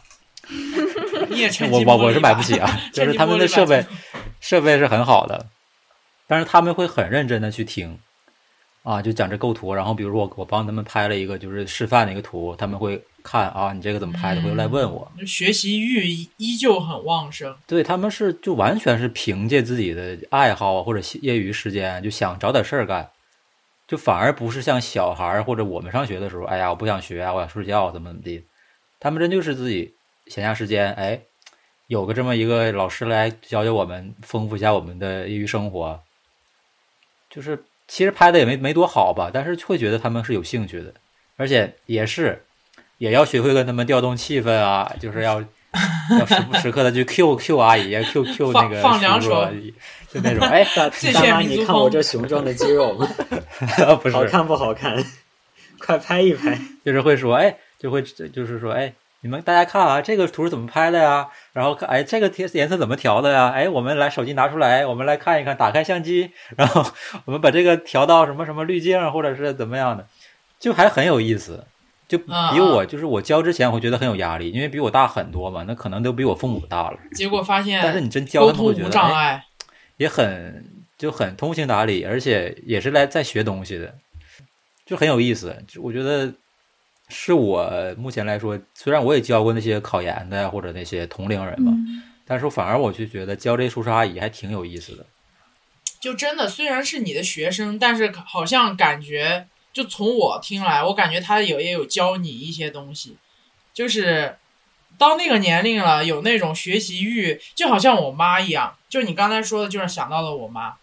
[1.30, 3.86] 你也趁我我我是买不起啊，就是他们的设备
[4.42, 5.46] 设备是很好的，
[6.26, 8.00] 但是他们会很认真的去听，
[8.84, 15.10] 啊，就讲这构图，然后比如说我我帮他们拍了一个就是示范的一个图，他们会看啊，你这个怎么拍的，会来问我。
[15.26, 16.06] 学习欲
[16.36, 17.56] 依旧很旺盛。
[17.66, 23.10] 对他们是就完全是凭借自己的爱好啊或者业余时间，就想找点事儿干，
[23.88, 28.44] 就反而不是像小孩儿或者我们上学的时候，哎呀，我不想学啊，我想睡觉，怎么怎么地。
[29.00, 29.94] 他们真就是自己
[30.28, 31.22] 闲暇时间，哎，
[31.88, 36.02] 有个这么一个老师来教教我们，丰富一下我们的业余生活。
[37.30, 40.94] 就是其实拍的也没没多好吧，但是会觉得他们是有兴趣的，
[41.38, 42.44] 而且也是
[42.98, 45.44] 也要学会跟他们调动气氛啊，就是要
[46.20, 49.36] 要时不时刻的去 Q Q 阿姨啊，Q Q 那个放放两叔叔
[50.14, 50.90] 就那种哎，大
[51.32, 52.94] 妈，你看我这雄壮的肌肉，
[54.02, 55.04] 不是，好看不好看？
[55.80, 56.58] 快拍一拍！
[56.86, 61.28] 就是会说哎，就会就是说哎，你们大家看啊，这个图是怎么拍的呀？
[61.54, 63.50] 然后看，哎，这个贴颜色怎么调的呀？
[63.50, 66.84] 哎，我们来手机拿出来，我们来看一看，打开相机，然后
[67.26, 70.06] 我们把这个调到什么什么滤镜，或者是怎么样的，
[70.60, 71.64] 就还很有意思。
[72.06, 77.00] 就比我就是我教之前，我会觉得很有压力，因为比我大很多嘛，那可能都比我父母大了。
[77.14, 79.46] 结果发现，但是你真教沟通他们会觉得，无障哎，碍。
[79.98, 80.66] 也很
[80.98, 83.96] 就很通情达理，而且也是来在学东西的，
[84.86, 85.56] 就很有意思。
[85.68, 86.32] 就我觉得
[87.14, 95.06] 是我目前来说，虽然我也教过那些考研的或者那些同龄人嘛，嗯但是反而我就觉得教这些叔叔阿姨还挺有意思的。
[96.00, 103.18] 就真的虽然是你的学生，但是好像感觉，就从我听来，我感觉他有也有教你一些东西，
[103.74, 104.38] 就是
[104.98, 108.76] 到那个年龄了，有那种学习欲，就好像我妈一样。
[108.90, 110.76] 就你刚才说的，就是想到了我妈。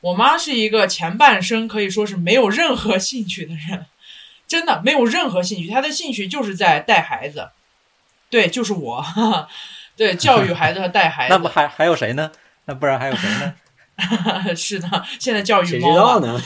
[0.00, 3.86] 我妈是一个前半生可以说是没有任何兴趣的人，
[4.48, 7.50] 真的没有任何兴趣，他的兴趣就是在带孩子，
[8.30, 9.04] 对，就是我，
[9.94, 11.34] 对，教育孩子和带孩子。
[11.36, 12.32] 那不还还有谁呢？
[12.64, 13.54] 那不然还有谁呢？
[14.56, 16.42] 是的，现在教育谁知猫呢？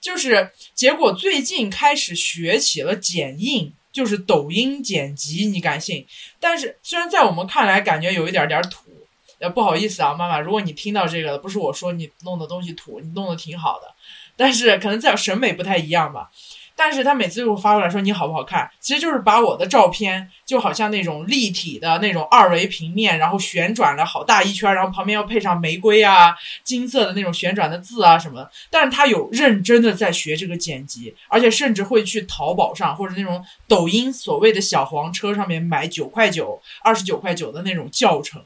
[0.00, 6.06] 就是结果最近开始学起了剪映，就是抖音剪辑，你敢信？
[6.40, 8.90] 但是虽然在我们看来感觉有一点点土，
[9.38, 13.94] 呃，不好意思啊，妈妈，如果你听到这个了，不是我说你弄的东西土，你弄的挺好的，
[14.36, 16.30] 但是可能在审美不太一样吧。
[16.74, 26.34] 但是他每次就发过来说你好不好看，其实就是把我的照片就好像那种立体的那种二维平面，然后旋转了好大一圈，然后旁边要配上玫瑰啊、
[26.64, 28.48] 金色的那种旋转的字啊什么。
[28.70, 38.42] 但是他有认真的在学这个剪辑，而且甚至会去淘宝上或者那种抖音所谓的小黄车上面买九块九、二十九块九的那种教程，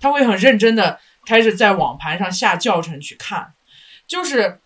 [0.00, 3.52] 他会很认真的开始在网盘上下教程去看，
[4.06, 4.58] 就是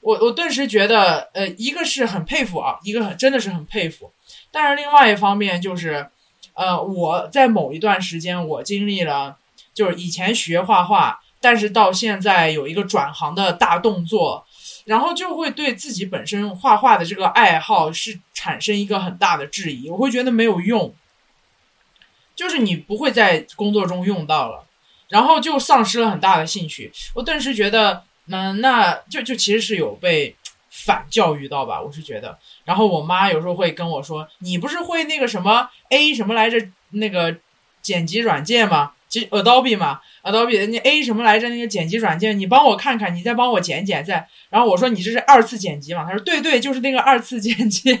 [0.00, 4.12] 我我顿时觉得，呃，一个是很佩服啊，一个很真的是很佩服，
[4.50, 6.08] 但是另外一方面就是，
[6.54, 9.36] 呃，我在某一段时间我经历了，
[9.74, 14.46] 就是以前学画画，但是到现在有一个转行的大动作，
[14.86, 20.94] 然后就会对自己本身画画的这个爱好是产生一个很大的质疑，我会觉得没有用，
[22.34, 24.64] 就是你不会在工作中用到了，
[25.08, 26.90] 然后就丧失了很大的兴趣。
[27.14, 30.36] 我顿时觉得，嗯，那就就其实是有被
[30.70, 32.38] 反教育到吧，我是觉得。
[32.64, 36.58] 然后我妈有时候会跟我说：“你不是会那个什么 A 什么来着？
[36.92, 37.36] 那个
[37.82, 38.92] 剪辑软件吗？
[39.08, 41.48] 就 Adobe 嘛，Adobe 你 A 什么来着？
[41.48, 47.98] 那个剪辑软件，你帮我看看，你再帮我剪剪再。”然后我说：“你这是二次剪辑嘛？”她说：“对对，就是那个二次剪辑，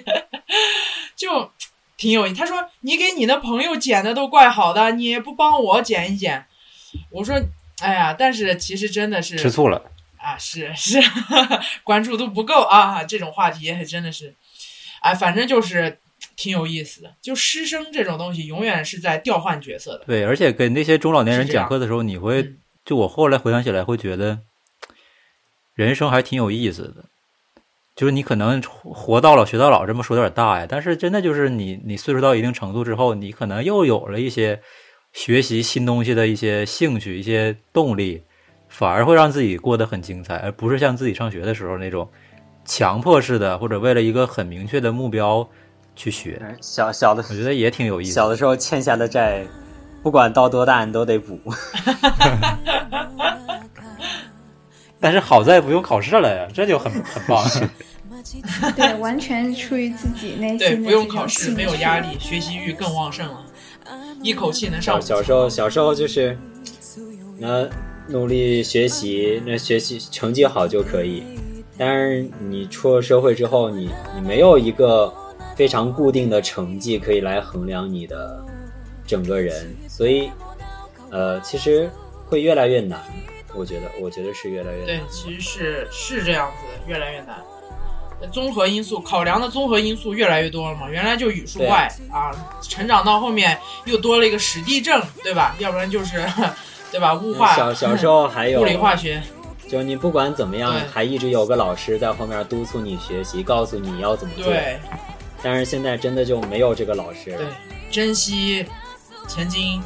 [1.16, 1.50] 就
[1.96, 6.44] 挺有意。”她说：“你给你的朋友剪的都怪好的，你也不帮我剪一剪。”
[7.10, 7.40] 我说
[7.82, 9.90] ：“哎呀，但是其实真的是吃醋了。
[10.22, 11.00] 啊，是是，
[11.82, 14.34] 关注度不够啊，这种话题还真的是，
[15.00, 15.98] 哎，反正就是
[16.36, 17.14] 挺有意思的。
[17.22, 20.04] 就师生这种东西，永远是在调换角色的。
[20.06, 24.40] 对，而且给那些中老年人讲课的时候，你会嗯就我后来回想起来，会觉得
[25.74, 27.04] 人生还挺有意思的。
[27.96, 34.62] 就是你可能活到老学到老，这么说有点大呀，但是真的就是你你岁数到一定程度之后，你可能又有了一些
[35.12, 38.22] 学习新东西的一些兴趣、一些动力，
[38.70, 42.08] 反而会让自己过得很精彩，而不是像自己上学的时候那种
[42.64, 45.46] 强迫式的，或者为了一个很明确的目标
[45.94, 46.40] 去学。
[46.62, 49.44] 小小的我觉得也挺有意思小的时候欠下的债，
[50.02, 51.38] 不管到多大你都得补。
[55.02, 57.44] 但是好在不用考试了呀，这就很很棒。
[58.76, 63.44] 对，完全出于自己内，心对不用考试，没有压力，学习欲更旺盛了，
[64.22, 66.38] 一口气能上小小时候，小时候就是，
[67.38, 67.66] 那
[68.10, 71.22] 努力学习，那学习成绩好就可以。
[71.78, 75.12] 但是你出了社会之后，你你没有一个
[75.56, 78.44] 非常固定的成绩可以来衡量你的
[79.06, 80.30] 整个人，所以，
[81.10, 81.90] 呃，其实
[82.26, 83.00] 会越来越难。
[83.54, 87.38] 我觉得，我觉得是越来越对。，其实是是这样子的，越来越难。
[88.30, 92.30] 综合因素考量的综合因素越来越多了嘛，原来就语数外啊，
[92.60, 95.56] 成长到后面又多了一个史地政，对吧？
[95.58, 96.18] 要不然就是，
[96.90, 97.14] 对吧？
[97.14, 99.22] 物化、小小时候还有物理化学，
[99.68, 104.46] 就你不管怎么样，还一直有个老师在后面督促你学习，告诉你要怎么做。
[104.46, 104.78] 对
[105.42, 107.46] 但是现在真的就没有这个老师了对。，
[107.90, 108.66] 珍惜
[109.26, 109.82] 曾经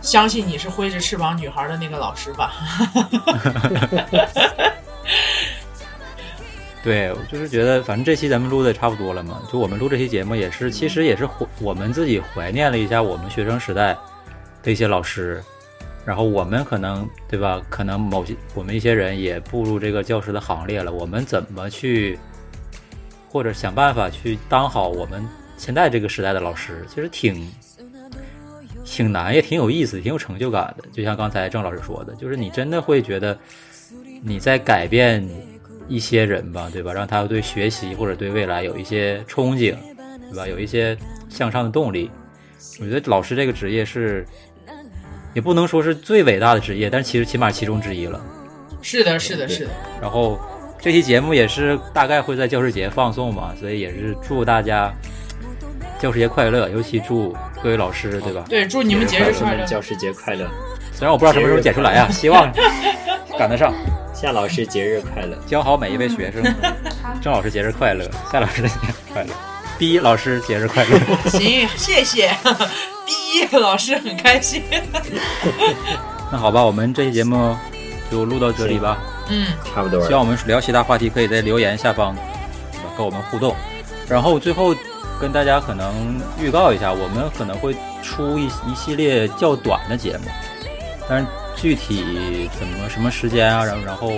[0.00, 2.52] 相信你是挥着翅膀女孩的那个老师吧。
[6.82, 9.40] 对，我就是觉得，反正这期咱们录的差不多了嘛。
[9.50, 13.96] 就我们录这期节目，也是其实也是怀我们自己怀念了一下我们学生时代
[14.62, 15.42] 的一些老师，
[16.06, 17.62] 然后我们可能对吧？
[17.70, 22.18] 可能某些我们一些人也步入这个教师的行列了，我们怎么去，
[23.28, 25.26] 或者想办法去当好我们
[25.56, 27.50] 现在这个时代的老师，其实挺
[28.84, 30.84] 挺难，也挺有意思，挺有成就感的。
[30.92, 33.38] 就像刚才郑老师说的，就是你真的会觉得
[34.22, 35.26] 你在改变
[35.88, 36.92] 一些人吧，对吧？
[36.92, 39.74] 让他对学习或者对未来有一些憧憬，
[40.30, 40.46] 对吧？
[40.46, 40.96] 有一些
[41.30, 42.10] 向上的动力。
[42.80, 44.26] 我觉得老师这个职业是，
[45.34, 48.20] 也不能说是最伟大的职业，但是其实起码其中之一了。
[48.80, 49.70] 是的，是的，是的。
[50.00, 50.38] 然后
[50.80, 54.92] 这期节目也是大概会在教师节放送嘛，所以也是祝大家
[55.98, 58.44] 教师节快乐，尤其祝各位老师，对吧？
[58.48, 59.64] 对，祝你们节日快乐。
[59.64, 60.48] 教师节快乐！
[60.92, 62.52] 虽然我不知道什么时候剪出来啊，希望
[63.38, 63.72] 赶得上。
[64.14, 65.36] 夏老师节日快乐！
[65.46, 66.42] 教好每一位学生。
[67.20, 68.08] 郑老师节日快乐！
[68.30, 69.30] 夏老师节日快乐
[69.78, 70.98] ！B 老师节日快乐！
[71.30, 72.36] 行，谢谢
[73.04, 74.62] B 老师，很开心。
[76.32, 77.56] 那好吧，我们这期节目
[78.10, 78.98] 就录到这里吧。
[79.28, 80.06] 嗯，差不多了。
[80.06, 82.14] 希望我们聊其他话题，可以在留言下方
[82.96, 83.54] 跟我们互动。
[84.08, 84.74] 然后最后
[85.20, 90.24] 跟大家可能预告一下，我们可能会出一一系列较短的节目，
[91.08, 91.26] 但是
[91.56, 94.10] 具体怎么什么时间啊，然后然后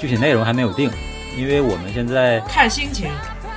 [0.00, 0.90] 具体内容还没有定，
[1.36, 3.10] 因为我们现在看心情。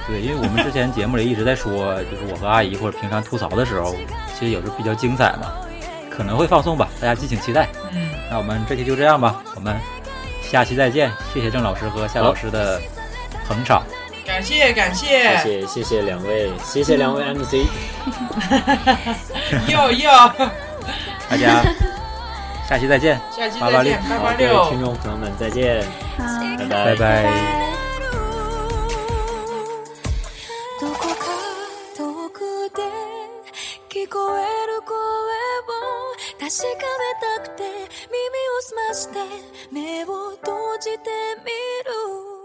[0.09, 3.95] 对，因为我们之前节目里一直在说，就是我和阿姨或者平常吐槽的时候，
[4.37, 5.51] 其实有时候比较精彩嘛，
[6.09, 7.67] 可能会放送吧，大家敬请期待。
[7.91, 9.75] 嗯，那我们这期就这样吧，我们
[10.41, 11.11] 下期再见。
[11.31, 12.81] 谢谢郑老师和夏老师的
[13.47, 13.83] 捧场，
[14.25, 17.67] 感谢感谢谢谢谢谢两位，谢谢两位 MC，
[19.67, 20.27] 要要，
[21.29, 21.63] 大家
[22.67, 24.81] 下期再见，下期八八六再见，八好，八各位六听。
[24.81, 25.83] 众朋友们再见，
[26.17, 26.25] 好，
[26.57, 27.78] 拜拜拜拜。
[36.49, 39.19] 確かめたくて耳を澄まして
[39.71, 41.11] 目を閉じて
[41.45, 41.51] み
[41.85, 42.38] る。